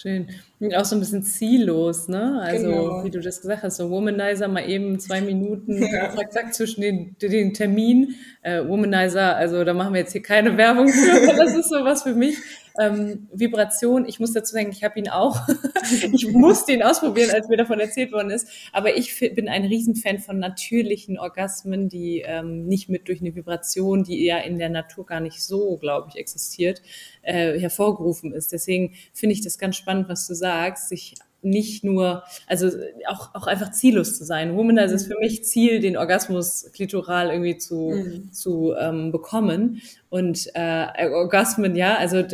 Schön. 0.00 0.30
Und 0.60 0.74
auch 0.74 0.86
so 0.86 0.96
ein 0.96 1.00
bisschen 1.00 1.22
ziellos, 1.22 2.08
ne? 2.08 2.40
Also, 2.42 2.66
genau. 2.66 3.04
wie 3.04 3.10
du 3.10 3.20
das 3.20 3.42
gesagt 3.42 3.64
hast, 3.64 3.76
so 3.76 3.90
Womanizer 3.90 4.48
mal 4.48 4.66
eben 4.68 4.98
zwei 4.98 5.20
Minuten, 5.20 5.82
ja. 5.82 6.16
zack, 6.16 6.32
zack, 6.32 6.54
zwischen 6.54 6.80
den, 6.80 7.14
den 7.20 7.52
Termin. 7.52 8.14
Äh, 8.42 8.66
Womanizer, 8.66 9.36
also 9.36 9.62
da 9.64 9.74
machen 9.74 9.92
wir 9.92 10.00
jetzt 10.00 10.12
hier 10.12 10.22
keine 10.22 10.56
Werbung 10.56 10.88
für, 10.88 11.36
das 11.36 11.54
ist 11.54 11.68
sowas 11.68 12.02
für 12.02 12.14
mich. 12.14 12.38
Ähm, 12.80 13.28
Vibration, 13.32 14.06
ich 14.06 14.20
muss 14.20 14.32
dazu 14.32 14.52
sagen, 14.54 14.70
ich 14.70 14.84
habe 14.84 14.98
ihn 14.98 15.08
auch. 15.08 15.40
ich 16.12 16.28
musste 16.32 16.72
ihn 16.72 16.82
ausprobieren, 16.82 17.30
als 17.30 17.48
mir 17.48 17.56
davon 17.56 17.80
erzählt 17.80 18.12
worden 18.12 18.30
ist. 18.30 18.48
Aber 18.72 18.96
ich 18.96 19.18
bin 19.34 19.48
ein 19.48 19.64
Riesenfan 19.64 20.18
von 20.18 20.38
natürlichen 20.38 21.18
Orgasmen, 21.18 21.88
die 21.88 22.22
ähm, 22.24 22.66
nicht 22.66 22.88
mit 22.88 23.08
durch 23.08 23.20
eine 23.20 23.34
Vibration, 23.34 24.04
die 24.04 24.24
ja 24.24 24.38
in 24.38 24.58
der 24.58 24.68
Natur 24.68 25.06
gar 25.06 25.20
nicht 25.20 25.42
so, 25.42 25.76
glaube 25.76 26.08
ich, 26.10 26.16
existiert, 26.16 26.82
äh, 27.22 27.58
hervorgerufen 27.58 28.32
ist. 28.32 28.52
Deswegen 28.52 28.94
finde 29.12 29.34
ich 29.34 29.42
das 29.42 29.58
ganz 29.58 29.76
spannend, 29.76 30.08
was 30.08 30.26
du 30.26 30.34
sagst, 30.34 30.88
sich 30.88 31.14
nicht 31.42 31.84
nur, 31.84 32.22
also 32.46 32.68
auch, 33.08 33.34
auch 33.34 33.46
einfach 33.46 33.72
ziellos 33.72 34.16
zu 34.16 34.24
sein. 34.24 34.56
Womanizer 34.56 34.94
ist 34.94 35.06
für 35.06 35.18
mich 35.18 35.44
Ziel, 35.44 35.80
den 35.80 35.96
Orgasmus 35.96 36.70
klitoral 36.72 37.30
irgendwie 37.30 37.58
zu, 37.58 37.92
mhm. 37.94 38.32
zu 38.32 38.74
ähm, 38.78 39.12
bekommen. 39.12 39.82
Und 40.08 40.48
äh, 40.54 41.08
Orgasmen, 41.10 41.74
ja, 41.76 41.96
also 41.96 42.24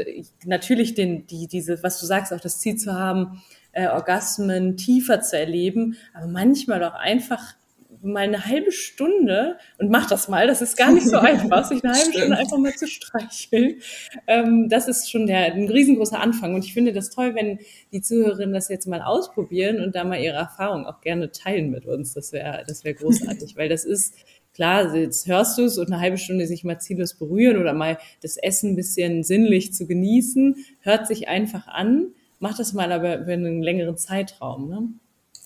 natürlich 0.45 0.95
den, 0.95 1.27
die, 1.27 1.47
diese, 1.47 1.83
was 1.83 2.01
du 2.01 2.07
sagst, 2.07 2.33
auch 2.33 2.41
das 2.41 2.61
Ziel 2.61 2.77
zu 2.77 2.95
haben, 2.95 3.43
äh, 3.73 3.89
Orgasmen 3.89 4.77
tiefer 4.77 5.21
zu 5.21 5.39
erleben, 5.39 5.97
aber 6.15 6.27
manchmal 6.27 6.83
auch 6.85 6.95
einfach 6.95 7.55
mal 8.03 8.24
eine 8.24 8.46
halbe 8.46 8.72
Stunde 8.72 9.59
und 9.78 9.90
mach 9.90 10.09
das 10.09 10.28
mal, 10.28 10.46
das 10.46 10.62
ist 10.62 10.76
gar 10.76 10.92
nicht 10.92 11.07
so 11.07 11.16
einfach, 11.18 11.64
sich 11.64 11.82
eine 11.84 11.94
halbe 11.94 12.12
Stunde 12.12 12.36
einfach 12.36 12.59
mal 12.59 12.74
zu 12.74 12.86
streicheln. 12.86 13.80
Ähm, 14.26 14.68
das 14.68 14.88
ist 14.88 15.11
schon 15.11 15.26
der, 15.26 15.55
ein 15.55 15.68
riesengroßer 15.68 16.20
Anfang. 16.20 16.55
Und 16.55 16.64
ich 16.64 16.74
finde 16.74 16.92
das 16.92 17.11
toll, 17.11 17.34
wenn 17.34 17.59
die 17.92 18.01
Zuhörerinnen 18.01 18.55
das 18.55 18.68
jetzt 18.68 18.86
mal 18.86 19.03
ausprobieren 19.03 19.80
und 19.80 19.94
da 19.94 20.05
mal 20.05 20.20
ihre 20.20 20.36
Erfahrung 20.36 20.86
auch 20.86 21.01
gerne 21.01 21.32
teilen 21.32 21.70
mit 21.70 21.86
uns. 21.86 22.14
Das 22.14 22.32
wäre 22.32 22.64
das 22.66 22.84
wäre 22.84 22.94
großartig, 22.94 23.57
weil 23.57 23.68
das 23.68 23.84
ist 23.84 24.14
klar, 24.55 24.94
jetzt 24.94 25.26
hörst 25.26 25.57
du 25.59 25.62
es 25.62 25.78
und 25.78 25.86
eine 25.92 26.01
halbe 26.01 26.18
Stunde 26.18 26.46
sich 26.46 26.64
mal 26.64 26.80
ziellos 26.80 27.14
berühren 27.14 27.59
oder 27.59 27.74
mal 27.74 27.99
das 28.22 28.36
Essen 28.36 28.72
ein 28.72 28.76
bisschen 28.76 29.22
sinnlich 29.22 29.72
zu 29.72 29.86
genießen, 29.86 30.57
hört 30.80 31.07
sich 31.07 31.28
einfach 31.28 31.68
an. 31.68 32.09
Mach 32.40 32.57
das 32.57 32.72
mal 32.72 32.90
aber 32.92 33.18
über 33.18 33.32
einen 33.32 33.62
längeren 33.62 33.96
Zeitraum. 33.96 34.68
Ne? 34.68 34.88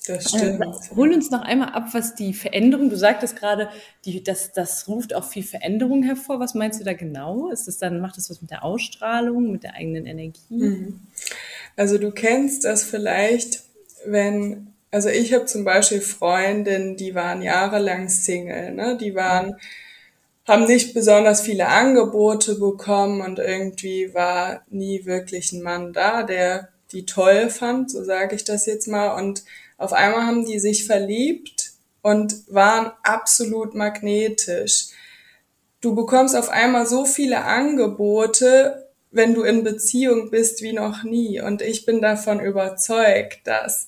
Das 0.07 0.27
äh, 0.35 0.39
stimmt. 0.39 0.61
Äh, 0.61 0.97
hol 0.97 1.13
uns 1.13 1.31
noch 1.31 1.43
einmal 1.43 1.71
ab, 1.71 1.89
was 1.93 2.15
die 2.15 2.35
Veränderung, 2.35 2.91
du 2.91 2.97
sagtest 2.97 3.37
gerade, 3.37 3.69
die, 4.05 4.23
das, 4.23 4.53
das 4.53 4.89
ruft 4.89 5.15
auch 5.15 5.25
viel 5.25 5.45
Veränderung 5.45 6.03
hervor. 6.03 6.41
Was 6.41 6.55
meinst 6.55 6.81
du 6.81 6.85
da 6.85 6.93
genau? 6.93 7.51
Ist 7.51 7.69
das 7.69 7.79
dann, 7.79 8.01
macht 8.01 8.17
das 8.17 8.31
was 8.31 8.41
mit 8.41 8.51
der 8.51 8.65
Ausstrahlung, 8.65 9.53
mit 9.53 9.63
der 9.63 9.75
eigenen 9.75 10.07
Energie? 10.07 10.41
Mhm. 10.51 11.01
Also 11.77 11.99
du 11.99 12.11
kennst 12.11 12.65
das 12.65 12.83
vielleicht, 12.83 13.63
wenn, 14.05 14.73
also 14.91 15.09
ich 15.09 15.33
habe 15.33 15.47
zum 15.47 15.65
Beispiel 15.65 16.01
Freundinnen, 16.01 16.97
die 16.97 17.15
waren 17.15 17.43
jahrelang 17.43 18.09
Single, 18.09 18.75
ne? 18.75 18.99
Die 19.01 19.15
waren, 19.15 19.57
haben 20.47 20.65
nicht 20.67 20.93
besonders 20.93 21.41
viele 21.41 21.69
Angebote 21.69 22.57
bekommen 22.57 23.21
und 23.21 23.39
irgendwie 23.39 24.13
war 24.13 24.63
nie 24.69 25.07
wirklich 25.07 25.53
ein 25.53 25.63
Mann 25.63 25.93
da, 25.93 26.25
der 26.25 26.69
die 26.93 27.07
toll 27.07 27.49
fand, 27.49 27.91
so 27.91 28.05
sage 28.05 28.37
ich 28.37 28.45
das 28.45 28.67
jetzt 28.67 28.87
mal. 28.87 29.17
Und 29.17 29.45
auf 29.83 29.93
einmal 29.93 30.27
haben 30.27 30.47
die 30.47 30.59
sich 30.59 30.87
verliebt 30.87 31.73
und 32.03 32.35
waren 32.49 32.93
absolut 33.03 33.75
magnetisch. 33.75 34.89
Du 35.81 35.95
bekommst 35.95 36.37
auf 36.37 36.49
einmal 36.49 36.87
so 36.87 37.05
viele 37.05 37.45
Angebote, 37.45 38.89
wenn 39.11 39.35
du 39.35 39.43
in 39.43 39.65
Beziehung 39.65 40.31
bist 40.31 40.63
wie 40.63 40.73
noch 40.73 41.03
nie. 41.03 41.41
Und 41.41 41.63
ich 41.63 41.85
bin 41.85 42.01
davon 42.01 42.41
überzeugt, 42.41 43.41
dass 43.45 43.87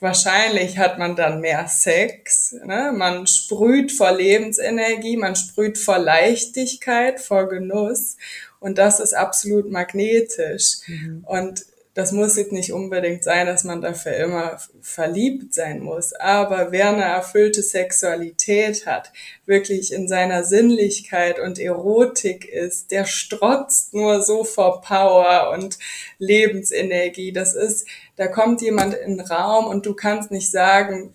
wahrscheinlich 0.00 0.78
hat 0.78 0.98
man 0.98 1.14
dann 1.14 1.40
mehr 1.40 1.68
Sex. 1.68 2.56
Ne? 2.64 2.92
Man 2.94 3.26
sprüht 3.26 3.92
vor 3.92 4.12
Lebensenergie, 4.12 5.16
man 5.16 5.36
sprüht 5.36 5.78
vor 5.78 5.98
Leichtigkeit, 5.98 7.20
vor 7.20 7.48
Genuss. 7.48 8.16
Und 8.60 8.78
das 8.78 9.00
ist 9.00 9.14
absolut 9.14 9.70
magnetisch. 9.70 10.78
Mhm. 10.86 11.24
Und 11.26 11.64
das 11.94 12.12
muss 12.12 12.36
jetzt 12.36 12.52
nicht 12.52 12.72
unbedingt 12.72 13.22
sein, 13.22 13.46
dass 13.46 13.64
man 13.64 13.82
dafür 13.82 14.16
immer 14.16 14.58
verliebt 14.80 15.52
sein 15.52 15.80
muss. 15.80 16.14
Aber 16.14 16.72
wer 16.72 16.88
eine 16.88 17.04
erfüllte 17.04 17.62
Sexualität 17.62 18.86
hat, 18.86 19.12
wirklich 19.44 19.92
in 19.92 20.08
seiner 20.08 20.42
Sinnlichkeit 20.44 21.38
und 21.38 21.58
Erotik 21.58 22.48
ist, 22.48 22.90
der 22.92 23.04
strotzt 23.04 23.92
nur 23.92 24.22
so 24.22 24.42
vor 24.44 24.80
Power 24.80 25.50
und 25.52 25.78
Lebensenergie. 26.18 27.32
Das 27.32 27.54
ist, 27.54 27.86
da 28.16 28.26
kommt 28.26 28.62
jemand 28.62 28.94
in 28.94 29.18
den 29.18 29.26
Raum 29.26 29.66
und 29.66 29.84
du 29.84 29.94
kannst 29.94 30.30
nicht 30.30 30.50
sagen, 30.50 31.12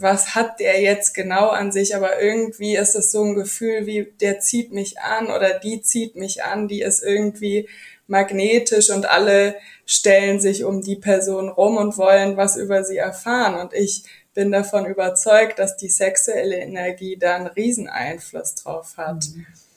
was 0.00 0.34
hat 0.34 0.60
der 0.60 0.80
jetzt 0.80 1.14
genau 1.14 1.48
an 1.48 1.72
sich, 1.72 1.96
aber 1.96 2.20
irgendwie 2.20 2.76
ist 2.76 2.94
es 2.94 3.10
so 3.10 3.22
ein 3.24 3.34
Gefühl 3.34 3.86
wie, 3.86 4.12
der 4.20 4.40
zieht 4.40 4.72
mich 4.72 5.00
an 5.00 5.26
oder 5.26 5.58
die 5.58 5.82
zieht 5.82 6.14
mich 6.14 6.44
an, 6.44 6.68
die 6.68 6.82
ist 6.82 7.02
irgendwie 7.02 7.68
magnetisch 8.08 8.90
und 8.90 9.08
alle 9.08 9.54
stellen 9.86 10.40
sich 10.40 10.64
um 10.64 10.82
die 10.82 10.96
Person 10.96 11.48
rum 11.48 11.76
und 11.76 11.96
wollen 11.96 12.36
was 12.36 12.56
über 12.56 12.82
sie 12.82 12.96
erfahren. 12.96 13.54
Und 13.60 13.72
ich 13.72 14.02
bin 14.34 14.50
davon 14.50 14.86
überzeugt, 14.86 15.58
dass 15.58 15.76
die 15.76 15.88
sexuelle 15.88 16.56
Energie 16.56 17.16
da 17.16 17.36
einen 17.36 17.46
riesen 17.46 17.88
Einfluss 17.88 18.54
drauf 18.54 18.96
hat. 18.96 19.26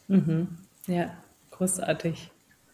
Mhm. 0.07 0.47
Ja, 0.87 1.15
großartig. 1.51 2.31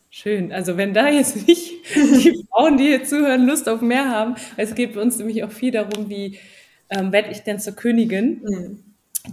Schön. 0.10 0.52
Also 0.52 0.78
wenn 0.78 0.94
da 0.94 1.10
jetzt 1.10 1.48
nicht 1.48 1.74
die 1.96 2.46
Frauen, 2.50 2.78
die 2.78 2.86
hier 2.86 3.04
zuhören, 3.04 3.46
Lust 3.46 3.68
auf 3.68 3.82
mehr 3.82 4.10
haben, 4.10 4.36
es 4.56 4.74
geht 4.74 4.96
uns 4.98 5.18
nämlich 5.18 5.44
auch 5.44 5.52
viel 5.52 5.72
darum, 5.72 6.10
wie 6.10 6.40
ähm, 6.90 7.12
werde 7.12 7.32
ich 7.32 7.42
denn 7.42 7.60
zur 7.60 7.74
Königin, 7.74 8.42
mhm. 8.44 8.84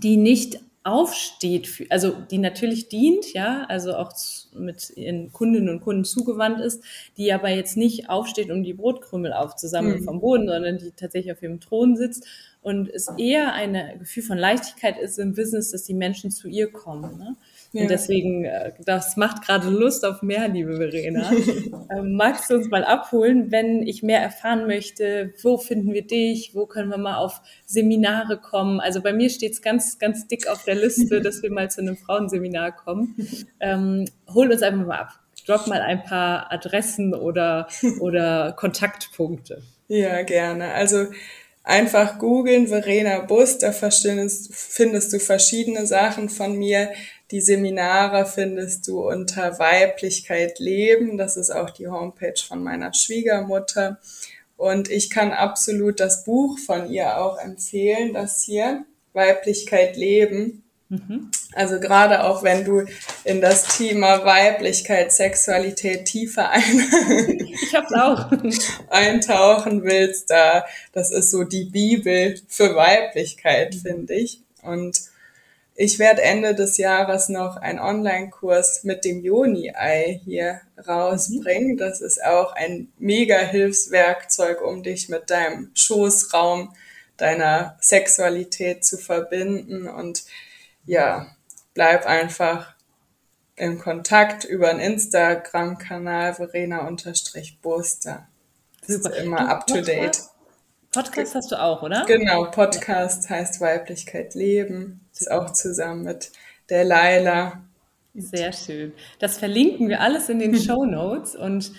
die 0.01 0.17
nicht 0.17 0.61
aufsteht, 0.85 1.67
für, 1.67 1.87
also 1.91 2.13
die 2.31 2.39
natürlich 2.39 2.89
dient, 2.89 3.33
ja, 3.33 3.65
also 3.69 3.97
auch 3.97 4.13
mit 4.55 4.91
ihren 4.97 5.33
Kundinnen 5.33 5.71
und 5.71 5.81
Kunden 5.81 6.05
zugewandt 6.05 6.61
ist, 6.61 6.85
die 7.17 7.33
aber 7.33 7.49
jetzt 7.49 7.77
nicht 7.77 8.11
aufsteht, 8.11 8.51
um 8.51 8.63
die 8.63 8.75
Brotkrümel 8.75 9.33
aufzusammeln 9.33 10.01
mhm. 10.01 10.05
vom 10.05 10.21
Boden, 10.21 10.47
sondern 10.47 10.79
die 10.79 10.93
tatsächlich 10.93 11.33
auf 11.33 11.43
ihrem 11.43 11.59
Thron 11.59 11.97
sitzt 11.97 12.27
und 12.61 12.89
es 12.89 13.09
eher 13.19 13.55
ein 13.55 13.99
Gefühl 13.99 14.23
von 14.23 14.39
Leichtigkeit 14.39 14.99
ist 14.99 15.19
im 15.19 15.35
Business, 15.35 15.71
dass 15.71 15.85
die 15.85 15.95
Menschen 15.95 16.31
zu 16.31 16.49
ihr 16.49 16.71
kommen. 16.71 17.19
Ne? 17.19 17.37
Ja. 17.75 17.83
Und 17.83 17.91
deswegen, 17.91 18.45
äh, 18.45 18.73
das 18.87 19.17
macht 19.17 19.45
gerade 19.45 19.69
Lust 19.69 20.05
auf 20.05 20.23
mehr, 20.23 20.47
liebe 20.47 20.77
Verena. 20.77 21.33
ähm, 21.91 22.15
magst 22.15 22.49
du 22.49 22.55
uns 22.55 22.71
mal 22.71 22.85
abholen, 22.85 23.51
wenn 23.51 23.83
ich 23.83 24.05
mehr 24.05 24.21
erfahren 24.21 24.69
möchte, 24.69 25.35
wo 25.43 25.59
finden 25.59 25.93
wir 25.93 26.07
dich, 26.07 26.55
wo 26.55 26.67
können 26.67 26.89
wir 26.89 26.99
mal 26.99 27.17
auf 27.17 27.43
Seminare 27.67 28.39
kommen? 28.39 28.79
Also 28.79 29.03
bei 29.03 29.13
mir 29.13 29.29
steht 29.29 29.53
es 29.53 29.61
ganz, 29.61 29.99
ganz 29.99 30.29
dick 30.29 30.47
auf 30.47 30.63
der 30.63 30.77
Liste, 30.77 31.21
dass 31.21 31.43
wir 31.43 31.51
mal 31.51 31.69
zu 31.69 31.81
einem 31.81 31.97
Frauenseminar 31.97 32.71
kommen. 32.77 33.17
Ähm, 33.59 34.05
hol 34.33 34.53
uns 34.53 34.63
einfach 34.63 34.87
mal 34.87 34.99
ab. 35.01 35.09
Drop 35.45 35.67
mal 35.67 35.81
ein 35.81 36.05
paar 36.05 36.53
Adressen 36.53 37.13
oder, 37.13 37.67
oder 38.01 38.53
Kontaktpunkte. 38.53 39.63
Ja, 39.89 40.23
gerne. 40.23 40.73
Also 40.75 41.07
einfach 41.65 42.19
googeln, 42.19 42.69
Verena 42.69 43.21
Bus, 43.21 43.59
da 43.59 43.73
findest, 43.73 45.13
du 45.13 45.19
verschiedene 45.19 45.87
Sachen 45.87 46.29
von 46.29 46.57
mir. 46.57 46.91
Die 47.31 47.41
Seminare 47.41 48.27
findest 48.27 48.87
du 48.87 49.09
unter 49.09 49.59
Weiblichkeit 49.59 50.59
leben. 50.59 51.19
Das 51.19 51.37
ist 51.37 51.51
auch 51.51 51.71
die 51.71 51.89
Homepage 51.89 52.41
von 52.47 52.63
meiner 52.63 52.93
Schwiegermutter. 52.93 53.99
Und 54.57 54.91
ich 54.91 55.11
kann 55.11 55.33
absolut 55.33 55.99
das 55.99 56.25
Buch 56.25 56.59
von 56.59 56.91
ihr 56.91 57.19
auch 57.19 57.39
empfehlen, 57.39 58.13
das 58.13 58.43
hier, 58.43 58.85
Weiblichkeit 59.15 59.97
leben. 59.97 60.64
Mhm. 60.95 61.31
Also 61.55 61.81
gerade 61.81 62.25
auch 62.25 62.43
wenn 62.43 62.65
du 62.65 62.85
in 63.25 63.41
das 63.41 63.77
Thema 63.77 64.25
Weiblichkeit, 64.25 65.13
Sexualität 65.13 66.07
tiefer 66.07 66.51
ein. 66.51 66.63
ich 67.63 67.75
hab's 67.75 67.93
auch. 67.93 68.31
eintauchen 68.91 69.85
willst, 69.85 70.31
da 70.31 70.65
das 70.93 71.11
ist 71.11 71.31
so 71.31 71.45
die 71.45 71.65
Bibel 71.65 72.41
für 72.49 72.75
Weiblichkeit, 72.77 73.75
finde 73.75 74.15
ich. 74.15 74.41
Und 74.63 75.01
ich 75.77 75.99
werde 75.99 76.23
Ende 76.23 76.55
des 76.55 76.79
Jahres 76.79 77.29
noch 77.29 77.57
einen 77.57 77.81
Online-Kurs 77.81 78.85
mit 78.85 79.05
dem 79.05 79.25
Joni-Ei 79.25 80.21
hier 80.25 80.61
rausbringen. 80.87 81.77
Das 81.77 82.01
ist 82.01 82.25
auch 82.25 82.53
ein 82.55 82.93
mega 82.99 83.39
Hilfswerkzeug, 83.39 84.63
um 84.63 84.85
dich 84.85 85.09
mit 85.09 85.31
deinem 85.31 85.73
Schoßraum, 85.75 86.73
deiner 87.17 87.77
Sexualität 87.81 88.85
zu 88.85 88.99
verbinden. 88.99 89.89
Und 89.89 90.23
ja, 90.87 91.27
bleib 91.75 92.07
einfach 92.07 92.75
in 93.57 93.79
Kontakt 93.79 94.45
über 94.45 94.71
einen 94.71 94.81
Instagram-Kanal 94.81 96.35
Verena-Booster. 96.35 98.27
Super. 98.87 99.17
Immer 99.17 99.49
up 99.49 99.67
to 99.67 99.81
date. 99.81 100.21
Podcast 100.93 101.35
hast 101.35 101.51
du 101.51 101.61
auch, 101.61 101.83
oder? 101.83 102.05
Genau, 102.07 102.45
Podcast 102.51 103.29
heißt 103.29 103.61
Weiblichkeit 103.61 104.35
leben. 104.35 105.01
Ist 105.13 105.31
auch 105.31 105.51
zusammen 105.53 106.05
mit 106.05 106.31
der 106.69 106.85
Laila. 106.85 107.63
Sehr 108.15 108.53
schön. 108.53 108.93
Das 109.19 109.39
verlinken 109.39 109.89
wir 109.89 110.01
alles 110.01 110.29
in 110.29 110.39
den 110.39 110.57
Show 110.61 110.85
Notes 110.85 111.35
und 111.35 111.73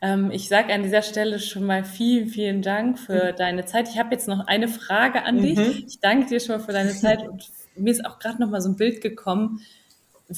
ähm, 0.00 0.30
ich 0.30 0.48
sage 0.48 0.72
an 0.72 0.82
dieser 0.82 1.02
Stelle 1.02 1.38
schon 1.38 1.64
mal 1.64 1.84
vielen, 1.84 2.28
vielen 2.28 2.62
Dank 2.62 2.98
für 2.98 3.32
mhm. 3.32 3.36
deine 3.36 3.64
Zeit. 3.66 3.88
Ich 3.88 3.98
habe 3.98 4.14
jetzt 4.14 4.26
noch 4.26 4.46
eine 4.46 4.68
Frage 4.68 5.22
an 5.22 5.38
dich. 5.38 5.58
Mhm. 5.58 5.84
Ich 5.86 6.00
danke 6.00 6.26
dir 6.26 6.40
schon 6.40 6.56
mal 6.56 6.64
für 6.64 6.72
deine 6.72 6.92
Zeit 6.92 7.22
und 7.28 7.44
mir 7.76 7.90
ist 7.90 8.04
auch 8.04 8.18
gerade 8.18 8.40
noch 8.40 8.50
mal 8.50 8.60
so 8.60 8.70
ein 8.70 8.76
Bild 8.76 9.00
gekommen 9.00 9.62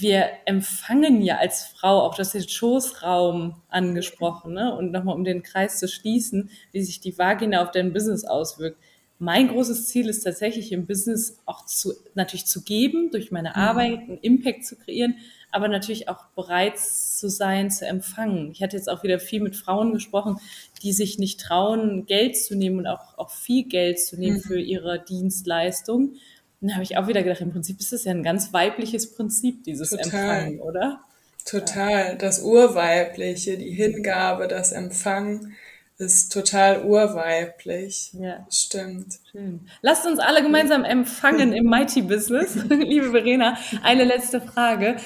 wir 0.01 0.29
empfangen 0.45 1.23
ja 1.23 1.39
als 1.39 1.65
Frau, 1.67 2.01
auch 2.01 2.15
das 2.15 2.33
den 2.33 2.49
Schoßraum 2.49 3.57
angesprochen, 3.69 4.55
ne? 4.55 4.75
und 4.75 4.93
nochmal 4.93 5.15
um 5.15 5.25
den 5.25 5.43
Kreis 5.43 5.79
zu 5.79 5.89
schließen, 5.89 6.51
wie 6.73 6.83
sich 6.83 7.01
die 7.01 7.17
Vagina 7.17 7.63
auf 7.63 7.71
dein 7.71 7.93
Business 7.93 8.25
auswirkt. 8.25 8.79
Mein 9.19 9.49
großes 9.49 9.87
Ziel 9.87 10.09
ist 10.09 10.23
tatsächlich 10.23 10.73
im 10.73 10.87
Business 10.87 11.39
auch 11.47 11.65
zu, 11.67 11.93
natürlich 12.15 12.47
zu 12.47 12.63
geben, 12.63 13.11
durch 13.13 13.31
meine 13.31 13.51
mhm. 13.51 13.55
Arbeit 13.55 14.01
einen 14.01 14.19
Impact 14.19 14.65
zu 14.65 14.77
kreieren, 14.77 15.17
aber 15.53 15.69
natürlich 15.69 16.09
auch 16.09 16.25
bereit 16.35 16.79
zu 16.79 17.29
sein, 17.29 17.71
zu 17.71 17.87
empfangen. 17.87 18.51
Ich 18.51 18.63
hatte 18.63 18.77
jetzt 18.77 18.91
auch 18.91 19.05
wieder 19.05 19.21
viel 19.21 19.41
mit 19.41 19.55
Frauen 19.55 19.93
gesprochen, 19.93 20.41
die 20.83 20.93
sich 20.93 21.19
nicht 21.19 21.41
trauen, 21.41 22.07
Geld 22.07 22.37
zu 22.37 22.57
nehmen 22.57 22.81
und 22.81 22.87
auch, 22.89 23.17
auch 23.17 23.31
viel 23.31 23.65
Geld 23.65 24.01
zu 24.01 24.19
nehmen 24.19 24.39
mhm. 24.39 24.43
für 24.43 24.59
ihre 24.59 24.99
Dienstleistung 24.99 26.17
dann 26.61 26.75
habe 26.75 26.83
ich 26.83 26.97
auch 26.97 27.07
wieder 27.09 27.23
gedacht, 27.23 27.41
im 27.41 27.53
Prinzip 27.53 27.81
ist 27.81 27.93
es 27.93 28.05
ja 28.05 28.13
ein 28.13 28.23
ganz 28.23 28.53
weibliches 28.53 29.15
Prinzip, 29.15 29.65
dieses 29.65 29.91
Total. 29.91 30.05
Empfangen, 30.05 30.61
oder? 30.61 31.01
Total. 31.45 32.17
Das 32.17 32.43
Urweibliche, 32.43 33.59
die 33.59 33.71
Hingabe, 33.71 34.49
das 34.49 34.73
Empfangen 34.73 35.55
ist 35.99 36.33
total 36.33 36.85
urweiblich. 36.85 38.11
Ja. 38.15 38.47
Stimmt. 38.51 39.19
Schön. 39.31 39.69
Lasst 39.81 40.07
uns 40.07 40.19
alle 40.19 40.43
gemeinsam 40.43 40.85
empfangen 40.85 41.53
im 41.53 41.67
Mighty 41.67 42.03
Business. 42.03 42.55
Liebe 42.69 43.11
Verena, 43.11 43.57
eine 43.83 44.05
letzte 44.05 44.41
Frage 44.41 44.97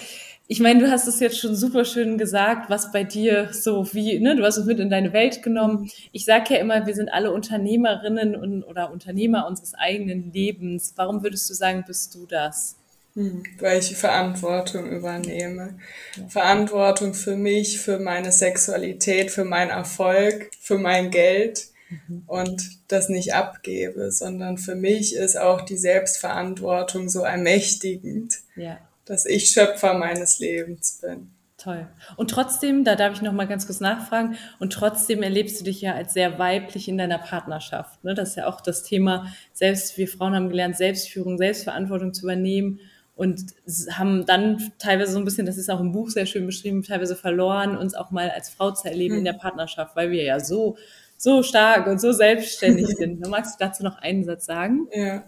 ich 0.51 0.61
meine, 0.61 0.81
du 0.81 0.91
hast 0.91 1.07
es 1.07 1.21
jetzt 1.21 1.39
schon 1.39 1.55
super 1.55 1.85
schön 1.85 2.17
gesagt, 2.17 2.71
was 2.71 2.91
bei 2.91 3.05
dir 3.05 3.51
so 3.53 3.87
wie, 3.93 4.19
ne, 4.19 4.35
du 4.35 4.43
hast 4.45 4.57
es 4.57 4.65
mit 4.65 4.81
in 4.81 4.89
deine 4.89 5.13
Welt 5.13 5.43
genommen. 5.43 5.91
Ich 6.11 6.25
sage 6.25 6.55
ja 6.55 6.61
immer, 6.61 6.87
wir 6.87 6.95
sind 6.95 7.11
alle 7.11 7.33
Unternehmerinnen 7.33 8.35
und, 8.35 8.65
oder 8.65 8.91
Unternehmer 8.91 9.47
unseres 9.47 9.75
eigenen 9.75 10.33
Lebens. 10.33 10.95
Warum 10.97 11.23
würdest 11.23 11.51
du 11.51 11.55
sagen, 11.55 11.85
bist 11.87 12.15
du 12.15 12.25
das? 12.25 12.77
Hm, 13.15 13.43
weil 13.59 13.79
ich 13.79 13.95
Verantwortung 13.95 14.91
übernehme. 14.91 15.75
Ja. 16.17 16.29
Verantwortung 16.29 17.13
für 17.13 17.37
mich, 17.37 17.79
für 17.79 17.99
meine 17.99 18.33
Sexualität, 18.33 19.31
für 19.31 19.45
meinen 19.45 19.71
Erfolg, 19.71 20.51
für 20.59 20.79
mein 20.79 21.11
Geld 21.11 21.67
mhm. 21.91 22.23
und 22.27 22.63
das 22.89 23.11
nicht 23.11 23.35
abgebe, 23.35 24.11
sondern 24.13 24.57
für 24.57 24.77
mich 24.77 25.15
ist 25.15 25.37
auch 25.37 25.61
die 25.61 25.77
Selbstverantwortung 25.77 27.11
so 27.11 27.21
ermächtigend. 27.21 28.39
Ja 28.57 28.79
dass 29.09 29.27
ich 29.27 29.51
Schöpfer 29.51 29.95
meines 29.95 30.39
Lebens 30.39 31.01
bin. 31.03 31.31
Toll. 31.59 31.89
Und 32.17 32.31
trotzdem, 32.31 32.85
da 32.85 32.95
darf 32.95 33.15
ich 33.15 33.23
noch 33.23 33.33
mal 33.33 33.49
ganz 33.49 33.67
kurz 33.67 33.81
nachfragen, 33.81 34.37
und 34.61 34.73
trotzdem 34.73 35.25
erlebst 35.25 35.59
du 35.59 35.65
dich 35.65 35.81
ja 35.81 35.95
als 35.95 36.13
sehr 36.13 36.39
weiblich 36.39 36.87
in 36.87 36.97
deiner 36.97 37.19
Partnerschaft. 37.19 38.05
Ne? 38.05 38.15
Das 38.15 38.31
ist 38.31 38.37
ja 38.37 38.47
auch 38.47 38.61
das 38.61 38.85
Thema, 38.85 39.27
selbst 39.53 39.99
wir 39.99 40.07
Frauen 40.07 40.37
haben 40.37 40.51
gelernt, 40.51 40.77
Selbstführung, 40.77 41.37
Selbstverantwortung 41.37 42.15
zu 42.15 42.23
übernehmen 42.23 42.79
und 43.17 43.47
haben 43.91 44.25
dann 44.25 44.71
teilweise 44.79 45.11
so 45.11 45.19
ein 45.19 45.25
bisschen, 45.25 45.47
das 45.47 45.57
ist 45.57 45.69
auch 45.69 45.81
im 45.81 45.91
Buch 45.91 46.11
sehr 46.11 46.27
schön 46.27 46.47
beschrieben, 46.47 46.85
teilweise 46.85 47.17
verloren, 47.17 47.77
uns 47.77 47.95
auch 47.95 48.13
mal 48.13 48.31
als 48.31 48.51
Frau 48.51 48.71
zu 48.71 48.87
erleben 48.87 49.15
hm. 49.15 49.19
in 49.19 49.25
der 49.25 49.33
Partnerschaft, 49.33 49.97
weil 49.97 50.13
wir 50.13 50.23
ja 50.23 50.39
so, 50.39 50.77
so 51.17 51.43
stark 51.43 51.89
und 51.89 52.01
so 52.01 52.13
selbstständig 52.13 52.87
sind. 52.97 53.27
Magst 53.29 53.61
du 53.61 53.65
dazu 53.65 53.83
noch 53.83 53.99
einen 53.99 54.23
Satz 54.23 54.47
sagen? 54.47 54.87
Ja, 54.93 55.25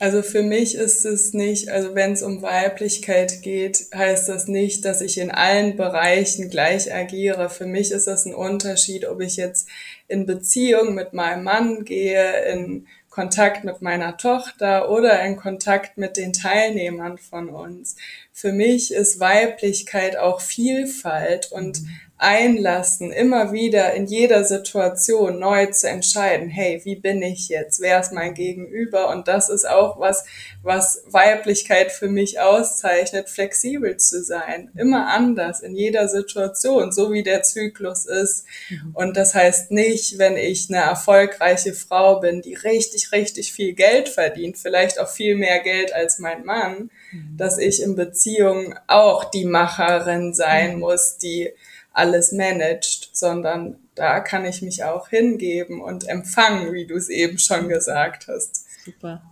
also 0.00 0.22
für 0.22 0.42
mich 0.42 0.76
ist 0.76 1.04
es 1.04 1.32
nicht, 1.32 1.70
also 1.70 1.94
wenn 1.96 2.12
es 2.12 2.22
um 2.22 2.40
Weiblichkeit 2.40 3.42
geht, 3.42 3.86
heißt 3.92 4.28
das 4.28 4.46
nicht, 4.46 4.84
dass 4.84 5.00
ich 5.00 5.18
in 5.18 5.32
allen 5.32 5.76
Bereichen 5.76 6.50
gleich 6.50 6.94
agiere. 6.94 7.50
Für 7.50 7.66
mich 7.66 7.90
ist 7.90 8.06
das 8.06 8.24
ein 8.24 8.34
Unterschied, 8.34 9.06
ob 9.06 9.20
ich 9.20 9.36
jetzt 9.36 9.68
in 10.06 10.24
Beziehung 10.24 10.94
mit 10.94 11.14
meinem 11.14 11.42
Mann 11.42 11.84
gehe, 11.84 12.44
in 12.52 12.86
Kontakt 13.10 13.64
mit 13.64 13.82
meiner 13.82 14.16
Tochter 14.16 14.88
oder 14.90 15.20
in 15.24 15.36
Kontakt 15.36 15.98
mit 15.98 16.16
den 16.16 16.32
Teilnehmern 16.32 17.18
von 17.18 17.48
uns. 17.48 17.96
Für 18.40 18.52
mich 18.52 18.94
ist 18.94 19.18
Weiblichkeit 19.18 20.16
auch 20.16 20.40
Vielfalt 20.40 21.50
und 21.50 21.82
mhm 21.82 21.88
einlassen, 22.18 23.12
immer 23.12 23.52
wieder 23.52 23.94
in 23.94 24.06
jeder 24.06 24.44
Situation 24.44 25.38
neu 25.38 25.66
zu 25.66 25.88
entscheiden, 25.88 26.48
hey, 26.48 26.80
wie 26.84 26.96
bin 26.96 27.22
ich 27.22 27.48
jetzt? 27.48 27.80
Wer 27.80 28.00
ist 28.00 28.12
mein 28.12 28.34
Gegenüber? 28.34 29.08
Und 29.10 29.28
das 29.28 29.48
ist 29.48 29.68
auch 29.68 30.00
was, 30.00 30.24
was 30.62 31.04
Weiblichkeit 31.06 31.92
für 31.92 32.08
mich 32.08 32.40
auszeichnet, 32.40 33.28
flexibel 33.28 33.96
zu 33.98 34.24
sein, 34.24 34.70
immer 34.76 35.06
anders 35.08 35.60
in 35.60 35.76
jeder 35.76 36.08
Situation, 36.08 36.90
so 36.90 37.12
wie 37.12 37.22
der 37.22 37.44
Zyklus 37.44 38.04
ist. 38.04 38.44
Mhm. 38.68 38.90
Und 38.94 39.16
das 39.16 39.36
heißt 39.36 39.70
nicht, 39.70 40.18
wenn 40.18 40.36
ich 40.36 40.68
eine 40.68 40.82
erfolgreiche 40.82 41.72
Frau 41.72 42.18
bin, 42.18 42.42
die 42.42 42.54
richtig, 42.54 43.12
richtig 43.12 43.52
viel 43.52 43.74
Geld 43.74 44.08
verdient, 44.08 44.58
vielleicht 44.58 44.98
auch 44.98 45.08
viel 45.08 45.36
mehr 45.36 45.60
Geld 45.60 45.94
als 45.94 46.18
mein 46.18 46.44
Mann, 46.44 46.72
mhm. 46.72 46.90
Dass 47.36 47.58
ich 47.58 47.82
in 47.82 47.94
Beziehungen 47.96 48.74
auch 48.86 49.24
die 49.24 49.44
Macherin 49.44 50.34
sein 50.34 50.74
mhm. 50.74 50.80
muss, 50.80 51.18
die 51.18 51.50
alles 51.92 52.32
managt, 52.32 53.10
sondern 53.12 53.76
da 53.94 54.20
kann 54.20 54.44
ich 54.44 54.62
mich 54.62 54.84
auch 54.84 55.08
hingeben 55.08 55.80
und 55.80 56.08
empfangen, 56.08 56.72
wie 56.72 56.86
du 56.86 56.94
es 56.94 57.08
eben 57.08 57.38
schon 57.38 57.68
gesagt 57.68 58.28
hast. 58.28 58.66
Super. 58.84 59.22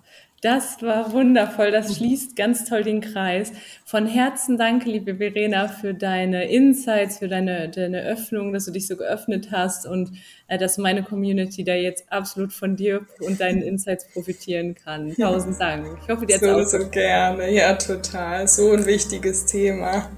Das 0.47 0.81
war 0.81 1.13
wundervoll. 1.13 1.73
Das 1.73 1.97
schließt 1.97 2.37
ganz 2.37 2.67
toll 2.67 2.85
den 2.85 3.01
Kreis. 3.01 3.51
Von 3.85 4.07
Herzen 4.07 4.57
danke, 4.57 4.89
liebe 4.89 5.17
Verena, 5.17 5.67
für 5.67 5.93
deine 5.93 6.49
Insights, 6.49 7.19
für 7.19 7.27
deine, 7.27 7.69
deine 7.69 8.03
Öffnung, 8.03 8.53
dass 8.53 8.67
du 8.67 8.71
dich 8.71 8.87
so 8.87 8.97
geöffnet 8.97 9.49
hast 9.51 9.89
und 9.89 10.13
äh, 10.47 10.57
dass 10.57 10.79
meine 10.79 11.03
Community 11.03 11.65
da 11.65 11.75
jetzt 11.75 12.13
absolut 12.13 12.53
von 12.53 12.77
dir 12.77 13.05
und 13.19 13.41
deinen 13.41 13.61
Insights 13.61 14.07
profitieren 14.13 14.77
kann. 14.77 15.13
Tausend 15.17 15.61
Dank. 15.61 15.85
Ich 16.05 16.09
hoffe, 16.09 16.27
dir 16.27 16.37
hat 16.37 16.43
so, 16.69 16.79
so 16.79 16.91
gerne. 16.91 17.51
Ja, 17.51 17.75
total. 17.75 18.47
So 18.47 18.71
ein 18.71 18.87
wichtiges 18.87 19.47
Thema. 19.47 20.09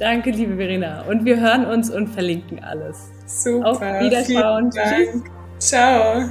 Danke, 0.00 0.30
liebe 0.30 0.56
Verena. 0.56 1.02
Und 1.02 1.24
wir 1.24 1.38
hören 1.38 1.66
uns 1.66 1.88
und 1.88 2.08
verlinken 2.08 2.64
alles. 2.64 3.12
Super. 3.26 3.68
Auf 3.68 3.80
Wiederschauen. 3.80 4.72
Tschüss. 4.72 5.22
Ciao. 5.60 6.24